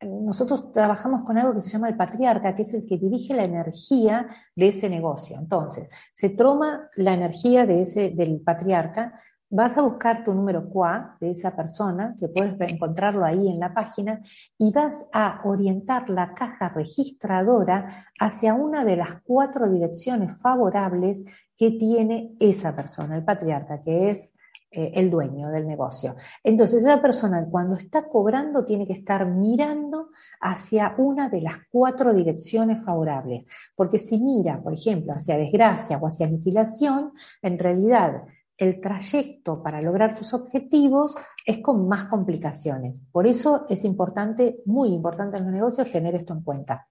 nosotros 0.02 0.74
trabajamos 0.74 1.24
con 1.24 1.38
algo 1.38 1.54
que 1.54 1.62
se 1.62 1.70
llama 1.70 1.90
el 1.90 1.96
patriarca, 1.96 2.54
que 2.54 2.64
es 2.64 2.74
el 2.74 2.86
que 2.86 2.98
dirige 2.98 3.34
la 3.34 3.46
energía 3.46 4.28
de 4.56 4.68
ese 4.68 4.90
negocio. 4.90 5.38
Entonces, 5.40 5.88
se 6.14 6.30
toma 6.30 6.90
la 6.96 7.14
energía 7.14 7.66
de 7.66 7.82
ese, 7.82 8.10
del 8.10 8.42
patriarca, 8.42 9.20
vas 9.56 9.78
a 9.78 9.82
buscar 9.82 10.24
tu 10.24 10.34
número 10.34 10.70
QA 10.70 11.18
de 11.20 11.32
esa 11.32 11.56
persona, 11.56 12.16
que 12.20 12.28
puedes 12.28 12.60
encontrarlo 12.72 13.26
ahí 13.26 13.48
en 13.48 13.60
la 13.60 13.74
página, 13.74 14.22
y 14.58 14.72
vas 14.72 15.06
a 15.14 15.42
orientar 15.46 16.10
la 16.10 16.34
caja 16.34 16.70
registradora 16.70 18.06
hacia 18.20 18.54
una 18.54 18.84
de 18.84 18.98
las 18.98 19.22
cuatro 19.24 19.70
direcciones 19.70 20.38
favorables 20.40 21.24
que 21.58 21.72
tiene 21.72 22.36
esa 22.40 22.76
persona, 22.76 23.16
el 23.16 23.24
patriarca, 23.24 23.82
que 23.82 24.10
es 24.10 24.36
eh, 24.72 24.92
el 24.96 25.10
dueño 25.10 25.50
del 25.52 25.66
negocio. 25.66 26.18
Entonces, 26.44 26.84
esa 26.84 27.02
persona 27.02 27.48
cuando 27.50 27.76
está 27.76 28.10
cobrando 28.10 28.66
tiene 28.66 28.86
que 28.86 28.92
estar 28.92 29.26
mirando 29.26 30.10
hacia 30.42 30.96
una 30.98 31.30
de 31.30 31.40
las 31.40 31.60
cuatro 31.72 32.14
direcciones 32.14 32.84
favorables, 32.84 33.46
porque 33.74 34.00
si 34.00 34.20
mira, 34.20 34.62
por 34.62 34.74
ejemplo, 34.74 35.14
hacia 35.14 35.38
desgracia 35.38 35.98
o 35.98 36.08
hacia 36.08 36.28
aniquilación, 36.28 37.14
en 37.42 37.58
realidad 37.58 38.24
el 38.58 38.80
trayecto 38.80 39.62
para 39.62 39.82
lograr 39.82 40.16
tus 40.16 40.34
objetivos 40.34 41.16
es 41.46 41.60
con 41.60 41.88
más 41.88 42.06
complicaciones. 42.06 43.02
Por 43.12 43.28
eso 43.28 43.66
es 43.70 43.84
importante, 43.84 44.62
muy 44.66 44.90
importante 44.90 45.38
en 45.38 45.44
los 45.44 45.54
negocios, 45.54 45.92
tener 45.92 46.16
esto 46.16 46.34
en 46.34 46.42
cuenta. 46.42 46.88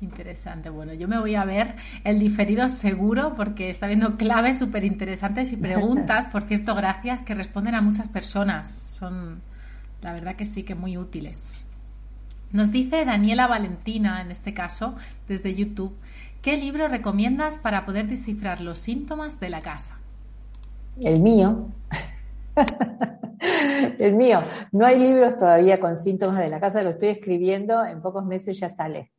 Interesante. 0.00 0.68
Bueno, 0.68 0.92
yo 0.92 1.08
me 1.08 1.18
voy 1.18 1.34
a 1.34 1.44
ver 1.44 1.76
el 2.04 2.18
diferido 2.18 2.68
seguro 2.68 3.34
porque 3.34 3.70
está 3.70 3.86
viendo 3.86 4.16
claves 4.16 4.58
súper 4.58 4.84
interesantes 4.84 5.52
y 5.52 5.56
preguntas, 5.56 6.26
por 6.32 6.42
cierto, 6.42 6.74
gracias, 6.74 7.22
que 7.22 7.34
responden 7.34 7.74
a 7.74 7.80
muchas 7.80 8.08
personas. 8.08 8.70
Son, 8.70 9.40
la 10.02 10.12
verdad 10.12 10.36
que 10.36 10.44
sí, 10.44 10.62
que 10.62 10.74
muy 10.74 10.98
útiles. 10.98 11.54
Nos 12.52 12.70
dice 12.70 13.04
Daniela 13.04 13.46
Valentina, 13.46 14.20
en 14.20 14.30
este 14.30 14.52
caso, 14.52 14.94
desde 15.26 15.54
YouTube, 15.54 15.96
¿Qué 16.44 16.58
libro 16.58 16.88
recomiendas 16.88 17.58
para 17.58 17.86
poder 17.86 18.06
descifrar 18.06 18.60
los 18.60 18.78
síntomas 18.78 19.40
de 19.40 19.48
la 19.48 19.62
casa? 19.62 19.98
El 21.00 21.20
mío. 21.20 21.68
El 23.98 24.14
mío. 24.14 24.42
No 24.70 24.84
hay 24.84 24.98
libros 24.98 25.38
todavía 25.38 25.80
con 25.80 25.96
síntomas 25.96 26.36
de 26.36 26.50
la 26.50 26.60
casa, 26.60 26.82
lo 26.82 26.90
estoy 26.90 27.08
escribiendo, 27.08 27.82
en 27.82 28.02
pocos 28.02 28.26
meses 28.26 28.60
ya 28.60 28.68
sale. 28.68 29.10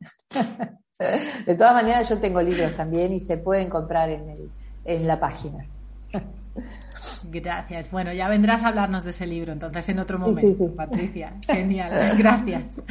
De 1.46 1.56
todas 1.56 1.74
maneras, 1.74 2.08
yo 2.08 2.20
tengo 2.20 2.40
libros 2.40 2.76
también 2.76 3.12
y 3.12 3.18
se 3.18 3.38
pueden 3.38 3.68
comprar 3.68 4.08
en, 4.08 4.32
en 4.84 5.06
la 5.08 5.18
página. 5.18 5.66
Gracias. 7.24 7.90
Bueno, 7.90 8.12
ya 8.12 8.28
vendrás 8.28 8.62
a 8.62 8.68
hablarnos 8.68 9.02
de 9.02 9.10
ese 9.10 9.26
libro 9.26 9.52
entonces 9.52 9.88
en 9.88 9.98
otro 9.98 10.20
momento, 10.20 10.76
Patricia. 10.76 11.34
Genial. 11.44 12.16
Gracias. 12.16 12.82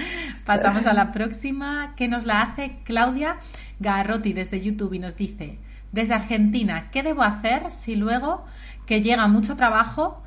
Pasamos 0.46 0.86
a 0.86 0.94
la 0.94 1.12
próxima 1.12 1.96
que 1.96 2.08
nos 2.08 2.28
la 2.28 2.44
hace 2.44 2.78
Claudia 2.84 3.38
Garrotti 3.80 4.32
desde 4.32 4.62
YouTube 4.62 4.94
y 4.94 5.00
nos 5.00 5.18
dice, 5.18 5.58
desde 5.92 6.14
Argentina, 6.14 6.92
¿qué 6.92 7.02
debo 7.02 7.24
hacer 7.24 7.72
si 7.72 7.96
luego 7.96 8.44
que 8.86 9.02
llega 9.02 9.28
mucho 9.28 9.56
trabajo 9.56 10.22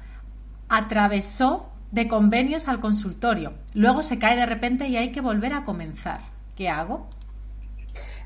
atravesó 0.69 1.71
de 1.93 2.09
convenios 2.09 2.67
al 2.67 2.81
consultorio? 2.81 3.53
Luego 3.75 4.03
se 4.03 4.19
cae 4.19 4.37
de 4.37 4.47
repente 4.47 4.89
y 4.89 4.97
hay 4.97 5.13
que 5.13 5.21
volver 5.21 5.53
a 5.53 5.63
comenzar. 5.63 6.21
¿Qué 6.57 6.69
hago? 6.69 7.07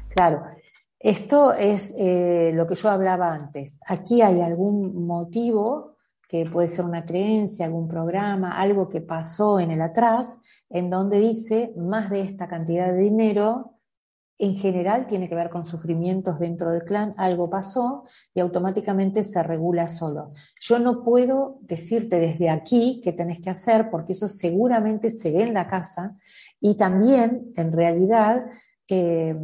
Claro, 0.08 0.44
esto 0.98 1.52
es 1.52 1.94
eh, 1.98 2.52
lo 2.54 2.66
que 2.66 2.74
yo 2.74 2.88
hablaba 2.88 3.34
antes. 3.34 3.80
Aquí 3.86 4.22
hay 4.22 4.40
algún 4.40 5.06
motivo 5.06 5.96
que 6.26 6.46
puede 6.46 6.68
ser 6.68 6.86
una 6.86 7.04
creencia, 7.04 7.66
algún 7.66 7.86
programa, 7.86 8.58
algo 8.58 8.88
que 8.88 9.02
pasó 9.02 9.60
en 9.60 9.70
el 9.70 9.82
atrás, 9.82 10.38
en 10.72 10.90
donde 10.90 11.20
dice 11.20 11.72
más 11.76 12.10
de 12.10 12.22
esta 12.22 12.48
cantidad 12.48 12.92
de 12.92 12.98
dinero, 12.98 13.72
en 14.38 14.56
general 14.56 15.06
tiene 15.06 15.28
que 15.28 15.36
ver 15.36 15.50
con 15.50 15.64
sufrimientos 15.64 16.40
dentro 16.40 16.70
del 16.70 16.82
clan, 16.82 17.12
algo 17.16 17.48
pasó 17.48 18.06
y 18.34 18.40
automáticamente 18.40 19.22
se 19.22 19.40
regula 19.42 19.86
solo. 19.86 20.32
Yo 20.60 20.80
no 20.80 21.04
puedo 21.04 21.58
decirte 21.60 22.18
desde 22.18 22.50
aquí 22.50 23.00
qué 23.04 23.12
tenés 23.12 23.40
que 23.40 23.50
hacer 23.50 23.88
porque 23.90 24.14
eso 24.14 24.26
seguramente 24.26 25.10
se 25.10 25.30
ve 25.30 25.44
en 25.44 25.54
la 25.54 25.68
casa 25.68 26.16
y 26.60 26.76
también 26.76 27.52
en 27.54 27.70
realidad 27.70 28.46
eh, 28.88 29.36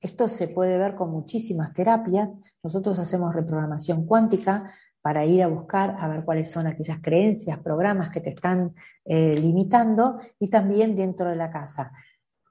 esto 0.00 0.28
se 0.28 0.48
puede 0.48 0.76
ver 0.76 0.96
con 0.96 1.10
muchísimas 1.10 1.72
terapias. 1.72 2.36
Nosotros 2.62 2.98
hacemos 2.98 3.34
reprogramación 3.34 4.04
cuántica 4.04 4.70
para 5.02 5.24
ir 5.24 5.42
a 5.42 5.48
buscar 5.48 5.96
a 5.98 6.08
ver 6.08 6.24
cuáles 6.24 6.50
son 6.50 6.68
aquellas 6.68 7.00
creencias, 7.02 7.58
programas 7.58 8.10
que 8.10 8.20
te 8.20 8.30
están 8.30 8.74
eh, 9.04 9.34
limitando 9.34 10.20
y 10.38 10.48
también 10.48 10.96
dentro 10.96 11.28
de 11.28 11.36
la 11.36 11.50
casa. 11.50 11.92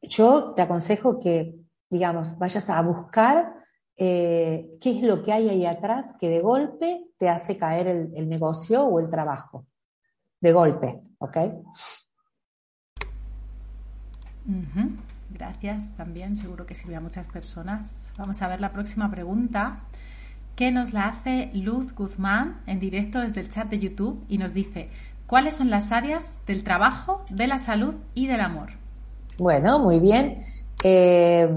Yo 0.04 0.54
te 0.54 0.62
aconsejo 0.62 1.20
que, 1.20 1.56
digamos, 1.90 2.38
vayas 2.38 2.70
a 2.70 2.82
buscar 2.82 3.56
eh, 3.96 4.78
qué 4.82 4.98
es 4.98 5.04
lo 5.04 5.24
que 5.24 5.32
hay 5.32 5.48
ahí 5.48 5.66
atrás 5.66 6.16
que 6.20 6.28
de 6.28 6.42
golpe 6.42 7.06
te 7.18 7.30
hace 7.30 7.58
caer 7.58 7.88
el, 7.88 8.28
negocio 8.28 8.84
o 8.84 9.00
el 9.00 9.10
trabajo. 9.10 9.66
De 10.42 10.52
golpe, 10.52 11.00
¿ok? 11.20 11.38
Gracias 15.30 15.96
también, 15.96 16.36
seguro 16.36 16.66
que 16.66 16.76
sirve 16.76 16.96
a 16.96 17.00
muchas 17.00 17.28
personas. 17.28 18.12
Vamos 18.18 18.42
a 18.42 18.48
ver 18.48 18.60
la 18.60 18.74
próxima 18.74 19.10
pregunta 19.10 19.84
nos 20.70 20.94
la 20.94 21.08
hace 21.08 21.50
Luz 21.56 21.96
Guzmán 21.96 22.62
en 22.68 22.80
directo 22.80 23.22
desde 23.22 23.42
el 23.42 23.50
chat 23.50 23.68
de 23.70 23.80
YouTube 23.80 24.24
y 24.28 24.38
nos 24.38 24.54
dice, 24.54 24.90
¿cuáles 25.26 25.56
son 25.56 25.72
las 25.72 25.92
áreas 25.92 26.46
del 26.46 26.64
trabajo, 26.64 27.24
de 27.32 27.48
la 27.48 27.58
salud 27.58 27.96
y 28.14 28.28
del 28.28 28.42
amor? 28.42 28.70
Bueno, 29.40 29.80
muy 29.80 30.00
bien. 30.00 30.44
Eh, 30.84 31.50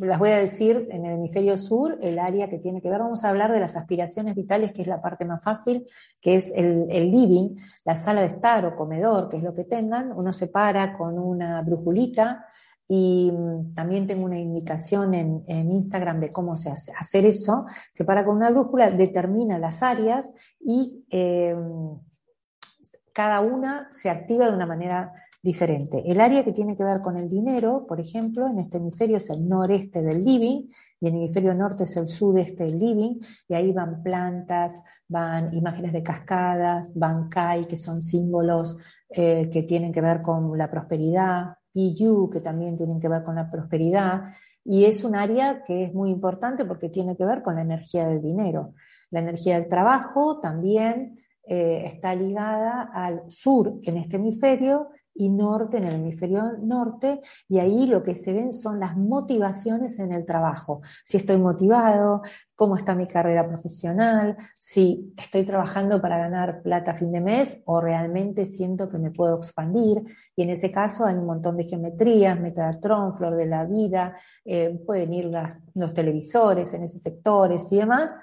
las 0.00 0.18
voy 0.18 0.30
a 0.30 0.38
decir 0.38 0.88
en 0.90 1.04
el 1.04 1.14
hemisferio 1.14 1.56
sur, 1.56 1.98
el 2.02 2.18
área 2.18 2.48
que 2.48 2.58
tiene 2.58 2.82
que 2.82 2.90
ver, 2.90 2.98
vamos 2.98 3.24
a 3.24 3.30
hablar 3.30 3.52
de 3.52 3.60
las 3.60 3.76
aspiraciones 3.76 4.34
vitales, 4.34 4.72
que 4.72 4.82
es 4.82 4.88
la 4.88 5.00
parte 5.00 5.24
más 5.24 5.42
fácil, 5.42 5.86
que 6.20 6.36
es 6.36 6.52
el, 6.54 6.88
living, 6.88 7.56
la 7.84 7.96
sala 7.96 8.22
de 8.22 8.28
estar 8.28 8.66
o 8.66 8.76
comedor, 8.76 9.28
que 9.28 9.36
es 9.36 9.42
lo 9.42 9.54
que 9.54 9.64
tengan. 9.64 10.12
Uno 10.12 10.32
se 10.32 10.48
para 10.48 10.92
con 10.92 11.18
una 11.18 11.62
brujulita 11.62 12.46
y 12.88 13.30
mm, 13.32 13.74
también 13.74 14.06
tengo 14.06 14.24
una 14.24 14.38
indicación 14.38 15.14
en, 15.14 15.44
Instagram 15.46 16.20
de 16.20 16.32
cómo 16.32 16.56
se 16.56 16.70
hace, 16.70 16.92
hacer 16.98 17.24
eso. 17.24 17.66
Se 17.92 18.04
para 18.04 18.24
con 18.24 18.36
una 18.36 18.50
brújula, 18.50 18.90
determina 18.90 19.58
las 19.58 19.82
áreas 19.82 20.32
y 20.60 21.04
em, 21.10 21.98
cada 23.12 23.40
una 23.40 23.88
se 23.92 24.10
activa 24.10 24.46
de 24.46 24.54
una 24.54 24.66
manera 24.66 25.12
diferente. 25.42 26.02
El 26.10 26.20
área 26.22 26.42
que 26.42 26.52
tiene 26.52 26.74
que 26.74 26.84
ver 26.84 27.00
con 27.02 27.20
el 27.20 27.28
dinero, 27.28 27.84
por 27.86 28.00
ejemplo, 28.00 28.46
en 28.48 28.60
este 28.60 28.78
hemisferio 28.78 29.18
es 29.18 29.28
el 29.28 29.46
noreste 29.46 30.02
del 30.02 30.24
living 30.24 30.68
y 31.00 31.08
en 31.08 31.14
el 31.14 31.20
hemisferio 31.20 31.54
norte 31.54 31.84
es 31.84 31.96
el 31.98 32.08
sudeste 32.08 32.64
del 32.64 32.78
living 32.78 33.20
y 33.46 33.54
ahí 33.54 33.70
van 33.72 34.02
plantas, 34.02 34.80
van 35.06 35.52
imágenes 35.52 35.92
de 35.92 36.02
cascadas, 36.02 36.90
van 36.94 37.28
kai, 37.28 37.66
que 37.66 37.76
son 37.76 38.02
símbolos 38.02 38.78
eh, 39.10 39.50
que 39.52 39.64
tienen 39.64 39.92
que 39.92 40.00
ver 40.00 40.22
con 40.22 40.56
la 40.56 40.70
prosperidad, 40.70 41.56
you 41.74 42.30
que 42.30 42.40
también 42.40 42.76
tienen 42.76 43.00
que 43.00 43.08
ver 43.08 43.24
con 43.24 43.34
la 43.34 43.50
prosperidad, 43.50 44.32
y 44.64 44.84
es 44.84 45.04
un 45.04 45.14
área 45.14 45.62
que 45.64 45.84
es 45.84 45.94
muy 45.94 46.10
importante 46.10 46.64
porque 46.64 46.88
tiene 46.88 47.16
que 47.16 47.26
ver 47.26 47.42
con 47.42 47.56
la 47.56 47.62
energía 47.62 48.06
del 48.06 48.22
dinero. 48.22 48.72
La 49.10 49.20
energía 49.20 49.60
del 49.60 49.68
trabajo 49.68 50.40
también 50.40 51.18
eh, 51.46 51.82
está 51.86 52.14
ligada 52.14 52.90
al 52.92 53.22
sur 53.28 53.74
en 53.82 53.98
este 53.98 54.16
hemisferio 54.16 54.88
y 55.14 55.28
norte 55.28 55.76
en 55.76 55.84
el 55.84 55.94
hemisferio 55.94 56.42
norte, 56.60 57.20
y 57.48 57.58
ahí 57.58 57.86
lo 57.86 58.02
que 58.02 58.14
se 58.14 58.32
ven 58.32 58.52
son 58.52 58.80
las 58.80 58.96
motivaciones 58.96 59.98
en 59.98 60.12
el 60.12 60.26
trabajo. 60.26 60.80
Si 61.04 61.16
estoy 61.16 61.38
motivado, 61.38 62.22
cómo 62.56 62.76
está 62.76 62.94
mi 62.94 63.06
carrera 63.06 63.46
profesional, 63.46 64.36
si 64.58 65.12
estoy 65.16 65.44
trabajando 65.44 66.00
para 66.00 66.18
ganar 66.18 66.62
plata 66.62 66.92
a 66.92 66.94
fin 66.94 67.10
de 67.12 67.20
mes 67.20 67.62
o 67.66 67.80
realmente 67.80 68.44
siento 68.46 68.88
que 68.88 68.98
me 68.98 69.10
puedo 69.10 69.36
expandir. 69.36 70.02
Y 70.36 70.42
en 70.42 70.50
ese 70.50 70.70
caso 70.70 71.06
hay 71.06 71.14
un 71.14 71.26
montón 71.26 71.56
de 71.56 71.64
geometrías, 71.64 72.38
Metatron, 72.38 73.12
Flor 73.12 73.36
de 73.36 73.46
la 73.46 73.64
Vida, 73.64 74.16
eh, 74.44 74.80
pueden 74.86 75.12
ir 75.12 75.30
los 75.74 75.94
televisores 75.94 76.72
en 76.74 76.84
esos 76.84 77.02
sectores 77.02 77.70
y 77.72 77.76
demás, 77.76 78.16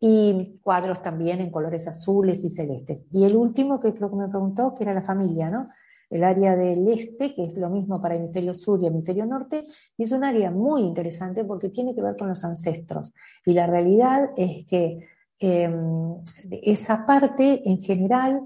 y 0.00 0.58
cuadros 0.62 1.02
también 1.02 1.40
en 1.40 1.50
colores 1.50 1.88
azules 1.88 2.44
y 2.44 2.50
celestes. 2.50 3.04
Y 3.12 3.24
el 3.24 3.36
último, 3.36 3.80
que 3.80 3.94
creo 3.94 4.10
que 4.10 4.16
me 4.16 4.28
preguntó, 4.28 4.74
que 4.74 4.84
era 4.84 4.92
la 4.92 5.02
familia, 5.02 5.50
¿no? 5.50 5.66
El 6.10 6.24
área 6.24 6.56
del 6.56 6.86
este, 6.88 7.34
que 7.34 7.44
es 7.44 7.56
lo 7.56 7.68
mismo 7.68 8.00
para 8.00 8.14
hemisferio 8.14 8.54
sur 8.54 8.82
y 8.82 8.86
hemisferio 8.86 9.26
norte, 9.26 9.66
y 9.96 10.04
es 10.04 10.12
un 10.12 10.24
área 10.24 10.50
muy 10.50 10.82
interesante 10.82 11.44
porque 11.44 11.70
tiene 11.70 11.94
que 11.94 12.02
ver 12.02 12.16
con 12.16 12.28
los 12.28 12.44
ancestros. 12.44 13.12
Y 13.44 13.52
la 13.52 13.66
realidad 13.66 14.30
es 14.36 14.66
que 14.66 15.06
em, 15.38 16.14
esa 16.62 17.04
parte, 17.06 17.68
en 17.68 17.80
general, 17.80 18.42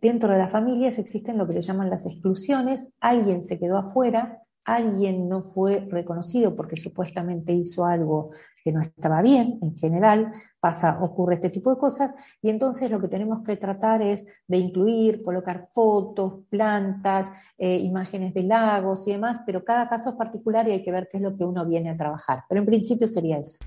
dentro 0.00 0.30
de 0.30 0.38
las 0.38 0.52
familias 0.52 0.98
existen 0.98 1.38
lo 1.38 1.46
que 1.46 1.54
le 1.54 1.62
llaman 1.62 1.90
las 1.90 2.06
exclusiones, 2.06 2.96
alguien 3.00 3.42
se 3.42 3.58
quedó 3.58 3.78
afuera, 3.78 4.42
alguien 4.66 5.28
no 5.28 5.40
fue 5.40 5.86
reconocido 5.88 6.54
porque 6.54 6.76
supuestamente 6.76 7.52
hizo 7.52 7.86
algo 7.86 8.32
que 8.62 8.72
no 8.72 8.82
estaba 8.82 9.22
bien, 9.22 9.60
en 9.62 9.76
general, 9.76 10.32
pasa, 10.58 10.98
ocurre 11.00 11.36
este 11.36 11.50
tipo 11.50 11.70
de 11.70 11.78
cosas, 11.78 12.12
y 12.42 12.50
entonces 12.50 12.90
lo 12.90 13.00
que 13.00 13.06
tenemos 13.06 13.42
que 13.44 13.56
tratar 13.56 14.02
es 14.02 14.26
de 14.48 14.56
incluir, 14.56 15.22
colocar 15.22 15.68
fotos, 15.72 16.40
plantas, 16.50 17.30
eh, 17.56 17.76
imágenes 17.76 18.34
de 18.34 18.42
lagos 18.42 19.06
y 19.06 19.12
demás, 19.12 19.40
pero 19.46 19.64
cada 19.64 19.88
caso 19.88 20.10
es 20.10 20.16
particular 20.16 20.68
y 20.68 20.72
hay 20.72 20.82
que 20.82 20.90
ver 20.90 21.08
qué 21.08 21.18
es 21.18 21.22
lo 21.22 21.36
que 21.36 21.44
uno 21.44 21.64
viene 21.64 21.90
a 21.90 21.96
trabajar. 21.96 22.42
Pero 22.48 22.60
en 22.60 22.66
principio 22.66 23.06
sería 23.06 23.38
eso. 23.38 23.60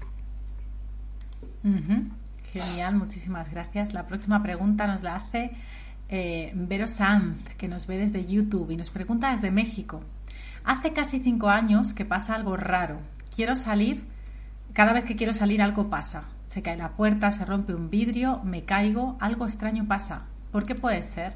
Genial, 2.52 2.96
muchísimas 2.96 3.50
gracias. 3.50 3.94
La 3.94 4.06
próxima 4.06 4.44
pregunta 4.44 4.86
nos 4.86 5.04
la 5.04 5.16
hace 5.16 5.52
eh, 6.10 6.52
Vero 6.56 6.88
Sanz, 6.88 7.38
que 7.56 7.70
nos 7.70 7.88
ve 7.88 7.98
desde 7.98 8.26
YouTube 8.26 8.72
y 8.72 8.76
nos 8.76 8.90
pregunta 8.90 9.32
desde 9.32 9.52
México. 9.52 10.02
Hace 10.64 10.94
casi 10.94 11.20
cinco 11.20 11.50
años 11.50 11.94
que 11.94 12.06
pasa 12.06 12.36
algo 12.36 12.58
raro. 12.58 13.00
Quiero 13.36 13.56
salir 13.56 14.04
cada 14.74 14.94
vez 14.94 15.04
que 15.04 15.16
quiero 15.16 15.34
salir 15.34 15.62
algo 15.62 15.90
pasa. 15.90 16.30
Se 16.46 16.62
cae 16.62 16.78
la 16.78 16.96
puerta, 16.96 17.32
se 17.32 17.46
rompe 17.46 17.74
un 17.74 17.90
vidrio, 17.90 18.42
me 18.44 18.66
caigo, 18.66 19.18
algo 19.20 19.46
extraño 19.46 19.88
pasa. 19.88 20.28
¿Por 20.52 20.66
qué 20.66 20.76
puede 20.76 21.04
ser? 21.04 21.34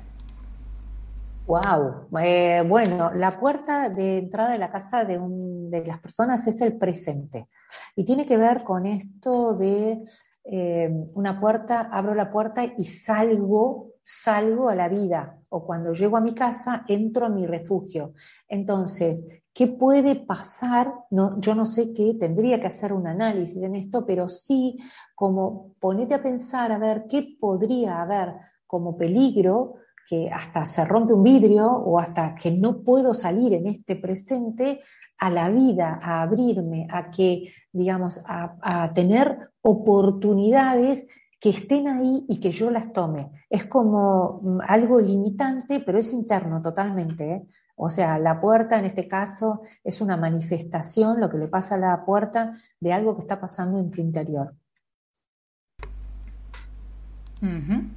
Wow. 1.45 2.07
Eh, 2.21 2.63
bueno, 2.67 3.11
la 3.13 3.37
puerta 3.37 3.89
de 3.89 4.19
entrada 4.19 4.51
de 4.51 4.59
la 4.59 4.71
casa 4.71 5.03
de, 5.03 5.19
de, 5.19 5.85
las 5.85 5.99
personas 5.99 6.47
es 6.47 6.61
el 6.61 6.77
presente. 6.77 7.49
Y 7.95 8.05
tiene 8.05 8.25
que 8.25 8.37
ver 8.37 8.63
con 8.63 8.85
esto 8.85 9.55
de 9.55 10.03
eh, 10.45 10.89
una 11.13 11.39
puerta, 11.39 11.89
abro 11.91 12.15
la 12.15 12.31
puerta 12.31 12.63
y 12.63 12.85
salgo, 12.85 13.92
salgo 14.03 14.69
a 14.69 14.75
la 14.75 14.89
vida. 14.89 15.39
O 15.49 15.65
cuando 15.65 15.93
llego 15.93 16.17
a 16.17 16.21
mi 16.21 16.33
casa, 16.33 16.85
entro 16.87 17.25
a 17.25 17.29
mi 17.29 17.45
refugio. 17.45 18.13
Entonces, 18.47 19.23
¿Qué 19.53 19.67
puede 19.67 20.15
pasar? 20.15 20.91
No, 21.11 21.39
yo 21.39 21.53
no 21.53 21.65
sé 21.65 21.93
qué, 21.93 22.15
tendría 22.19 22.59
que 22.59 22.67
hacer 22.67 22.91
un 22.91 23.05
análisis 23.05 23.61
en 23.61 23.75
esto, 23.75 24.03
pero 24.03 24.27
sí 24.27 24.77
como 25.13 25.75
ponete 25.79 26.15
a 26.15 26.23
pensar 26.23 26.71
a 26.71 26.79
ver 26.79 27.05
qué 27.07 27.37
podría 27.39 28.01
haber 28.01 28.33
como 28.65 28.97
peligro, 28.97 29.75
que 30.09 30.29
hasta 30.31 30.65
se 30.65 30.83
rompe 30.85 31.13
un 31.13 31.21
vidrio 31.21 31.71
o 31.71 31.99
hasta 31.99 32.33
que 32.33 32.51
no 32.51 32.81
puedo 32.81 33.13
salir 33.13 33.53
en 33.53 33.67
este 33.67 33.95
presente 33.95 34.81
a 35.19 35.29
la 35.29 35.49
vida, 35.49 35.99
a 36.01 36.23
abrirme, 36.23 36.87
a 36.89 37.11
que, 37.11 37.53
digamos, 37.71 38.23
a, 38.25 38.57
a 38.59 38.91
tener 38.91 39.51
oportunidades 39.61 41.07
que 41.43 41.49
estén 41.49 41.89
ahí 41.89 42.25
y 42.29 42.39
que 42.39 42.53
yo 42.53 42.71
las 42.71 42.93
tome. 42.93 43.29
Es 43.49 43.65
como 43.65 44.39
mm, 44.41 44.59
algo 44.65 45.01
limitante, 45.01 45.81
pero 45.81 45.99
es 45.99 46.13
interno 46.13 46.61
totalmente. 46.61 47.33
¿eh? 47.33 47.47
O 47.75 47.89
sea, 47.89 48.17
la 48.17 48.39
puerta 48.39 48.79
en 48.79 48.85
este 48.85 49.09
caso 49.09 49.61
es 49.83 49.99
una 49.99 50.15
manifestación, 50.15 51.19
lo 51.19 51.29
que 51.29 51.37
le 51.37 51.49
pasa 51.49 51.75
a 51.75 51.79
la 51.79 52.05
puerta, 52.05 52.53
de 52.79 52.93
algo 52.93 53.17
que 53.17 53.23
está 53.23 53.41
pasando 53.41 53.77
en 53.77 53.91
tu 53.91 53.99
interior. 53.99 54.55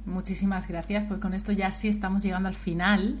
Muchísimas 0.05 0.67
gracias, 0.67 1.05
pues 1.05 1.21
con 1.21 1.33
esto 1.33 1.53
ya 1.53 1.71
sí 1.71 1.87
estamos 1.87 2.23
llegando 2.23 2.49
al 2.49 2.55
final. 2.55 3.17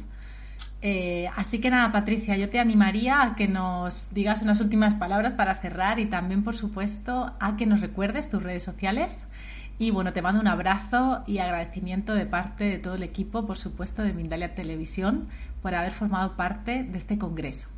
Eh, 0.81 1.29
así 1.37 1.61
que 1.61 1.69
nada, 1.69 1.93
Patricia, 1.93 2.35
yo 2.35 2.49
te 2.49 2.59
animaría 2.59 3.21
a 3.23 3.35
que 3.35 3.47
nos 3.47 4.13
digas 4.13 4.41
unas 4.41 4.59
últimas 4.59 4.93
palabras 4.93 5.33
para 5.33 5.61
cerrar 5.61 6.01
y 6.01 6.05
también, 6.05 6.43
por 6.43 6.57
supuesto, 6.57 7.31
a 7.39 7.55
que 7.55 7.65
nos 7.65 7.79
recuerdes 7.79 8.29
tus 8.29 8.43
redes 8.43 8.63
sociales 8.63 9.27
y 9.79 9.91
bueno, 9.91 10.11
te 10.11 10.21
mando 10.21 10.41
un 10.41 10.47
abrazo 10.47 11.23
y 11.27 11.37
agradecimiento 11.37 12.15
de 12.15 12.25
parte 12.25 12.63
de 12.63 12.79
todo 12.79 12.95
el 12.95 13.03
equipo, 13.03 13.45
por 13.45 13.57
supuesto, 13.57 14.01
de 14.01 14.13
Mindalia 14.13 14.55
Televisión, 14.55 15.27
por 15.61 15.75
haber 15.75 15.91
formado 15.91 16.35
parte 16.35 16.83
de 16.83 16.97
este 16.97 17.19
congreso. 17.19 17.69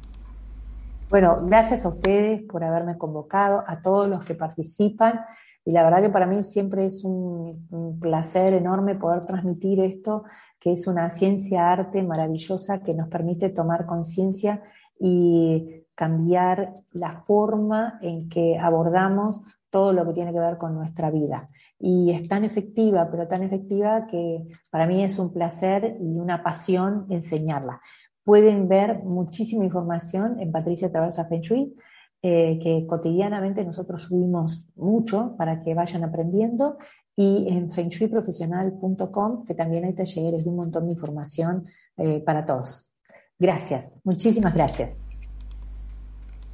Bueno, 1.09 1.37
gracias 1.45 1.85
a 1.85 1.89
ustedes 1.89 2.43
por 2.43 2.63
haberme 2.63 2.97
convocado, 2.97 3.63
a 3.67 3.81
todos 3.81 4.07
los 4.07 4.23
que 4.23 4.35
participan. 4.35 5.21
Y 5.65 5.71
la 5.71 5.83
verdad 5.83 6.01
que 6.01 6.09
para 6.09 6.25
mí 6.25 6.43
siempre 6.43 6.85
es 6.85 7.03
un, 7.03 7.67
un 7.71 7.99
placer 7.99 8.53
enorme 8.53 8.95
poder 8.95 9.25
transmitir 9.25 9.81
esto, 9.81 10.23
que 10.59 10.71
es 10.71 10.87
una 10.87 11.09
ciencia 11.09 11.69
arte 11.69 12.01
maravillosa 12.01 12.79
que 12.79 12.93
nos 12.93 13.09
permite 13.09 13.49
tomar 13.49 13.85
conciencia 13.85 14.61
y 14.99 15.83
cambiar 15.95 16.75
la 16.91 17.23
forma 17.25 17.99
en 18.01 18.29
que 18.29 18.57
abordamos 18.57 19.41
todo 19.69 19.93
lo 19.93 20.05
que 20.05 20.13
tiene 20.13 20.33
que 20.33 20.39
ver 20.39 20.57
con 20.57 20.73
nuestra 20.73 21.11
vida. 21.11 21.49
Y 21.79 22.11
es 22.11 22.27
tan 22.27 22.43
efectiva, 22.43 23.09
pero 23.09 23.27
tan 23.27 23.43
efectiva 23.43 24.07
que 24.07 24.47
para 24.69 24.87
mí 24.87 25.03
es 25.03 25.19
un 25.19 25.31
placer 25.31 25.97
y 25.99 26.17
una 26.17 26.43
pasión 26.43 27.05
enseñarla. 27.09 27.81
Pueden 28.23 28.67
ver 28.67 29.03
muchísima 29.03 29.65
información 29.65 30.39
en 30.39 30.51
Patricia 30.51 30.91
Traversa 30.91 31.25
Feng 31.25 31.41
Shui, 31.41 31.75
eh, 32.21 32.59
que 32.61 32.85
cotidianamente 32.85 33.63
nosotros 33.63 34.03
subimos 34.03 34.67
mucho 34.75 35.35
para 35.37 35.61
que 35.61 35.73
vayan 35.73 36.03
aprendiendo, 36.03 36.77
y 37.15 37.47
en 37.49 37.71
fengshuiprofesional.com, 37.71 39.45
que 39.45 39.53
también 39.53 39.85
hay 39.85 39.93
talleres 39.93 40.45
y 40.45 40.49
un 40.49 40.57
montón 40.57 40.85
de 40.85 40.93
información 40.93 41.65
eh, 41.97 42.21
para 42.25 42.45
todos. 42.45 42.95
Gracias, 43.37 43.99
muchísimas 44.03 44.53
gracias. 44.53 45.08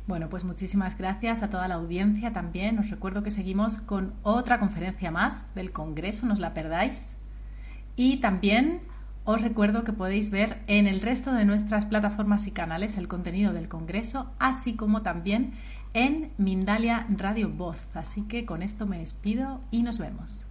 Bueno, 0.07 0.29
pues 0.29 0.43
muchísimas 0.43 0.97
gracias 0.97 1.41
a 1.41 1.49
toda 1.49 1.67
la 1.67 1.75
audiencia 1.75 2.31
también. 2.31 2.77
Os 2.77 2.89
recuerdo 2.91 3.23
que 3.23 3.31
seguimos 3.31 3.79
con 3.79 4.13
otra 4.21 4.59
conferencia 4.59 5.09
más 5.09 5.53
del 5.55 5.71
Congreso, 5.71 6.27
no 6.27 6.33
os 6.33 6.39
la 6.39 6.53
perdáis. 6.53 7.17
Y 7.95 8.17
también 8.17 8.81
os 9.23 9.41
recuerdo 9.41 9.83
que 9.83 9.93
podéis 9.93 10.29
ver 10.29 10.61
en 10.67 10.85
el 10.85 11.01
resto 11.01 11.33
de 11.33 11.45
nuestras 11.45 11.85
plataformas 11.85 12.45
y 12.45 12.51
canales 12.51 12.97
el 12.97 13.07
contenido 13.07 13.53
del 13.53 13.67
Congreso, 13.67 14.31
así 14.37 14.75
como 14.75 15.01
también 15.01 15.53
en 15.93 16.31
Mindalia 16.37 17.07
Radio 17.09 17.49
Voz. 17.49 17.95
Así 17.95 18.23
que 18.23 18.45
con 18.45 18.61
esto 18.61 18.85
me 18.85 18.99
despido 18.99 19.61
y 19.71 19.81
nos 19.81 19.97
vemos. 19.97 20.45